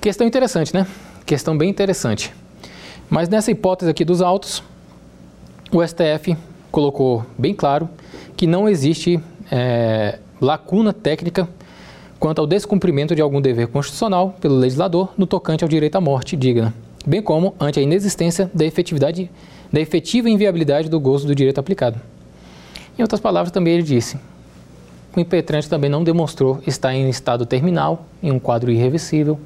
Questão 0.00 0.26
interessante, 0.26 0.74
né? 0.74 0.86
Questão 1.24 1.56
bem 1.56 1.70
interessante. 1.70 2.32
Mas 3.08 3.28
nessa 3.28 3.50
hipótese 3.50 3.90
aqui 3.90 4.04
dos 4.04 4.20
autos, 4.20 4.62
o 5.72 5.86
STF 5.86 6.36
colocou 6.70 7.24
bem 7.38 7.54
claro 7.54 7.88
que 8.36 8.46
não 8.46 8.68
existe 8.68 9.20
é, 9.50 10.18
lacuna 10.40 10.92
técnica 10.92 11.48
quanto 12.24 12.38
ao 12.38 12.46
descumprimento 12.46 13.14
de 13.14 13.20
algum 13.20 13.38
dever 13.38 13.68
constitucional 13.68 14.34
pelo 14.40 14.56
legislador 14.56 15.12
no 15.14 15.26
tocante 15.26 15.62
ao 15.62 15.68
direito 15.68 15.96
à 15.96 16.00
morte 16.00 16.34
digna, 16.34 16.72
bem 17.04 17.20
como 17.20 17.54
ante 17.60 17.78
a 17.78 17.82
inexistência 17.82 18.50
da 18.54 18.64
efetividade 18.64 19.30
da 19.70 19.78
efetiva 19.78 20.30
inviabilidade 20.30 20.88
do 20.88 20.98
gozo 20.98 21.26
do 21.26 21.34
direito 21.34 21.58
aplicado. 21.58 22.00
Em 22.98 23.02
outras 23.02 23.20
palavras, 23.20 23.52
também 23.52 23.74
ele 23.74 23.82
disse: 23.82 24.16
o 25.14 25.20
impetrante 25.20 25.68
também 25.68 25.90
não 25.90 26.02
demonstrou 26.02 26.62
estar 26.66 26.94
em 26.94 27.10
estado 27.10 27.44
terminal, 27.44 28.06
em 28.22 28.30
um 28.30 28.38
quadro 28.38 28.70
irreversível, 28.70 29.38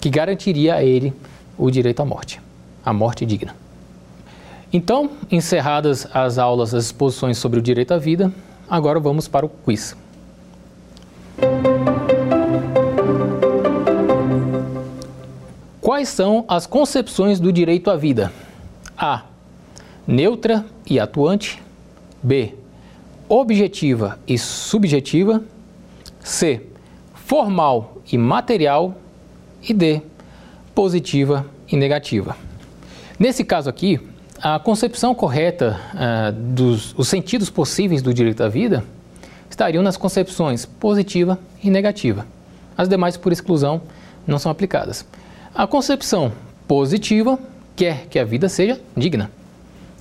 que 0.00 0.10
garantiria 0.10 0.74
a 0.74 0.82
ele 0.82 1.12
o 1.56 1.70
direito 1.70 2.00
à 2.00 2.04
morte, 2.04 2.40
a 2.84 2.92
morte 2.92 3.24
digna. 3.24 3.54
Então, 4.72 5.10
encerradas 5.30 6.08
as 6.12 6.38
aulas, 6.38 6.74
as 6.74 6.86
exposições 6.86 7.38
sobre 7.38 7.60
o 7.60 7.62
direito 7.62 7.94
à 7.94 7.98
vida, 7.98 8.32
agora 8.68 8.98
vamos 8.98 9.28
para 9.28 9.46
o 9.46 9.48
quiz. 9.48 9.94
Quais 15.80 16.10
são 16.10 16.44
as 16.46 16.66
concepções 16.66 17.40
do 17.40 17.50
direito 17.50 17.90
à 17.90 17.96
vida? 17.96 18.30
A. 18.98 19.22
Neutra 20.06 20.64
e 20.86 21.00
atuante. 21.00 21.62
B. 22.22 22.54
Objetiva 23.26 24.18
e 24.28 24.36
subjetiva. 24.36 25.42
C. 26.22 26.66
Formal 27.14 27.96
e 28.12 28.18
material. 28.18 28.94
E 29.66 29.72
D. 29.72 30.02
Positiva 30.74 31.46
e 31.66 31.76
negativa. 31.76 32.36
Nesse 33.18 33.42
caso 33.42 33.70
aqui, 33.70 33.98
a 34.42 34.58
concepção 34.58 35.14
correta 35.14 35.80
uh, 35.94 36.32
dos 36.32 36.94
os 36.98 37.08
sentidos 37.08 37.48
possíveis 37.48 38.02
do 38.02 38.12
direito 38.12 38.42
à 38.42 38.48
vida 38.48 38.84
estariam 39.48 39.82
nas 39.82 39.96
concepções 39.96 40.66
positiva 40.66 41.38
e 41.62 41.70
negativa. 41.70 42.26
As 42.76 42.86
demais, 42.86 43.16
por 43.16 43.32
exclusão, 43.32 43.80
não 44.26 44.38
são 44.38 44.52
aplicadas. 44.52 45.06
A 45.52 45.66
concepção 45.66 46.30
positiva 46.68 47.36
quer 47.74 48.06
que 48.06 48.20
a 48.20 48.24
vida 48.24 48.48
seja 48.48 48.80
digna. 48.96 49.30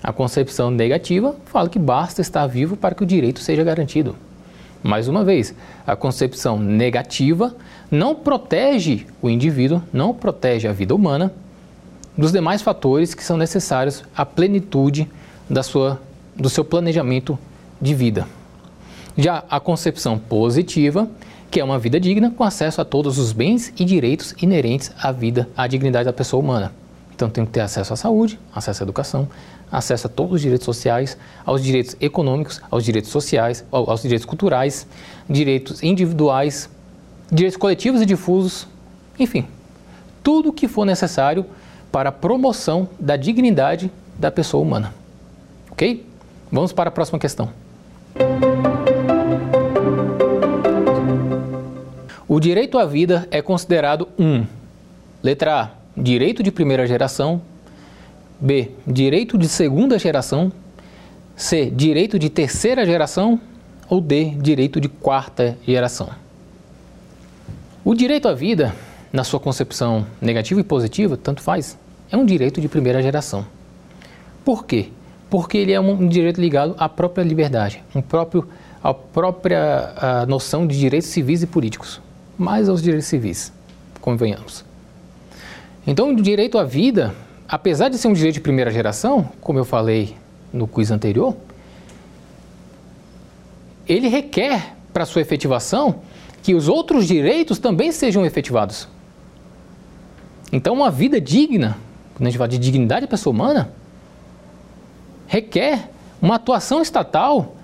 A 0.04 0.14
concepção 0.14 0.70
negativa 0.70 1.36
fala 1.46 1.68
que 1.68 1.80
basta 1.80 2.22
estar 2.22 2.46
vivo 2.46 2.78
para 2.78 2.94
que 2.94 3.02
o 3.02 3.06
direito 3.06 3.40
seja 3.40 3.64
garantido. 3.64 4.16
Mais 4.84 5.08
uma 5.08 5.24
vez, 5.24 5.56
a 5.88 5.96
concepção 5.96 6.60
negativa 6.60 7.56
não 7.90 8.14
protege 8.14 9.08
o 9.22 9.28
indivíduo, 9.28 9.82
não 9.92 10.14
protege 10.14 10.68
a 10.68 10.72
vida 10.72 10.94
humana 10.94 11.34
dos 12.16 12.32
demais 12.32 12.62
fatores 12.62 13.16
que 13.16 13.24
são 13.24 13.36
necessários 13.36 14.04
à 14.16 14.24
plenitude 14.26 15.10
da 15.50 15.64
sua, 15.64 16.00
do 16.36 16.48
seu 16.48 16.64
planejamento 16.64 17.38
de 17.82 17.96
vida. 17.96 18.28
Já 19.18 19.44
a 19.50 19.60
concepção 19.60 20.20
positiva, 20.20 21.10
que 21.50 21.60
é 21.60 21.64
uma 21.64 21.80
vida 21.80 22.00
digna 22.00 22.32
com 22.32 22.44
acesso 22.44 22.80
a 22.82 22.86
todos 22.86 23.18
os 23.18 23.32
bens 23.32 23.74
e 23.78 23.84
direitos 23.84 24.36
inerentes 24.42 24.92
à 25.02 25.12
vida, 25.12 25.50
à 25.58 25.68
dignidade 25.68 26.06
da 26.06 26.14
pessoa 26.14 26.42
humana. 26.42 26.72
Então 27.14 27.30
tem 27.30 27.46
que 27.46 27.52
ter 27.52 27.62
acesso 27.62 27.94
à 27.94 27.96
saúde, 27.96 28.40
acesso 28.54 28.84
à 28.84 28.86
educação, 28.86 29.28
acesso 29.72 30.08
a 30.08 30.10
todos 30.10 30.36
os 30.36 30.42
direitos 30.42 30.66
sociais, 30.66 31.18
aos 31.46 31.62
direitos 31.62 31.96
econômicos, 32.00 32.62
aos 32.70 32.84
direitos 32.84 33.12
sociais, 33.12 33.66
aos 33.72 34.02
direitos 34.02 34.26
culturais, 34.26 34.88
direitos 35.30 35.84
individuais, 35.84 36.70
direitos 37.32 37.58
coletivos 37.58 38.02
e 38.02 38.06
difusos, 38.06 38.68
enfim, 39.20 39.46
tudo 40.24 40.50
o 40.50 40.54
que 40.54 40.68
for 40.68 40.86
necessário 40.86 41.46
para 41.92 42.10
a 42.10 42.12
promoção 42.12 42.88
da 43.00 43.16
dignidade 43.16 43.92
da 44.18 44.32
pessoa 44.32 44.64
humana. 44.64 44.94
Ok? 45.72 46.06
Vamos 46.52 46.72
para 46.72 46.90
a 46.90 46.92
próxima 46.92 47.20
questão. 47.20 47.50
O 52.32 52.40
direito 52.40 52.78
à 52.78 52.86
vida 52.86 53.28
é 53.32 53.42
considerado 53.42 54.08
um. 54.20 54.46
Letra 55.24 55.64
A. 55.64 55.70
Direito 56.00 56.44
de 56.44 56.52
primeira 56.52 56.86
geração. 56.86 57.42
B. 58.40 58.70
Direito 58.86 59.36
de 59.36 59.50
segunda 59.50 59.98
geração. 59.98 60.52
C. 61.36 61.72
Direito 61.72 62.20
de 62.20 62.30
terceira 62.30 62.86
geração. 62.86 63.42
Ou 63.90 64.00
D. 64.00 64.36
Direito 64.40 64.80
de 64.80 64.88
quarta 64.88 65.58
geração. 65.66 66.12
O 67.84 67.96
direito 67.96 68.28
à 68.28 68.34
vida, 68.36 68.76
na 69.12 69.24
sua 69.24 69.40
concepção 69.40 70.06
negativa 70.22 70.60
e 70.60 70.64
positiva, 70.64 71.18
tanto 71.18 71.42
faz, 71.42 71.80
é 72.12 72.16
um 72.16 72.28
direito 72.28 72.62
de 72.62 72.70
primeira 72.70 73.02
geração. 73.02 73.44
Por 74.46 74.68
quê? 74.68 74.90
Porque 75.32 75.58
ele 75.58 75.72
é 75.72 75.80
um 75.80 76.08
direito 76.08 76.40
ligado 76.40 76.76
à 76.78 76.88
própria 76.88 77.24
liberdade, 77.24 77.84
um 77.96 78.04
próprio, 78.04 78.48
à 78.84 78.94
própria 78.94 79.94
à 79.98 80.26
noção 80.28 80.68
de 80.68 80.78
direitos 80.78 81.10
civis 81.10 81.42
e 81.42 81.48
políticos, 81.48 82.00
mais 82.40 82.68
aos 82.68 82.82
direitos 82.82 83.08
civis, 83.08 83.54
convenhamos. 84.02 84.66
Então, 85.86 86.12
o 86.12 86.16
direito 86.16 86.58
à 86.58 86.64
vida 86.64 87.14
apesar 87.50 87.90
de 87.90 87.98
ser 87.98 88.08
um 88.08 88.14
direito 88.14 88.36
de 88.36 88.42
primeira 88.42 88.70
geração, 88.70 89.28
como 89.42 89.58
eu 89.58 89.66
falei 89.66 90.16
no 90.54 90.68
quiz 90.68 90.92
anterior, 90.92 91.36
ele 93.88 94.08
requer 94.08 94.76
para 94.94 95.04
sua 95.04 95.24
efetivação 95.24 96.02
que 96.44 96.54
os 96.54 96.68
outros 96.68 97.08
direitos 97.08 97.58
também 97.58 97.92
sejam 97.92 98.24
efetivados. 98.24 98.88
Então, 100.52 100.76
uma 100.76 100.92
vida 100.92 101.20
digna, 101.20 101.76
quando 102.14 102.28
a 102.28 102.30
gente 102.30 102.38
fala 102.38 102.48
de 102.48 102.60
dignidade 102.60 103.02
da 103.02 103.08
pessoa 103.08 103.34
humana, 103.34 103.72
requer 105.28 105.90
uma 106.22 106.36
atuação 106.36 106.82
estatal 106.82 107.56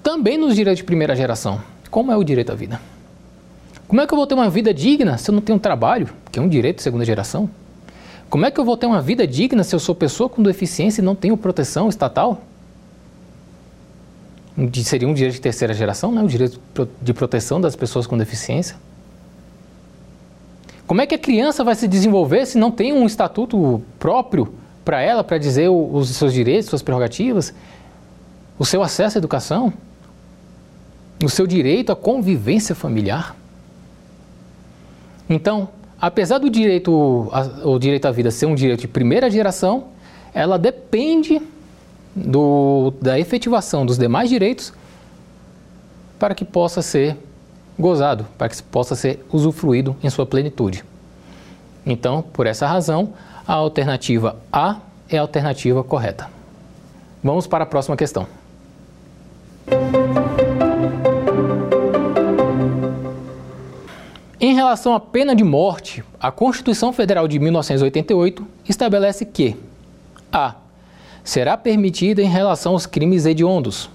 também 0.00 0.38
nos 0.38 0.54
direitos 0.54 0.78
de 0.78 0.84
primeira 0.84 1.16
geração. 1.16 1.60
Como 1.90 2.12
é 2.12 2.16
o 2.16 2.22
direito 2.22 2.52
à 2.52 2.54
vida? 2.54 2.80
Como 3.92 4.00
é 4.00 4.06
que 4.06 4.14
eu 4.14 4.16
vou 4.16 4.26
ter 4.26 4.32
uma 4.32 4.48
vida 4.48 4.72
digna 4.72 5.18
se 5.18 5.30
eu 5.30 5.34
não 5.34 5.42
tenho 5.42 5.58
trabalho, 5.58 6.08
que 6.30 6.38
é 6.38 6.42
um 6.42 6.48
direito 6.48 6.76
de 6.76 6.82
segunda 6.82 7.04
geração? 7.04 7.50
Como 8.30 8.46
é 8.46 8.50
que 8.50 8.58
eu 8.58 8.64
vou 8.64 8.74
ter 8.74 8.86
uma 8.86 9.02
vida 9.02 9.26
digna 9.26 9.62
se 9.62 9.74
eu 9.74 9.78
sou 9.78 9.94
pessoa 9.94 10.30
com 10.30 10.42
deficiência 10.42 11.02
e 11.02 11.04
não 11.04 11.14
tenho 11.14 11.36
proteção 11.36 11.90
estatal? 11.90 12.40
Seria 14.82 15.06
um 15.06 15.12
direito 15.12 15.34
de 15.34 15.42
terceira 15.42 15.74
geração, 15.74 16.10
né? 16.10 16.22
o 16.22 16.26
direito 16.26 16.58
de 17.02 17.12
proteção 17.12 17.60
das 17.60 17.76
pessoas 17.76 18.06
com 18.06 18.16
deficiência. 18.16 18.76
Como 20.86 21.02
é 21.02 21.06
que 21.06 21.14
a 21.14 21.18
criança 21.18 21.62
vai 21.62 21.74
se 21.74 21.86
desenvolver 21.86 22.46
se 22.46 22.56
não 22.56 22.70
tem 22.70 22.94
um 22.94 23.04
estatuto 23.04 23.82
próprio 23.98 24.54
para 24.86 25.02
ela, 25.02 25.22
para 25.22 25.36
dizer 25.36 25.68
os 25.68 26.08
seus 26.08 26.32
direitos, 26.32 26.70
suas 26.70 26.80
prerrogativas, 26.80 27.52
o 28.58 28.64
seu 28.64 28.82
acesso 28.82 29.18
à 29.18 29.20
educação, 29.20 29.70
o 31.22 31.28
seu 31.28 31.46
direito 31.46 31.92
à 31.92 31.94
convivência 31.94 32.74
familiar? 32.74 33.41
Então, 35.32 35.68
apesar 36.00 36.38
do 36.38 36.50
direito, 36.50 36.92
o 37.64 37.78
direito 37.78 38.06
à 38.06 38.10
vida 38.10 38.30
ser 38.30 38.46
um 38.46 38.54
direito 38.54 38.80
de 38.80 38.88
primeira 38.88 39.30
geração, 39.30 39.84
ela 40.34 40.58
depende 40.58 41.40
do, 42.14 42.92
da 43.00 43.18
efetivação 43.18 43.86
dos 43.86 43.96
demais 43.96 44.28
direitos 44.28 44.72
para 46.18 46.34
que 46.34 46.44
possa 46.44 46.82
ser 46.82 47.16
gozado, 47.78 48.26
para 48.36 48.48
que 48.48 48.62
possa 48.62 48.94
ser 48.94 49.24
usufruído 49.32 49.96
em 50.02 50.10
sua 50.10 50.26
plenitude. 50.26 50.84
Então, 51.84 52.22
por 52.22 52.46
essa 52.46 52.66
razão, 52.66 53.14
a 53.48 53.54
alternativa 53.54 54.36
A 54.52 54.76
é 55.08 55.16
a 55.16 55.22
alternativa 55.22 55.82
correta. 55.82 56.28
Vamos 57.24 57.46
para 57.46 57.64
a 57.64 57.66
próxima 57.66 57.96
questão. 57.96 58.26
Em 64.44 64.56
relação 64.56 64.92
à 64.92 64.98
pena 64.98 65.36
de 65.36 65.44
morte, 65.44 66.02
a 66.18 66.32
Constituição 66.32 66.92
Federal 66.92 67.28
de 67.28 67.38
1988 67.38 68.44
estabelece 68.68 69.24
que 69.24 69.54
A. 70.32 70.56
Será 71.22 71.56
permitida 71.56 72.20
em 72.20 72.28
relação 72.28 72.72
aos 72.72 72.84
crimes 72.84 73.24
hediondos. 73.24 73.88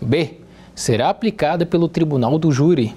B. 0.00 0.40
Será 0.74 1.08
aplicada 1.08 1.64
pelo 1.64 1.88
Tribunal 1.88 2.36
do 2.36 2.50
Júri. 2.50 2.96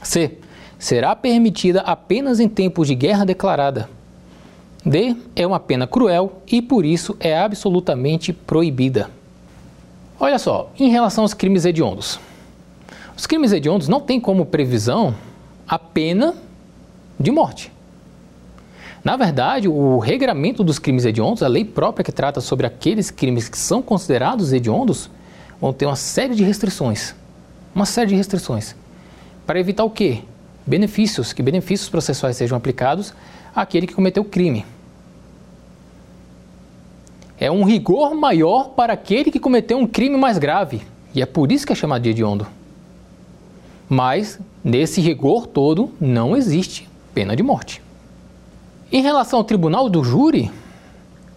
C. 0.00 0.38
Será 0.78 1.16
permitida 1.16 1.80
apenas 1.80 2.38
em 2.38 2.48
tempos 2.48 2.86
de 2.86 2.94
guerra 2.94 3.26
declarada. 3.26 3.90
D. 4.86 5.16
É 5.34 5.44
uma 5.44 5.58
pena 5.58 5.88
cruel 5.88 6.40
e 6.46 6.62
por 6.62 6.84
isso 6.84 7.16
é 7.18 7.36
absolutamente 7.36 8.32
proibida. 8.32 9.10
Olha 10.20 10.38
só, 10.38 10.70
em 10.78 10.88
relação 10.88 11.24
aos 11.24 11.34
crimes 11.34 11.64
hediondos. 11.64 12.20
Os 13.16 13.26
crimes 13.26 13.50
hediondos 13.50 13.88
não 13.88 14.00
têm 14.00 14.20
como 14.20 14.46
previsão 14.46 15.16
a 15.70 15.78
pena 15.78 16.34
de 17.18 17.30
morte. 17.30 17.70
Na 19.04 19.16
verdade, 19.16 19.68
o 19.68 20.00
regramento 20.00 20.64
dos 20.64 20.80
crimes 20.80 21.04
hediondos, 21.04 21.44
a 21.44 21.48
lei 21.48 21.64
própria 21.64 22.02
que 22.02 22.10
trata 22.10 22.40
sobre 22.40 22.66
aqueles 22.66 23.08
crimes 23.08 23.48
que 23.48 23.56
são 23.56 23.80
considerados 23.80 24.52
hediondos, 24.52 25.08
vão 25.60 25.72
ter 25.72 25.86
uma 25.86 25.94
série 25.94 26.34
de 26.34 26.42
restrições. 26.42 27.14
Uma 27.72 27.86
série 27.86 28.08
de 28.08 28.16
restrições. 28.16 28.74
Para 29.46 29.60
evitar 29.60 29.84
o 29.84 29.90
quê? 29.90 30.24
Benefícios, 30.66 31.32
que 31.32 31.40
benefícios 31.40 31.88
processuais 31.88 32.36
sejam 32.36 32.58
aplicados 32.58 33.14
àquele 33.54 33.86
que 33.86 33.94
cometeu 33.94 34.24
o 34.24 34.26
crime. 34.26 34.66
É 37.38 37.48
um 37.48 37.62
rigor 37.62 38.12
maior 38.12 38.70
para 38.70 38.94
aquele 38.94 39.30
que 39.30 39.38
cometeu 39.38 39.78
um 39.78 39.86
crime 39.86 40.16
mais 40.16 40.36
grave. 40.36 40.82
E 41.14 41.22
é 41.22 41.26
por 41.26 41.52
isso 41.52 41.64
que 41.64 41.72
é 41.72 41.76
chamado 41.76 42.02
de 42.02 42.10
hediondo. 42.10 42.46
Mas, 43.88 44.38
nesse 44.62 45.00
rigor 45.00 45.46
todo, 45.46 45.90
não 46.00 46.36
existe 46.36 46.88
pena 47.14 47.34
de 47.34 47.42
morte. 47.42 47.82
Em 48.92 49.02
relação 49.02 49.38
ao 49.38 49.44
tribunal 49.44 49.88
do 49.88 50.02
júri, 50.02 50.50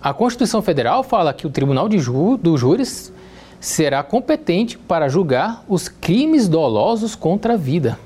a 0.01 0.13
Constituição 0.13 0.61
Federal 0.61 1.03
fala 1.03 1.34
que 1.34 1.47
o 1.47 1.49
tribunal 1.49 1.88
de 1.88 1.99
jú 1.99 2.38
do 2.38 2.57
júris 2.57 3.13
será 3.59 4.03
competente 4.03 4.78
para 4.78 5.07
julgar 5.07 5.63
os 5.69 5.88
crimes 5.88 6.49
dolosos 6.49 7.15
contra 7.15 7.53
a 7.53 7.57
vida. 7.57 7.97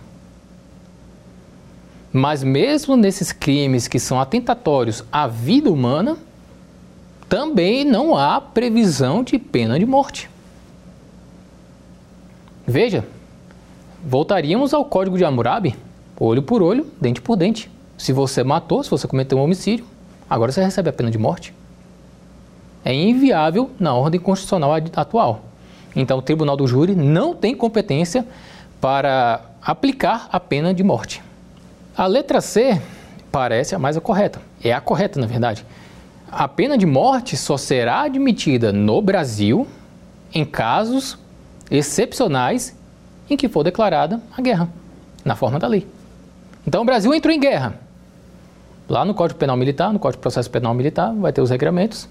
Mas 2.14 2.44
mesmo 2.44 2.96
nesses 2.96 3.32
crimes 3.32 3.88
que 3.88 4.00
são 4.00 4.20
atentatórios 4.20 5.04
à 5.12 5.28
vida 5.28 5.72
humana, 5.72 6.18
também 7.28 7.84
não 7.84 8.16
há 8.16 8.40
previsão 8.40 9.24
de 9.24 9.40
pena 9.40 9.80
de 9.80 9.86
morte. 9.86 10.30
Veja, 12.66 13.06
voltaríamos 14.04 14.74
ao 14.74 14.86
código 14.86 15.18
de 15.18 15.26
Hammurabi, 15.26 15.76
olho 16.20 16.42
por 16.42 16.62
olho, 16.62 16.88
dente 17.00 17.22
por 17.22 17.36
dente. 17.36 17.70
Se 17.98 18.14
você 18.14 18.44
matou, 18.44 18.84
se 18.84 18.90
você 18.90 19.08
cometeu 19.08 19.38
um 19.38 19.44
homicídio, 19.44 19.86
agora 20.30 20.52
você 20.52 20.64
recebe 20.64 20.90
a 20.90 20.94
pena 20.94 21.10
de 21.10 21.18
morte. 21.18 21.54
É 22.86 22.94
inviável 22.94 23.72
na 23.80 23.94
ordem 23.94 24.20
constitucional 24.20 24.72
atual. 24.96 25.42
Então, 25.96 26.20
o 26.20 26.22
tribunal 26.22 26.56
do 26.56 26.68
júri 26.68 26.96
não 26.96 27.34
tem 27.34 27.56
competência 27.56 28.26
para 28.80 29.42
aplicar 29.62 30.30
a 30.32 30.40
pena 30.40 30.74
de 30.74 30.84
morte. 30.84 31.24
A 31.96 32.06
letra 32.06 32.40
C 32.40 32.80
parece 33.32 33.74
a 33.74 33.80
mais 33.80 33.98
correta. 33.98 34.40
É 34.64 34.72
a 34.72 34.80
correta, 34.80 35.20
na 35.20 35.26
verdade. 35.26 35.66
A 36.32 36.48
pena 36.48 36.78
de 36.78 36.86
morte 36.86 37.36
só 37.36 37.58
será 37.58 38.02
admitida 38.02 38.72
no 38.72 39.02
Brasil 39.02 39.68
em 40.34 40.46
casos 40.46 41.18
excepcionais 41.72 42.78
em 43.30 43.38
que 43.38 43.50
for 43.50 43.64
declarada 43.64 44.22
a 44.36 44.42
guerra, 44.42 44.70
na 45.24 45.36
forma 45.36 45.60
da 45.60 45.68
lei. 45.68 45.88
Então 46.66 46.82
o 46.82 46.86
Brasil 46.86 47.14
entrou 47.14 47.34
em 47.34 47.40
guerra. 47.40 47.80
Lá 48.90 49.04
no 49.04 49.14
Código 49.14 49.40
Penal 49.40 49.58
Militar, 49.58 49.92
no 49.92 50.00
Código 50.00 50.20
de 50.20 50.22
Processo 50.22 50.50
Penal 50.50 50.74
Militar, 50.74 51.14
vai 51.14 51.34
ter 51.34 51.42
os 51.42 51.50
regramentos. 51.50 52.08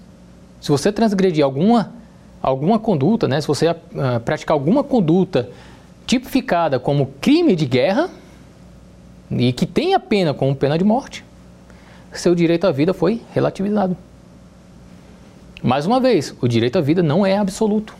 Se 0.61 0.69
você 0.69 0.91
transgredir 0.91 1.43
alguma, 1.43 1.91
alguma 2.41 2.79
conduta, 2.79 3.27
né, 3.27 3.41
se 3.41 3.47
você 3.47 3.69
uh, 3.69 3.75
praticar 4.23 4.53
alguma 4.53 4.83
conduta 4.83 5.49
tipificada 6.05 6.79
como 6.79 7.07
crime 7.19 7.55
de 7.55 7.65
guerra 7.65 8.09
e 9.29 9.51
que 9.51 9.65
tenha 9.65 9.99
pena 9.99 10.33
como 10.33 10.55
pena 10.55 10.77
de 10.77 10.83
morte, 10.83 11.25
seu 12.11 12.33
direito 12.33 12.65
à 12.65 12.71
vida 12.71 12.93
foi 12.93 13.21
relativizado. 13.33 13.95
Mais 15.61 15.85
uma 15.85 15.99
vez, 15.99 16.35
o 16.41 16.47
direito 16.47 16.77
à 16.77 16.81
vida 16.81 17.01
não 17.01 17.25
é 17.25 17.37
absoluto. 17.37 17.93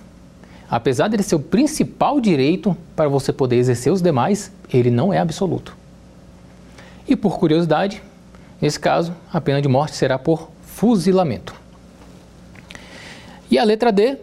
Apesar 0.69 1.07
de 1.07 1.21
ser 1.23 1.35
o 1.35 1.39
principal 1.39 2.19
direito 2.19 2.75
para 2.95 3.07
você 3.07 3.31
poder 3.31 3.55
exercer 3.55 3.91
os 3.91 4.01
demais, 4.01 4.51
ele 4.71 4.91
não 4.91 5.13
é 5.13 5.19
absoluto. 5.19 5.75
E 7.07 7.15
por 7.15 7.39
curiosidade, 7.39 8.03
nesse 8.61 8.79
caso, 8.79 9.13
a 9.31 9.39
pena 9.39 9.61
de 9.61 9.67
morte 9.67 9.95
será 9.95 10.19
por 10.19 10.49
fuzilamento. 10.61 11.55
E 13.49 13.57
a 13.57 13.63
letra 13.63 13.93
D 13.93 14.17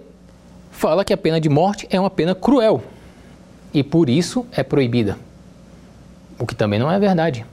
fala 0.71 1.05
que 1.05 1.15
a 1.15 1.17
pena 1.17 1.41
de 1.41 1.49
morte 1.49 1.87
é 1.91 1.99
uma 1.99 2.11
pena 2.11 2.35
cruel 2.35 2.83
e 3.73 3.83
por 3.83 4.11
isso 4.11 4.47
é 4.53 4.63
proibida. 4.63 5.19
O 6.39 6.47
que 6.47 6.55
também 6.55 6.79
não 6.79 6.91
é 6.91 6.99
verdade. 6.99 7.47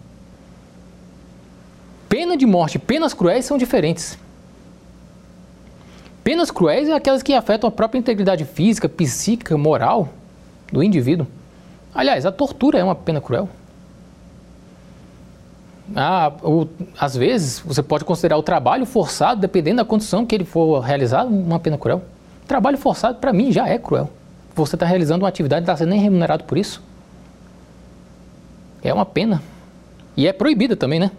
Pena 2.10 2.36
de 2.36 2.46
morte 2.46 2.76
e 2.76 2.80
penas 2.80 3.14
cruéis 3.14 3.46
são 3.46 3.58
diferentes. 3.58 4.18
Penas 6.24 6.52
cruéis 6.52 6.88
é 6.88 6.94
aquelas 6.94 7.24
que 7.24 7.34
afetam 7.34 7.68
a 7.68 7.72
própria 7.72 7.98
integridade 7.98 8.46
física, 8.46 8.88
psíquica, 8.88 9.58
moral 9.58 10.10
do 10.72 10.84
indivíduo. 10.84 11.26
Aliás, 11.94 12.26
a 12.26 12.32
tortura 12.32 12.78
é 12.78 12.84
uma 12.84 12.96
pena 12.96 13.20
cruel. 13.20 13.50
Ah, 15.96 16.32
o, 16.44 16.68
às 16.98 17.16
vezes, 17.18 17.60
você 17.60 17.84
pode 17.84 18.06
considerar 18.06 18.38
o 18.38 18.44
trabalho 18.44 18.86
forçado, 18.86 19.42
dependendo 19.42 19.78
da 19.78 19.86
condição 19.86 20.26
que 20.26 20.34
ele 20.34 20.46
for 20.46 20.80
realizado, 20.80 21.28
uma 21.28 21.60
pena 21.60 21.78
cruel. 21.78 22.02
Trabalho 22.48 22.78
forçado, 22.78 23.18
para 23.18 23.34
mim, 23.34 23.52
já 23.52 23.68
é 23.68 23.78
cruel. 23.78 24.10
Você 24.56 24.76
está 24.76 24.86
realizando 24.86 25.24
uma 25.24 25.30
atividade 25.30 25.64
e 25.64 25.68
não 25.68 25.74
está 25.74 25.84
sendo 25.84 25.90
nem 25.90 26.00
remunerado 26.00 26.44
por 26.44 26.58
isso. 26.58 26.82
É 28.84 28.94
uma 28.94 29.06
pena. 29.06 29.42
E 30.16 30.28
é 30.28 30.34
proibida 30.34 30.76
também, 30.76 31.00
né? 31.00 31.12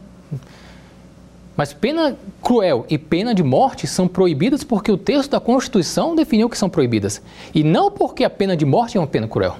Mas 1.57 1.73
pena 1.73 2.17
cruel 2.43 2.87
e 2.89 2.97
pena 2.97 3.35
de 3.35 3.43
morte 3.43 3.87
são 3.87 4.09
proibidas 4.09 4.65
porque 4.65 4.91
o 4.91 4.97
texto 4.97 5.31
da 5.31 5.41
Constituição 5.41 6.17
definiu 6.17 6.49
que 6.49 6.57
são 6.57 6.71
proibidas. 6.71 7.21
E 7.55 7.63
não 7.63 7.91
porque 7.91 8.25
a 8.25 8.31
pena 8.31 8.57
de 8.57 8.65
morte 8.65 8.97
é 8.97 9.01
uma 9.01 9.07
pena 9.07 9.29
cruel. 9.29 9.57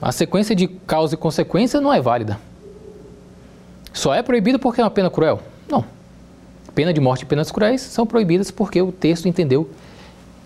A 0.00 0.12
sequência 0.12 0.54
de 0.54 0.68
causa 0.68 1.14
e 1.14 1.18
consequência 1.18 1.80
não 1.80 1.92
é 1.92 2.00
válida. 2.00 2.38
Só 3.92 4.14
é 4.14 4.22
proibida 4.22 4.58
porque 4.58 4.80
é 4.80 4.84
uma 4.84 4.90
pena 4.90 5.08
cruel? 5.08 5.40
Não. 5.66 5.82
Pena 6.74 6.92
de 6.92 7.00
morte 7.00 7.22
e 7.22 7.26
penas 7.26 7.50
cruéis 7.50 7.80
são 7.80 8.06
proibidas 8.06 8.50
porque 8.50 8.80
o 8.82 8.92
texto 8.92 9.26
entendeu 9.26 9.70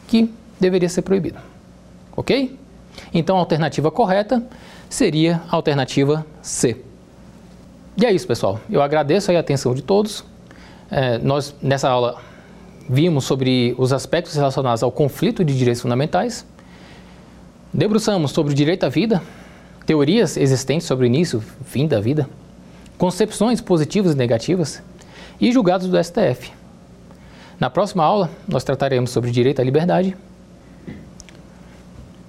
que 0.07 0.32
deveria 0.61 0.88
ser 0.88 1.03
proibido. 1.03 1.40
Ok? 2.16 2.57
Então 3.12 3.36
a 3.36 3.40
alternativa 3.40 3.90
correta 3.90 4.40
seria 4.88 5.42
a 5.51 5.57
alternativa 5.57 6.24
C. 6.40 6.76
E 7.97 8.07
é 8.07 8.12
isso, 8.12 8.26
pessoal. 8.26 8.61
Eu 8.70 8.82
agradeço 8.82 9.32
a 9.32 9.38
atenção 9.38 9.74
de 9.74 9.82
todos. 9.82 10.24
É, 10.91 11.18
nós, 11.18 11.55
nessa 11.62 11.88
aula, 11.88 12.20
vimos 12.88 13.24
sobre 13.24 13.74
os 13.78 13.93
aspectos 13.93 14.34
relacionados 14.34 14.82
ao 14.82 14.91
conflito 14.91 15.45
de 15.45 15.57
direitos 15.57 15.82
fundamentais. 15.82 16.47
Debruçamos 17.72 18.32
sobre 18.32 18.53
o 18.53 18.57
direito 18.57 18.84
à 18.84 18.88
vida, 18.88 19.22
teorias 19.86 20.36
existentes 20.36 20.86
sobre 20.86 21.05
o 21.05 21.07
início 21.07 21.43
e 21.61 21.64
fim 21.64 21.86
da 21.86 22.01
vida, 22.01 22.28
concepções 22.99 23.61
positivas 23.61 24.12
e 24.12 24.16
negativas 24.16 24.82
e 25.41 25.53
julgados 25.53 25.86
do 25.86 26.03
STF. 26.03 26.53
Na 27.61 27.70
próxima 27.70 28.03
aula, 28.03 28.28
nós 28.49 28.64
trataremos 28.64 29.11
sobre 29.11 29.30
direito 29.30 29.61
à 29.61 29.64
liberdade. 29.64 30.16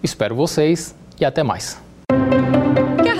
Espero 0.03 0.36
vocês 0.36 0.93
e 1.20 1.26
até 1.26 1.41
mais 1.41 1.90